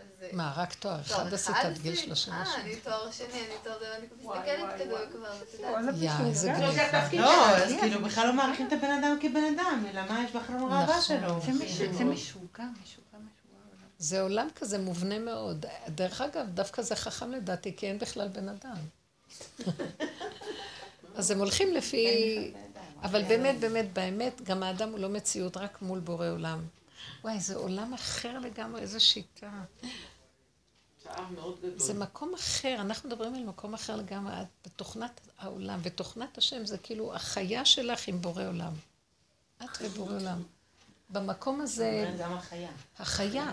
[0.00, 0.22] אז...
[0.22, 2.06] אה, מה, רק תואר אחד עשית עד גיל עשיתי?
[2.06, 2.28] 36?
[2.28, 4.84] אה, אני תואר שני, אני תואר זה, אני מסתכלת כזה.
[5.12, 5.94] כבר, את יודעת.
[5.98, 7.56] יא, איזה לא, לא.
[7.56, 10.98] אז כאילו בכלל לא מעריכים את הבן אדם כבן אדם, אלא מה יש בחלום הראווה
[10.98, 11.02] נכון.
[11.20, 11.40] שלו.
[11.46, 13.58] זה מש- זה משוגע, משוגע, משוגע.
[13.98, 15.66] זה עולם כזה מובנה מאוד.
[15.88, 18.76] דרך אגב, דווקא זה חכם לדעתי, כי אין בכלל בן אדם.
[21.16, 22.52] אז הם הולכים לפי...
[23.02, 26.64] אבל באמת, באמת, באמת, גם האדם הוא לא מציאות, רק מול בורא עולם.
[27.24, 29.50] וואי, זה עולם אחר לגמרי, איזה שיטה.
[31.76, 36.78] זה מקום אחר, אנחנו מדברים על מקום אחר לגמרי, את בתוכנת העולם, ותוכנת השם זה
[36.78, 38.72] כאילו החיה שלך עם בורא עולם.
[39.64, 40.42] את ובורא עולם.
[41.10, 42.70] במקום הזה, גם החיה.
[42.98, 43.50] החיה,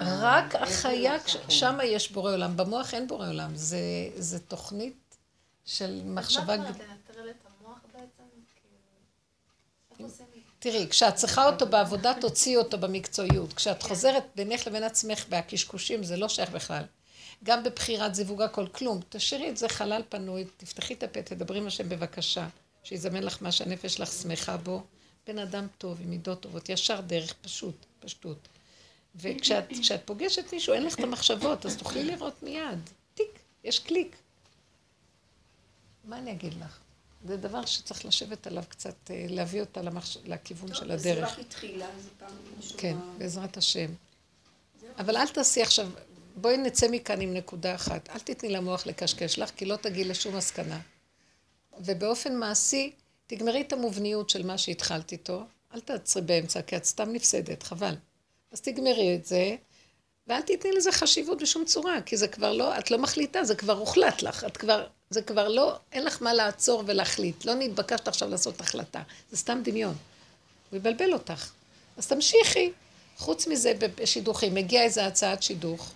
[0.00, 1.16] רק החיה,
[1.48, 3.78] שם יש בורא עולם, במוח אין בורא עולם, זה,
[4.16, 5.16] זה תוכנית
[5.64, 6.54] של מחשבה...
[6.54, 8.22] אז מה את אומרת, לנטרל את המוח בעצם?
[9.90, 10.27] איך עושים את זה?
[10.58, 13.52] תראי, כשאת צריכה אותו בעבודה, תוציאי אותו במקצועיות.
[13.52, 16.84] כשאת חוזרת בינך לבין עצמך בהקשקושים, זה לא שייך בכלל.
[17.44, 19.00] גם בבחירת זיווג הכל, כלום.
[19.08, 22.48] תשאירי את זה חלל פנוי, תפתחי את הפה, תדברי עם השם בבקשה,
[22.84, 24.82] שיזמן לך מה שהנפש שלך שמחה בו.
[25.26, 28.48] בן אדם טוב, עם מידות טובות, ישר דרך, פשוט, פשטות.
[29.16, 32.90] וכשאת כשאת פוגשת מישהו, אין לך את המחשבות, אז תוכלי לראות מיד.
[33.14, 34.16] טיק, יש קליק.
[36.04, 36.78] מה אני אגיד לך?
[37.24, 40.18] זה דבר שצריך לשבת עליו קצת, אה, להביא אותה למחש...
[40.24, 41.32] לכיוון של טוב, זה הדרך.
[41.32, 42.80] רק התחילה, זה פעם ראשונה.
[42.80, 43.90] כן, בעזרת השם.
[44.98, 45.88] אבל אל תעשי עכשיו,
[46.36, 48.08] בואי נצא מכאן עם נקודה אחת.
[48.08, 50.80] אל תתני למוח לקשקש לך, כי לא תגיעי לשום מסקנה.
[51.80, 52.92] ובאופן מעשי,
[53.26, 55.44] תגמרי את המובניות של מה שהתחלת איתו.
[55.74, 57.94] אל תעצרי באמצע, כי את סתם נפסדת, חבל.
[58.52, 59.56] אז תגמרי את זה,
[60.26, 63.72] ואל תתני לזה חשיבות בשום צורה, כי זה כבר לא, את לא מחליטה, זה כבר
[63.72, 64.44] הוחלט לך.
[64.44, 67.44] את כבר, זה כבר לא, אין לך מה לעצור ולהחליט.
[67.44, 69.02] לא נתבקשת עכשיו לעשות החלטה.
[69.30, 69.94] זה סתם דמיון.
[70.70, 71.50] הוא יבלבל אותך.
[71.96, 72.72] אז תמשיכי.
[73.18, 75.92] חוץ מזה, בשידוכים, מגיעה איזו הצעת שידוך,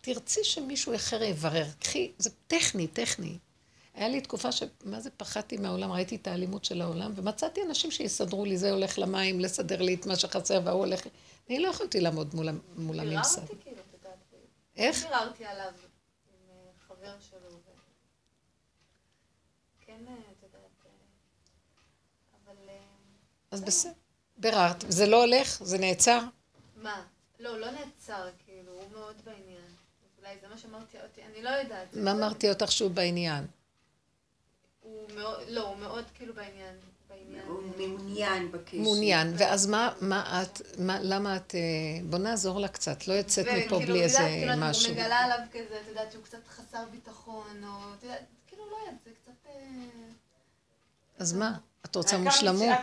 [0.00, 1.66] תרצי שמישהו אחר יברר.
[1.78, 3.38] קחי, זה טכני, טכני.
[3.94, 8.44] היה לי תקופה שמה זה פחדתי מהעולם, ראיתי את האלימות של העולם, ומצאתי אנשים שיסדרו
[8.44, 11.06] לי, זה הולך למים, לסדר לי את מה שחסר, והוא הולך...
[11.48, 13.40] אני לא יכולתי לעמוד מול, מול הממסד.
[13.40, 14.18] ביררתי כאילו, את יודעת.
[14.76, 15.02] איך?
[15.06, 16.56] ביררתי עליו עם אה,
[16.88, 17.50] חבר שלו.
[17.52, 17.70] ו-
[19.80, 20.62] כן, אה, את יודעת.
[20.86, 20.90] אה,
[22.44, 22.68] אבל...
[22.68, 22.74] אה,
[23.50, 23.92] אז בסדר.
[24.36, 24.84] ביררת.
[24.88, 25.62] זה לא הולך?
[25.62, 26.20] זה נעצר?
[26.76, 27.02] מה?
[27.38, 29.70] לא, לא נעצר, כאילו, הוא מאוד בעניין.
[30.18, 31.88] אולי זה מה שמרתיע אותי, אני לא יודעת.
[31.94, 33.46] מה מרתיע אותך שהוא בעניין?
[34.80, 36.74] הוא מאוד, לא, הוא מאוד כאילו בעניין.
[37.46, 38.76] הוא מעוניין בקשר.
[38.76, 39.34] מעוניין.
[39.38, 41.54] ואז מה, מה את, מה, למה את...
[41.54, 41.60] אה,
[42.04, 44.92] בוא נעזור לה קצת, לא יוצאת מפה וכאילו, בלי את איזה יודעת, כאילו, משהו.
[44.92, 47.94] אני מגלה עליו כזה, את יודעת, שהוא קצת חסר ביטחון, או...
[47.98, 49.52] את יודעת, כאילו, לא יודעת, זה קצת אה,
[51.18, 51.58] אז מה?
[51.84, 52.78] את רוצה העיקר מושלמות?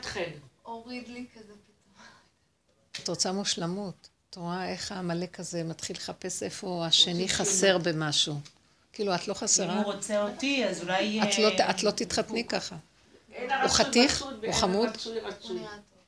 [0.68, 2.06] הוריד לי כזה פתאום.
[3.04, 4.10] את רוצה מושלמות.
[4.30, 8.40] את רואה איך העמלק הזה מתחיל לחפש איפה השני חסר במשהו.
[8.94, 9.82] כאילו, את לא אם חסרה?
[9.82, 11.22] הוא רוצה אותי, אז אולי...
[11.24, 12.76] את לא, את לא תתחתני ככה.
[13.38, 14.22] הוא חתיך?
[14.22, 14.90] הוא חמוד?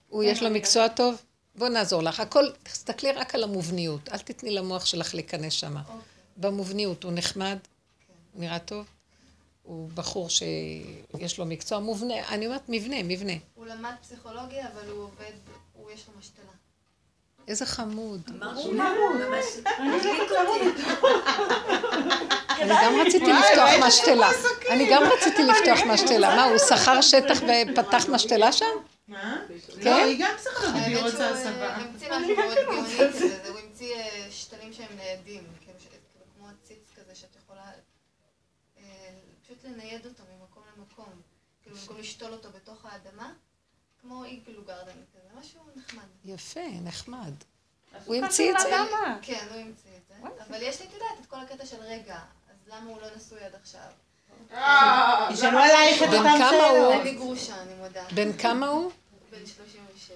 [0.10, 1.22] הוא יש לו מקצוע טוב?
[1.56, 2.19] בוא נעזור לך.
[2.19, 4.10] הכל, תסתכלי רק על המובניות.
[4.10, 5.77] אל תתני למוח שלך להיכנס שם.
[5.77, 5.95] אוקיי.
[6.38, 7.57] במובניות, הוא נחמד,
[8.34, 8.86] הוא נראה טוב.
[9.69, 12.13] הוא בחור שיש לו מקצוע מובנה.
[12.29, 13.33] אני אומרת מבנה, מבנה.
[13.55, 15.31] הוא למד פסיכולוגיה, אבל הוא עובד,
[15.73, 16.43] הוא יש לו משתלה.
[17.47, 18.21] איזה חמוד.
[19.79, 19.97] אני
[22.83, 24.29] גם רציתי לפתוח משתלה.
[24.69, 26.35] אני גם רציתי לפתוח משתלה.
[26.35, 27.39] מה, הוא שכר שטח
[27.71, 28.65] ופתח משתלה שם?
[29.07, 29.37] מה?
[29.81, 29.89] כן?
[29.91, 31.49] לא, היא גם פסיכולוגית, והיא האמת רוצה הסבה.
[31.69, 36.25] אה, המציא משהו מאוד גאוני כזה, הוא המציא אה, שתלים שהם ניידים, כאילו ש- כאילו
[36.37, 37.61] כמו עציץ כזה שאת יכולה
[38.79, 38.83] אה,
[39.60, 41.22] פשוט לנייד אותו ממקום למקום,
[41.64, 43.34] כאילו במקום לשתול אותו בתוך האדמה,
[44.02, 46.07] כמו איגלו גרדן כזה, משהו נחמד.
[46.26, 47.34] יפה, נחמד.
[47.94, 48.69] אז הוא הוא המציא את זה?
[49.22, 52.19] כן, הוא המציא את זה, אבל יש לי, את יודעת, את כל הקטע של רגע,
[52.49, 53.91] אז למה הוא לא נשוי עד עכשיו?
[55.34, 56.94] ישאלו עלייך את אותם שאלות.
[56.94, 57.02] הוא?
[57.02, 58.06] אני גרושה, אני מודה.
[58.15, 58.91] בן כמה הוא?
[59.31, 60.11] בן 36.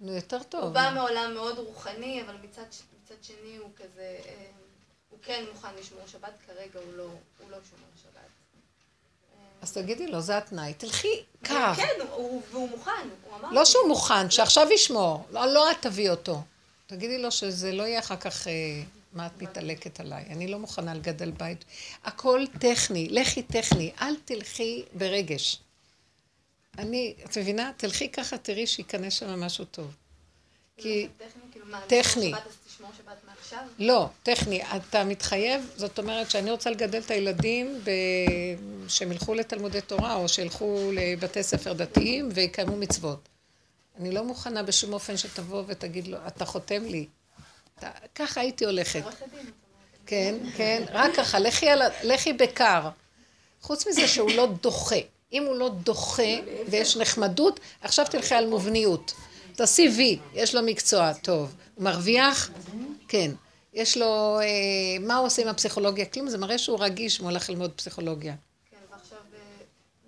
[0.00, 0.74] נו, יותר הוא טוב.
[0.74, 2.62] בא מעולם מאוד רוחני, אבל מצד,
[3.22, 4.50] שני הוא כזה, אה,
[5.10, 7.04] הוא כן מוכן לשמור שבת, כרגע הוא לא,
[7.38, 8.09] הוא לא שומר שבת.
[9.62, 10.74] אז תגידי לו, זה התנאי.
[10.74, 11.74] תלכי קר.
[11.76, 13.64] כן, הוא, והוא מוכן, הוא אמר לא.
[13.64, 15.26] שהוא מוכן, שעכשיו ישמור.
[15.30, 16.42] לא, לא את תביאי אותו.
[16.86, 18.52] תגידי לו שזה לא יהיה אחר כך, אה,
[19.12, 20.24] מה את מתעלקת עליי.
[20.30, 21.64] אני לא מוכנה לגדל בית.
[22.04, 25.60] הכל טכני, לכי טכני, אל תלכי ברגש.
[26.78, 27.72] אני, את מבינה?
[27.76, 29.94] תלכי ככה, תראי שייכנס שם משהו טוב.
[30.76, 31.08] כי...
[31.18, 32.32] טכני, כאילו מה, טכני.
[32.80, 33.58] לשמור שבת, מעכשיו?
[33.78, 34.62] לא, טכני.
[34.76, 37.90] אתה מתחייב, זאת אומרת שאני רוצה לגדל את הילדים ב...
[38.88, 43.28] שהם ילכו לתלמודי תורה, או שילכו לבתי ספר דתיים ויקיימו מצוות.
[43.98, 47.06] אני לא מוכנה בשום אופן שתבוא ותגיד לו, אתה חותם לי.
[47.78, 47.90] אתה...
[48.14, 49.02] ככה הייתי הולכת.
[50.06, 51.82] כן, כן, רק ככה, לכי, על...
[52.02, 52.88] לכי בקר.
[53.62, 55.00] חוץ מזה שהוא לא דוחה.
[55.32, 56.32] אם הוא לא דוחה
[56.68, 59.14] ויש נחמדות, עכשיו תלכי על מובניות.
[59.54, 61.54] תעשי וי, יש לו מקצוע, טוב.
[61.74, 62.50] הוא מרוויח?
[63.08, 63.30] כן.
[63.74, 64.46] יש לו, אה,
[65.06, 66.04] מה הוא עושה עם הפסיכולוגיה?
[66.06, 68.34] כלום, זה מראה שהוא רגיש, הוא הולך ללמוד פסיכולוגיה.
[68.70, 69.38] כן, ועכשיו אה,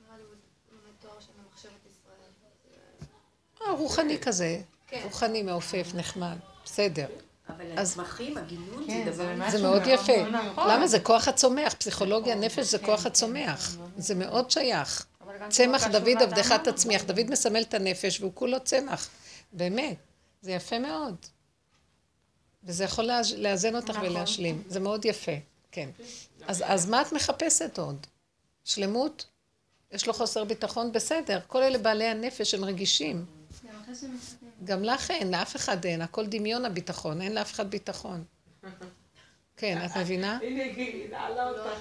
[0.07, 0.33] נראה לי הוא
[0.73, 1.15] לומד תואר
[1.63, 3.69] של ישראל.
[3.69, 4.61] אה, רוחני כזה.
[4.89, 5.01] כן.
[5.05, 6.37] רוחני, מעופף, נחמד.
[6.65, 7.07] בסדר.
[7.49, 9.35] אבל אז- הצמחים, הגינות, כן, זה דבר...
[9.35, 10.23] ממש זה מאוד יפה.
[10.29, 10.71] נכון.
[10.71, 10.87] למה?
[10.87, 11.75] זה כוח הצומח.
[11.75, 13.77] פסיכולוגיה, נפש זה כוח הצומח.
[13.99, 15.07] זה מאוד שייך.
[15.41, 16.53] גם צמח לא דוד עבדך.
[16.65, 17.03] תצמיח.
[17.05, 19.09] דוד מסמל את הנפש והוא כולו צמח.
[19.53, 19.97] באמת.
[20.43, 21.17] זה יפה מאוד.
[22.65, 24.05] וזה יכול לאז'- לאזן אותך נכון.
[24.07, 24.63] ולהשלים.
[24.69, 25.33] זה מאוד יפה,
[25.73, 25.91] כן.
[26.47, 28.07] אז, אז מה את מחפשת עוד?
[28.65, 29.27] שלמות?
[29.93, 30.93] יש לו חוסר ביטחון?
[30.93, 31.41] בסדר.
[31.47, 33.27] כל אלה בעלי הנפש הם רגישים.
[34.65, 36.03] גם לך אין, לאף אחד אין.
[36.03, 38.25] הכל דמיון הביטחון, אין לאף אחד ביטחון.
[39.57, 40.39] כן, את מבינה?
[40.43, 41.79] הנה גילי, נעלה אותך.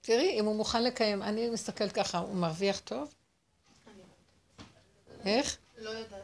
[0.00, 3.14] תראי, אם הוא מוכן לקיים, אני מסתכלת ככה, הוא מרוויח טוב?
[5.24, 5.56] איך?
[5.78, 6.22] לא יודעת.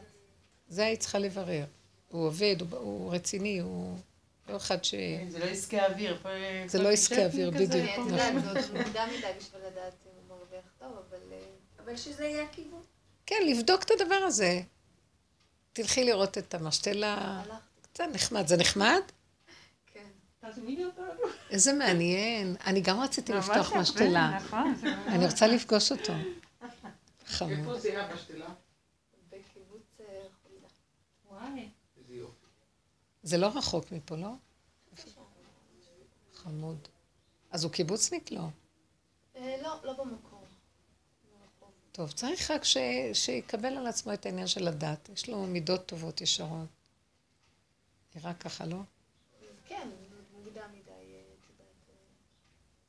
[0.67, 1.65] זה היית צריכה לברר.
[2.09, 3.97] הוא עובד, הוא, הוא רציני, הוא
[4.49, 4.93] לא אחד ש...
[5.29, 6.21] זה לא עסקי אוויר.
[6.67, 7.71] זה לא עסקי אוויר, בדיוק.
[7.73, 11.17] אני פה- יודעת, זה עוד מוקדם מדי בשביל לדעת אם הוא מרוויח טוב, אבל...
[11.31, 11.39] אה,
[11.83, 12.81] אבל שזה יהיה הכיוון.
[13.25, 14.61] כן, לבדוק את הדבר הזה.
[15.73, 17.43] תלכי לראות את המשתלה.
[17.93, 18.47] קצת נחמד.
[18.47, 19.01] זה נחמד?
[19.87, 20.07] כן.
[21.49, 22.55] איזה מעניין.
[22.65, 24.31] אני גם רציתי לפתוח משתלה.
[24.35, 26.13] נכון, זה אני רוצה לפגוש אותו.
[27.25, 27.51] חמוד.
[27.59, 28.47] איפה זה אבא שלה?
[29.29, 30.05] בקיבוץ אה,
[30.43, 30.67] חולדה.
[31.29, 31.69] וואי.
[31.97, 32.45] איזה יופי.
[33.23, 34.31] זה לא רחוק מפה, לא?
[36.33, 36.87] חמוד.
[37.51, 38.31] אז הוא קיבוצניק?
[38.31, 38.47] לא.
[39.35, 40.43] אה, לא, לא במקור.
[41.91, 42.77] טוב, צריך רק ש...
[43.13, 45.09] שיקבל על עצמו את העניין של הדת.
[45.09, 46.67] יש לו מידות טובות, ישרות.
[48.15, 48.77] נראה ככה, לא?
[49.67, 49.89] כן,
[50.33, 50.95] מוקדם מדי, אה.
[50.95, 51.21] אה,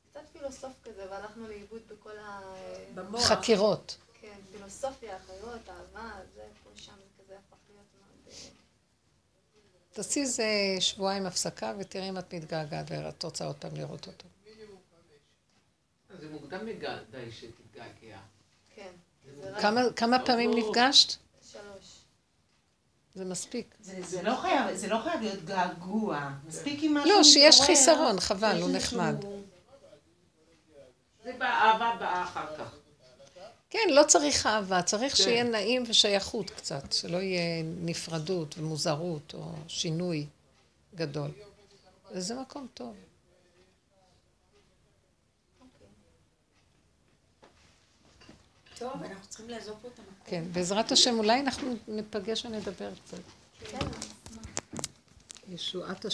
[0.09, 2.41] קצת פילוסוף כזה, והלכנו לאיבוד בכל ה...
[2.95, 3.25] במוח.
[3.25, 3.97] חקירות.
[4.21, 8.33] כן, פילוסופיה, חיות, אהבה, זה, פה שם, זה כזה הפך להיות מאוד...
[8.33, 8.49] אה,
[9.95, 10.45] תעשי איזה
[10.79, 14.25] שבועיים הפסקה ותראי אם את מתגעגעת ואת רוצה עוד פעם לראות אותו.
[16.19, 16.87] זה מוקדם מדי
[17.31, 18.17] שתתגעגע.
[18.75, 18.91] כן.
[19.61, 21.17] כמה, כמה פעמים נפגשת?
[21.51, 21.63] שלוש.
[23.13, 23.75] זה מספיק.
[23.81, 26.29] זה- זה לא חייב- זה לא חייב להיות געגוע.
[26.47, 27.61] מספיק עם משהו לא, שיש.
[27.61, 29.15] חיסרון, חבל, הוא נחמד.
[31.23, 32.75] זה באהבה באה אחר כך.
[33.75, 35.23] כן, לא צריך אהבה, צריך כן.
[35.23, 40.27] שיהיה נעים ושייכות קצת, שלא יהיה נפרדות ומוזרות או שינוי
[40.95, 41.31] גדול.
[42.11, 42.95] וזה מקום טוב.
[48.77, 50.13] טוב, אנחנו צריכים לעזוב פה את המקום.
[50.25, 53.17] כן, בעזרת השם, אולי אנחנו ניפגש ונדבר קצת.
[53.59, 53.87] כן,
[55.49, 56.03] ישועת